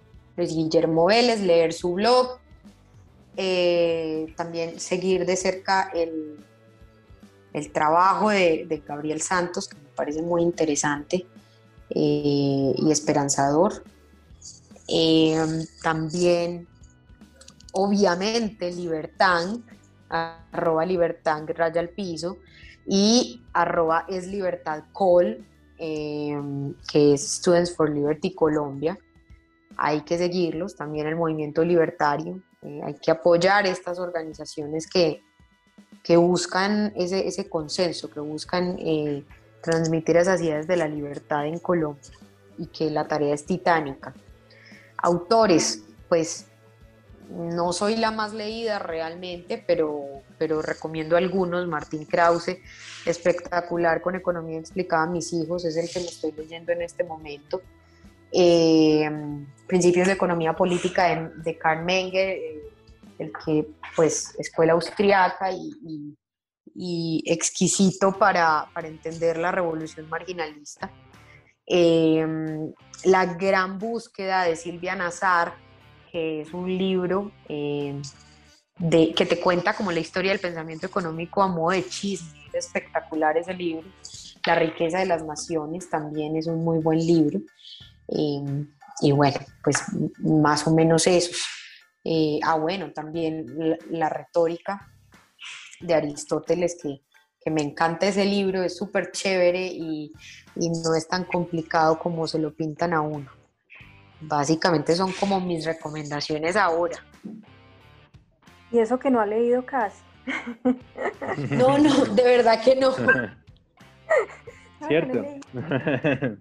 Guillermo 0.50 1.06
Vélez, 1.06 1.42
leer 1.42 1.74
su 1.74 1.94
blog, 1.94 2.40
eh, 3.38 4.34
también 4.36 4.80
seguir 4.80 5.26
de 5.26 5.38
cerca 5.38 5.90
el, 5.94 6.38
el 7.54 7.72
trabajo 7.72 8.30
de, 8.30 8.84
Gabriel 8.86 9.22
Santos, 9.22 9.68
que 9.68 9.78
me 9.78 9.90
parece 9.96 10.22
muy 10.22 10.42
interesante 10.42 11.26
eh, 11.90 12.74
y 12.76 12.92
esperanzador. 12.92 13.84
Eh, 14.88 15.38
también, 15.82 16.68
obviamente, 17.72 18.72
Libertán, 18.72 19.64
arroba 20.10 20.86
Libertán, 20.86 21.48
raya 21.48 21.80
al 21.80 21.90
piso, 21.90 22.38
y 22.86 23.42
arroba 23.54 24.06
es 24.10 24.28
libertad 24.28 24.84
call, 24.94 25.46
que 25.78 27.14
es 27.14 27.28
Students 27.38 27.76
for 27.76 27.90
Liberty 27.90 28.34
Colombia. 28.36 28.98
Hay 29.78 30.02
que 30.02 30.18
seguirlos, 30.18 30.76
también 30.76 31.08
el 31.08 31.16
movimiento 31.16 31.64
libertario. 31.64 32.42
Eh, 32.62 32.82
hay 32.84 32.94
que 32.96 33.12
apoyar 33.12 33.66
estas 33.66 34.00
organizaciones 34.00 34.88
que, 34.88 35.24
que 36.04 36.18
buscan 36.18 36.94
ese, 36.96 37.28
ese, 37.28 37.50
consenso, 37.50 38.10
que 38.10 38.20
buscan 38.20 38.78
eh, 38.80 39.26
transmitir 39.62 40.18
esas 40.18 40.42
ideas 40.42 40.68
de 40.68 40.78
la 40.78 40.88
libertad 40.88 41.46
en 41.46 41.60
Colombia 41.60 42.12
y 42.58 42.68
que 42.68 42.90
la 42.90 43.08
tarea 43.08 43.34
es 43.34 43.46
titánica. 43.46 44.14
Autores, 44.98 45.84
pues 46.08 46.46
no 47.32 47.72
soy 47.72 47.96
la 47.96 48.12
más 48.12 48.34
leída 48.34 48.80
realmente, 48.80 49.64
pero, 49.66 50.04
pero 50.38 50.62
recomiendo 50.62 51.16
algunos. 51.16 51.68
Martín 51.68 52.06
Krause, 52.06 52.58
espectacular 53.06 54.02
con 54.02 54.16
Economía 54.16 54.60
explicada 54.60 55.04
a 55.04 55.08
mis 55.08 55.32
hijos, 55.34 55.66
es 55.66 55.78
el 55.78 55.90
que 55.90 56.00
me 56.00 56.08
estoy 56.08 56.32
leyendo 56.34 56.72
en 56.72 56.82
este 56.82 57.04
momento. 57.04 57.62
Eh, 58.32 59.10
Principios 59.68 60.08
de 60.08 60.14
Economía 60.14 60.54
Política 60.54 61.32
de, 61.34 61.58
Karl 61.58 61.86
Menger, 61.86 62.30
eh, 62.30 62.62
el 63.20 63.32
que, 63.46 63.66
pues, 63.96 64.36
escuela 64.38 64.74
austriaca 64.74 65.50
y, 65.54 67.24
exquisito 67.26 68.12
para, 68.12 68.68
entender 68.84 69.38
la 69.38 69.52
revolución 69.52 70.10
marginalista. 70.10 70.92
Eh, 71.66 72.28
la 73.06 73.26
gran 73.26 73.80
búsqueda 73.80 74.44
de 74.44 74.58
Silvia 74.58 74.94
Nazar, 74.94 75.54
que 76.12 76.42
es 76.42 76.54
un 76.54 76.78
libro 76.78 77.32
eh, 77.48 78.02
de, 78.78 79.14
que 79.14 79.26
te 79.26 79.40
cuenta 79.40 79.74
como 79.74 79.94
la 79.94 80.02
historia 80.02 80.32
del 80.32 80.42
pensamiento 80.42 80.86
económico 80.86 81.42
a 81.42 81.48
modo 81.48 81.72
de 81.72 81.88
chisme. 81.88 82.42
Es 82.52 82.66
espectacular 82.66 83.38
ese 83.38 83.54
libro. 83.54 83.88
La 84.46 84.56
riqueza 84.56 85.00
de 85.00 85.06
las 85.06 85.24
naciones 85.24 85.90
también 85.90 86.36
es 86.36 86.48
un 86.48 86.64
muy 86.64 86.80
buen 86.80 87.00
libro. 87.00 87.40
Eh, 88.12 88.66
y 89.02 89.12
bueno, 89.12 89.40
pues 89.64 89.84
más 90.20 90.68
o 90.68 90.74
menos 90.74 91.08
eso. 91.08 91.32
Eh, 92.04 92.40
ah, 92.44 92.56
bueno, 92.56 92.92
también 92.92 93.46
la, 93.90 94.10
retórica 94.10 94.88
de 95.80 95.94
Aristóteles, 95.94 96.78
que, 96.82 97.02
que, 97.40 97.52
me 97.52 97.62
encanta 97.62 98.08
ese 98.08 98.26
libro, 98.26 98.64
es 98.64 98.76
súper 98.76 99.12
chévere 99.12 99.68
y, 99.68 100.12
y 100.56 100.70
no 100.70 100.96
es 100.96 101.08
tan 101.08 101.26
complicado 101.26 102.00
como 102.00 102.28
se 102.28 102.40
lo 102.40 102.54
pintan 102.54 102.94
a 102.94 103.02
uno. 103.02 103.30
Básicamente 104.22 104.96
son 104.96 105.12
como 105.14 105.40
mis 105.40 105.66
recomendaciones 105.66 106.56
ahora. 106.56 107.04
Y 108.72 108.80
eso 108.80 109.00
que 109.00 109.10
no 109.10 109.20
ha 109.20 109.26
leído 109.26 109.66
casi. 109.66 110.02
No, 111.52 111.78
no, 111.78 112.06
de 112.06 112.24
verdad 112.24 112.62
que 112.64 112.76
no. 112.76 112.92
Cierto. 114.88 115.24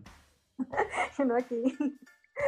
no 1.27 1.37
aquí. 1.37 1.63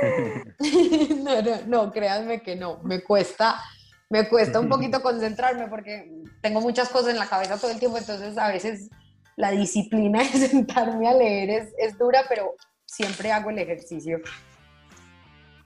No, 1.22 1.42
no, 1.42 1.56
no, 1.66 1.92
créanme 1.92 2.40
que 2.42 2.56
no. 2.56 2.82
Me 2.82 3.02
cuesta, 3.02 3.60
me 4.08 4.26
cuesta 4.28 4.58
un 4.58 4.68
poquito 4.68 5.02
concentrarme 5.02 5.68
porque 5.68 6.10
tengo 6.40 6.60
muchas 6.60 6.88
cosas 6.88 7.10
en 7.10 7.18
la 7.18 7.26
cabeza 7.26 7.58
todo 7.58 7.70
el 7.70 7.78
tiempo, 7.78 7.98
entonces 7.98 8.38
a 8.38 8.48
veces 8.48 8.88
la 9.36 9.50
disciplina 9.50 10.20
de 10.20 10.48
sentarme 10.48 11.08
a 11.08 11.14
leer 11.14 11.50
es, 11.50 11.74
es 11.76 11.98
dura, 11.98 12.24
pero 12.28 12.54
siempre 12.86 13.32
hago 13.32 13.50
el 13.50 13.58
ejercicio. 13.58 14.18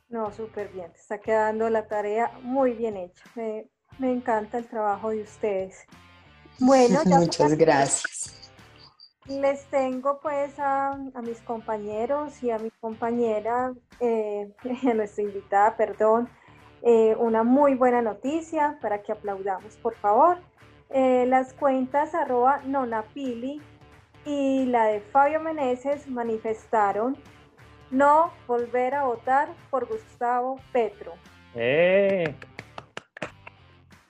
No, 0.09 0.33
súper 0.33 0.73
bien, 0.73 0.93
te 0.93 0.99
está 0.99 1.19
quedando 1.19 1.69
la 1.69 1.87
tarea 1.89 2.31
muy 2.43 2.73
bien 2.73 2.97
hecha. 2.97 3.25
Me, 3.35 4.13
encanta 4.13 4.59
el 4.59 4.67
trabajo 4.67 5.11
de 5.11 5.23
ustedes. 5.23 5.85
Bueno, 6.59 7.01
muchas 7.05 7.57
gracias. 7.57 8.46
Les 9.29 9.65
tengo 9.67 10.21
pues 10.21 10.55
a, 10.59 10.97
mis 11.23 11.41
compañeros 11.41 12.43
y 12.43 12.51
a 12.51 12.59
mi 12.59 12.71
compañera, 12.81 13.75
eh, 14.01 14.53
a 14.89 14.95
nuestra 14.95 15.25
invitada, 15.25 15.77
perdón, 15.77 16.29
eh, 16.83 17.17
una 17.19 17.43
muy 17.43 17.75
buena 17.75 18.03
noticia 18.03 18.79
para 18.81 19.03
que 19.03 19.13
aplaudamos, 19.13 19.77
por 19.79 19.97
favor. 19.97 20.39
Eh, 20.91 21.27
las 21.27 21.53
cuentas 21.53 22.15
arroba 22.15 22.61
nonapili 22.65 23.61
y 24.25 24.67
la 24.67 24.87
de 24.87 25.01
Fabio 25.01 25.41
Meneses 25.41 26.07
manifestaron 26.07 27.17
no 27.91 28.33
volver 28.47 28.95
a 28.95 29.05
votar 29.05 29.49
por 29.71 29.89
Gustavo 29.89 30.61
Petro. 30.73 31.15
¡Eh! 31.55 32.33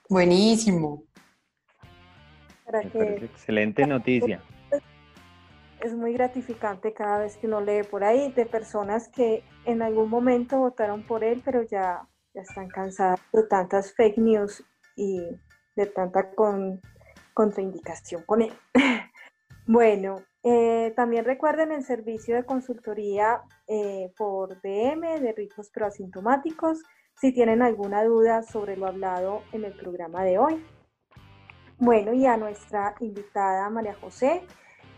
Buenísimo. 0.09 1.03
excelente 2.71 3.87
noticia. 3.87 4.41
Es 5.81 5.93
muy 5.93 6.13
gratificante 6.13 6.93
cada 6.93 7.19
vez 7.19 7.37
que 7.37 7.47
uno 7.47 7.61
lee 7.61 7.83
por 7.83 8.03
ahí 8.03 8.31
de 8.31 8.45
personas 8.45 9.09
que 9.09 9.43
en 9.65 9.81
algún 9.81 10.09
momento 10.09 10.57
votaron 10.57 11.05
por 11.05 11.23
él, 11.23 11.41
pero 11.45 11.61
ya, 11.63 12.07
ya 12.33 12.41
están 12.41 12.67
cansadas 12.67 13.19
de 13.31 13.43
tantas 13.43 13.93
fake 13.93 14.17
news 14.17 14.63
y 14.95 15.21
de 15.75 15.85
tanta 15.85 16.31
contraindicación 17.33 18.23
con 18.23 18.41
él. 18.41 18.53
bueno, 19.67 20.23
eh, 20.43 20.93
también 20.95 21.25
recuerden 21.25 21.71
el 21.71 21.83
servicio 21.83 22.35
de 22.35 22.45
consultoría 22.45 23.41
eh, 23.67 24.11
por 24.17 24.61
DM 24.61 25.19
de 25.19 25.33
ricos 25.33 25.69
pero 25.73 25.85
asintomáticos 25.85 26.83
si 27.19 27.33
tienen 27.33 27.61
alguna 27.61 28.03
duda 28.03 28.43
sobre 28.43 28.77
lo 28.77 28.87
hablado 28.87 29.43
en 29.51 29.65
el 29.65 29.73
programa 29.73 30.23
de 30.23 30.37
hoy. 30.37 30.65
Bueno, 31.79 32.13
y 32.13 32.25
a 32.25 32.37
nuestra 32.37 32.95
invitada 32.99 33.69
María 33.69 33.95
José, 33.95 34.43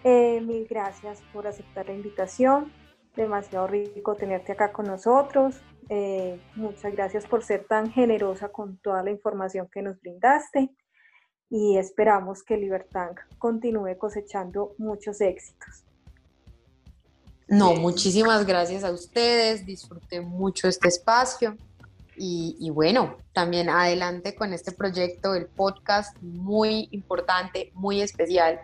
eh, 0.04 0.41
mil 0.41 0.68
gracias 0.68 1.22
por 1.34 1.47
aceptar 1.47 1.88
la 1.88 1.93
invitación. 1.93 2.72
Demasiado 3.16 3.68
rico 3.68 4.16
tenerte 4.16 4.54
acá 4.54 4.72
con 4.72 4.86
nosotros. 4.86 5.62
muchas 6.56 6.93
gracias 6.93 7.26
por 7.26 7.43
ser 7.43 7.66
tan 7.66 7.91
generosa 7.91 8.50
con 8.50 8.78
toda 8.78 9.04
la 9.04 9.12
información 9.12 9.68
que 9.72 9.82
nos 9.82 10.00
brindaste 10.00 10.70
y 11.50 11.78
esperamos 11.78 12.43
que 12.43 12.58
Libertank 12.58 13.20
continúe 13.38 13.97
cosechando 13.97 14.76
muchos 14.78 15.20
éxitos. 15.22 15.84
No, 17.47 17.74
muchísimas 17.74 18.45
gracias 18.45 18.84
a 18.84 18.91
ustedes, 18.91 19.66
disfruté 19.66 20.22
mucho 20.22 20.68
este 20.68 20.88
espacio 20.88 21.58
y, 22.22 22.70
bueno, 22.72 23.16
también 23.32 23.70
adelante 23.70 24.36
con 24.36 24.52
este 24.54 24.74
proyecto, 24.74 25.36
el 25.36 25.45
podcast, 25.45 26.16
muy 26.22 26.89
importante, 26.91 27.72
muy 27.74 28.02
especial 28.02 28.60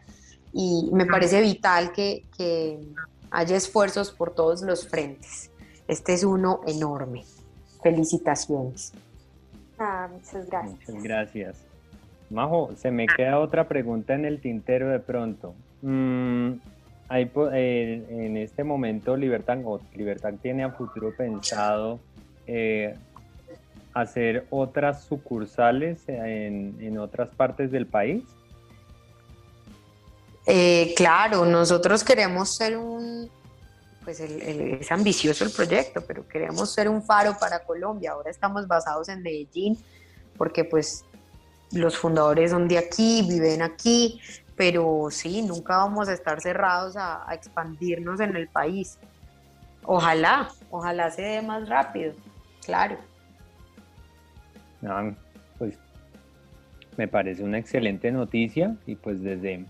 y 0.56 0.90
me 0.94 1.06
parece 1.06 1.42
vital 1.42 1.92
que, 1.92 2.24
que 2.38 2.80
haya 3.30 3.58
esfuerzos 3.58 4.12
por 4.12 4.34
todos 4.34 4.62
los 4.62 4.88
frentes. 4.88 5.52
Este 5.88 6.14
es 6.14 6.24
uno 6.24 6.62
enorme. 6.66 7.24
Felicitaciones. 7.84 8.94
Ah, 9.78 10.08
muchas 10.12 10.48
gracias. 10.48 10.90
Muchas 10.90 11.04
gracias. 11.04 11.66
Majo, 12.30 12.72
se 12.78 12.90
me 12.90 13.06
queda 13.06 13.40
otra 13.40 13.68
pregunta 13.68 14.16
en 14.16 14.26
el 14.26 14.40
tintero 14.40 14.90
de 14.90 15.00
pronto. 15.00 15.54
Mm, 15.82 16.54
hay, 17.10 17.32
eh, 17.54 18.06
en 18.10 18.38
este 18.38 18.64
momento 18.64 19.16
Libertad, 19.16 19.60
o 19.64 19.80
Libertad 19.94 20.34
tiene 20.42 20.64
a 20.64 20.72
futuro 20.72 21.14
pensado 21.16 22.00
eh, 22.48 22.96
hacer 23.94 24.46
otras 24.50 25.04
sucursales 25.04 26.04
en, 26.08 26.98
otras 26.98 27.30
partes 27.30 27.72
del 27.72 27.86
país. 27.86 28.24
Eh, 30.46 30.94
claro, 30.96 31.46
nosotros 31.46 32.04
queremos 32.04 32.56
ser 32.56 32.78
un, 32.78 33.30
pues 34.04 34.20
es 34.20 34.92
ambicioso 34.92 35.44
el 35.44 35.52
proyecto, 35.52 36.04
pero 36.06 36.28
queremos 36.28 36.72
ser 36.72 36.88
un 36.88 37.02
faro 37.02 37.36
para 37.40 37.64
Colombia. 37.64 38.12
Ahora 38.12 38.30
estamos 38.30 38.68
basados 38.68 39.10
en 39.10 39.24
Medellín, 39.24 39.78
porque 40.38 40.64
pues 40.64 41.04
los 41.72 41.98
fundadores 41.98 42.52
son 42.52 42.68
de 42.68 42.78
aquí, 42.78 43.26
viven 43.28 43.64
aquí, 43.64 44.22
pero 44.56 45.08
sí, 45.10 45.42
nunca 45.42 45.78
vamos 45.78 46.08
a 46.08 46.14
estar 46.14 46.40
cerrados 46.40 46.96
a, 46.96 47.26
expandirnos 47.34 48.20
en 48.20 48.36
el 48.36 48.48
país. 48.48 49.00
Ojalá, 49.84 50.50
ojalá 50.70 51.10
se 51.12 51.22
dé 51.24 51.42
más 51.42 51.68
rápido, 51.68 52.14
claro. 52.66 52.98
pues 55.58 55.78
me 56.98 57.08
parece 57.08 57.44
una 57.44 57.58
excelente 57.58 58.12
noticia 58.12 58.76
y 58.86 58.96
pues 58.96 59.22
desde, 59.22 59.66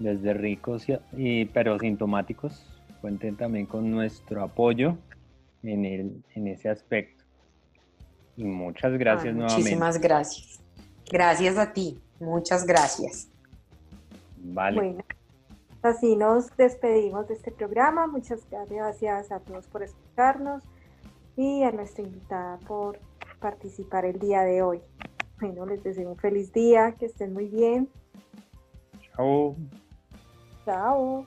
desde 0.00 0.34
ricos 0.34 0.86
y, 1.16 1.44
pero 1.46 1.78
sintomáticos 1.78 2.66
cuenten 3.00 3.36
también 3.36 3.66
con 3.66 3.90
nuestro 3.90 4.42
apoyo 4.42 4.96
en, 5.62 5.84
el, 5.84 6.24
en 6.34 6.48
ese 6.48 6.68
aspecto. 6.68 7.22
Y 8.36 8.44
muchas 8.44 8.92
gracias 8.98 9.34
nuevamente. 9.34 9.60
Muchísimas 9.60 10.00
gracias. 10.00 10.60
Gracias 11.10 11.58
a 11.58 11.72
ti, 11.72 12.00
muchas 12.18 12.66
gracias. 12.66 13.28
Vale. 14.38 14.76
Bueno, 14.76 15.04
así 15.82 16.16
nos 16.16 16.56
despedimos 16.56 17.28
de 17.28 17.34
este 17.34 17.52
programa. 17.52 18.06
Muchas 18.06 18.40
gracias 18.50 19.30
a 19.30 19.40
todos 19.40 19.66
por 19.66 19.82
escucharnos 19.82 20.62
y 21.36 21.62
a 21.62 21.72
nuestra 21.72 22.04
invitada 22.04 22.58
por 22.66 22.98
participar 23.38 24.04
el 24.04 24.18
día 24.18 24.42
de 24.42 24.62
hoy. 24.62 24.80
Bueno, 25.40 25.66
les 25.66 25.82
deseo 25.82 26.10
un 26.10 26.16
feliz 26.16 26.52
día, 26.52 26.94
que 26.98 27.06
estén 27.06 27.32
muy 27.32 27.48
bien. 27.48 27.88
Chao. 29.16 29.56
Chao. 30.64 31.26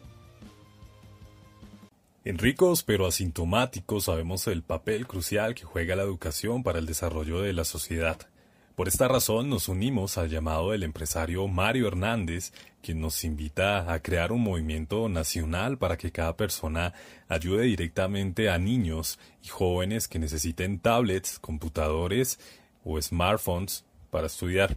En 2.26 2.38
ricos 2.38 2.84
pero 2.84 3.06
asintomáticos 3.06 4.06
sabemos 4.06 4.48
el 4.48 4.64
papel 4.64 5.08
crucial 5.08 5.56
que 5.56 5.66
juega 5.66 5.96
la 5.96 6.04
educación 6.04 6.64
para 6.64 6.80
el 6.80 6.86
desarrollo 6.86 7.42
de 7.42 7.52
la 7.52 7.66
sociedad. 7.66 8.18
Por 8.76 8.88
esta 8.88 9.08
razón 9.08 9.50
nos 9.50 9.68
unimos 9.68 10.18
al 10.18 10.30
llamado 10.30 10.72
del 10.72 10.82
empresario 10.82 11.48
Mario 11.48 11.88
Hernández, 11.88 12.54
quien 12.82 13.02
nos 13.02 13.24
invita 13.24 13.94
a 13.94 14.02
crear 14.02 14.32
un 14.32 14.42
movimiento 14.42 15.10
nacional 15.10 15.78
para 15.78 15.96
que 15.96 16.12
cada 16.12 16.36
persona 16.36 16.94
ayude 17.28 17.66
directamente 17.66 18.50
a 18.50 18.58
niños 18.58 19.20
y 19.44 19.50
jóvenes 19.50 20.08
que 20.08 20.18
necesiten 20.18 20.80
tablets, 20.80 21.38
computadores 21.38 22.40
o 22.84 23.00
smartphones 23.00 23.86
para 24.10 24.26
estudiar. 24.26 24.76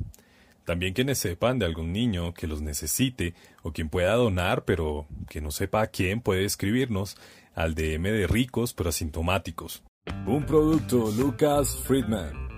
También 0.66 0.94
quienes 0.94 1.18
sepan 1.18 1.60
de 1.60 1.64
algún 1.64 1.92
niño 1.92 2.34
que 2.34 2.48
los 2.48 2.60
necesite 2.60 3.34
o 3.62 3.72
quien 3.72 3.88
pueda 3.88 4.12
donar 4.14 4.64
pero 4.64 5.06
que 5.30 5.40
no 5.40 5.52
sepa 5.52 5.82
a 5.82 5.86
quién 5.86 6.20
puede 6.20 6.44
escribirnos 6.44 7.16
al 7.54 7.76
DM 7.76 8.02
de 8.02 8.26
ricos 8.26 8.74
pero 8.74 8.88
asintomáticos. 8.90 9.84
Un 10.26 10.44
producto 10.44 11.12
Lucas 11.12 11.76
Friedman. 11.84 12.55